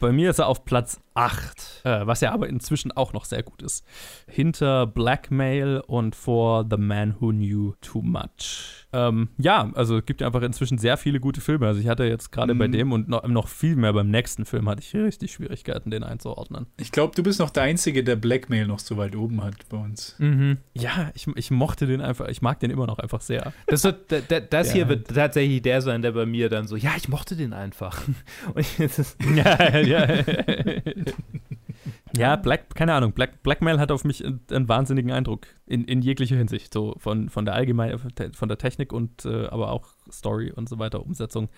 bei 0.00 0.10
mir 0.12 0.30
ist 0.30 0.38
er 0.38 0.46
auf 0.48 0.64
Platz 0.64 1.00
8, 1.14 1.82
äh, 1.84 2.06
was 2.06 2.20
ja 2.22 2.32
aber 2.32 2.48
inzwischen 2.48 2.90
auch 2.92 3.12
noch 3.12 3.24
sehr 3.26 3.42
gut 3.42 3.62
ist. 3.62 3.84
Hinter 4.26 4.86
Blackmail 4.86 5.82
und 5.86 6.14
vor 6.16 6.66
The 6.68 6.76
Man 6.76 7.16
Who 7.20 7.30
Knew 7.30 7.74
Too 7.80 8.02
Much. 8.02 8.86
Ähm, 8.92 9.28
ja, 9.38 9.70
also 9.74 9.98
es 9.98 10.06
gibt 10.06 10.20
ja 10.20 10.26
einfach 10.26 10.42
inzwischen 10.42 10.78
sehr 10.78 10.96
viele 10.96 11.20
gute 11.20 11.40
Filme. 11.40 11.66
Also 11.66 11.80
ich 11.80 11.86
hatte 11.88 12.04
jetzt 12.04 12.32
gerade 12.32 12.54
bei 12.54 12.66
Mhm. 12.68 12.72
dem 12.72 12.92
und 12.92 13.08
noch, 13.08 13.26
noch 13.28 13.48
viel 13.48 13.76
mehr 13.76 13.92
beim 13.92 14.10
nächsten 14.10 14.44
Film 14.46 14.68
hatte 14.68 14.82
ich 14.82 14.94
richtig 14.94 15.32
Schwierigkeiten, 15.32 15.90
den 15.90 16.02
einzuordnen. 16.02 16.66
Ich 16.78 16.90
glaube, 16.92 17.14
du 17.14 17.22
bist 17.22 17.38
noch 17.38 17.50
der 17.50 17.64
Einzige, 17.64 18.02
der 18.02 18.16
Blackmail 18.16 18.66
noch 18.66 18.78
so 18.78 18.96
weit 18.96 19.14
oben 19.14 19.42
hat 19.44 19.68
bei 19.68 19.76
uns. 19.76 20.16
Mhm. 20.18 20.58
Ja, 20.74 21.10
ich, 21.14 21.26
ich 21.36 21.50
mochte 21.50 21.86
den 21.86 22.00
einfach, 22.00 22.28
ich 22.28 22.42
mag 22.42 22.58
den 22.60 22.70
immer 22.70 22.86
noch 22.86 22.98
einfach 22.98 23.20
sehr. 23.20 23.52
Das, 23.66 23.84
wird, 23.84 24.29
da- 24.30 24.40
da- 24.40 24.46
das 24.46 24.68
Ja. 24.68 24.74
hier 24.74 24.88
wird 24.88 25.08
tatsächlich 25.08 25.62
der 25.62 25.82
sein, 25.82 26.02
der 26.02 26.12
bei 26.12 26.26
mir 26.26 26.48
dann 26.48 26.66
so, 26.66 26.76
ja, 26.76 26.92
ich 26.96 27.08
mochte 27.08 27.36
den 27.36 27.52
einfach. 27.52 28.02
Und 28.54 28.78
jetzt 28.78 29.16
ja, 29.36 29.78
ja. 29.78 30.06
ja, 32.16 32.36
Black, 32.36 32.74
keine 32.74 32.94
Ahnung, 32.94 33.12
Black, 33.12 33.42
Blackmail 33.42 33.78
hat 33.78 33.90
auf 33.92 34.04
mich 34.04 34.24
einen, 34.24 34.40
einen 34.50 34.68
wahnsinnigen 34.68 35.12
Eindruck 35.12 35.46
in, 35.66 35.84
in 35.84 36.02
jeglicher 36.02 36.36
Hinsicht, 36.36 36.72
so 36.74 36.94
von, 36.98 37.28
von 37.28 37.44
der 37.44 37.54
allgemeinen, 37.54 37.98
von 38.34 38.48
der 38.48 38.58
Technik 38.58 38.92
und 38.92 39.24
äh, 39.24 39.46
aber 39.46 39.70
auch 39.70 39.88
Story 40.10 40.50
und 40.50 40.68
so 40.68 40.78
weiter, 40.78 41.04
Umsetzung. 41.04 41.48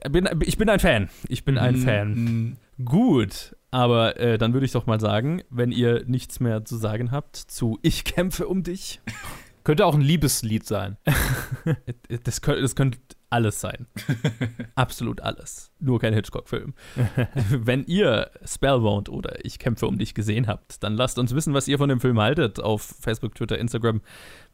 Äh, 0.00 0.08
Bin, 0.10 0.28
ich 0.42 0.56
bin 0.56 0.68
ein 0.68 0.80
Fan. 0.80 1.08
Ich 1.28 1.44
bin 1.44 1.58
ein 1.58 1.74
Mhm, 1.74 1.82
Fan. 1.82 2.08
mhm. 2.14 2.56
Gut, 2.84 3.56
aber 3.70 4.18
äh, 4.18 4.38
dann 4.38 4.52
würde 4.52 4.66
ich 4.66 4.72
doch 4.72 4.86
mal 4.86 5.00
sagen, 5.00 5.42
wenn 5.50 5.72
ihr 5.72 6.04
nichts 6.06 6.40
mehr 6.40 6.64
zu 6.64 6.76
sagen 6.76 7.10
habt 7.10 7.36
zu 7.36 7.78
Ich 7.82 8.04
kämpfe 8.04 8.46
um 8.48 8.62
dich, 8.62 9.00
könnte 9.66 9.84
auch 9.84 9.96
ein 9.96 10.00
Liebeslied 10.00 10.64
sein. 10.64 10.96
das, 12.22 12.40
könnte, 12.40 12.62
das 12.62 12.76
könnte 12.76 12.98
alles 13.30 13.60
sein. 13.60 13.88
Absolut 14.76 15.20
alles. 15.22 15.72
Nur 15.80 15.98
kein 15.98 16.14
Hitchcock-Film. 16.14 16.72
Wenn 17.50 17.84
ihr 17.86 18.30
Spellbound 18.44 19.08
oder 19.08 19.44
Ich 19.44 19.58
kämpfe 19.58 19.88
um 19.88 19.98
dich 19.98 20.14
gesehen 20.14 20.46
habt, 20.46 20.84
dann 20.84 20.94
lasst 20.94 21.18
uns 21.18 21.34
wissen, 21.34 21.52
was 21.52 21.66
ihr 21.66 21.78
von 21.78 21.88
dem 21.88 22.00
Film 22.00 22.20
haltet 22.20 22.60
auf 22.60 22.94
Facebook, 23.00 23.34
Twitter, 23.34 23.58
Instagram, 23.58 24.02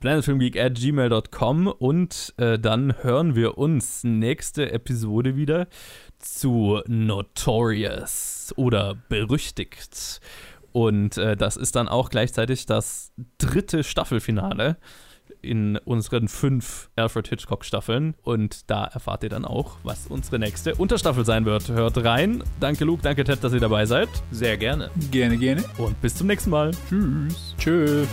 planetfilmgeek 0.00 0.58
at 0.58 0.76
gmail.com 0.76 1.66
und 1.66 2.32
äh, 2.38 2.58
dann 2.58 2.94
hören 3.02 3.36
wir 3.36 3.58
uns 3.58 4.04
nächste 4.04 4.72
Episode 4.72 5.36
wieder 5.36 5.68
zu 6.20 6.80
Notorious 6.86 8.54
oder 8.56 8.94
Berüchtigt. 9.10 10.22
Und 10.73 11.18
äh, 11.18 11.37
das 11.37 11.57
ist 11.57 11.77
dann 11.77 11.89
auch 11.89 12.09
gleichzeitig 12.09 12.66
das 12.66 13.12
dritte 13.39 13.85
Staffelfinale 13.85 14.77
in 15.41 15.77
unseren 15.79 16.29
fünf 16.29 16.91
Alfred 16.97 17.29
Hitchcock 17.29 17.64
Staffeln. 17.64 18.14
Und 18.23 18.70
da 18.70 18.85
erfahrt 18.85 19.23
ihr 19.25 19.29
dann 19.29 19.45
auch, 19.45 19.77
was 19.83 20.07
unsere 20.07 20.39
nächste 20.39 20.75
Unterstaffel 20.75 21.25
sein 21.25 21.45
wird. 21.45 21.68
Hört 21.68 22.03
rein. 22.05 22.43
Danke 22.61 22.85
Luke, 22.85 23.03
danke 23.03 23.25
Ted, 23.25 23.43
dass 23.43 23.53
ihr 23.53 23.61
dabei 23.61 23.87
seid. 23.87 24.09
Sehr 24.31 24.57
gerne. 24.57 24.91
Gerne, 25.11 25.37
gerne. 25.37 25.64
Und 25.79 26.01
bis 26.01 26.14
zum 26.14 26.29
nächsten 26.29 26.51
Mal. 26.51 26.70
Tschüss. 26.89 27.55
Tschüss. 27.59 28.09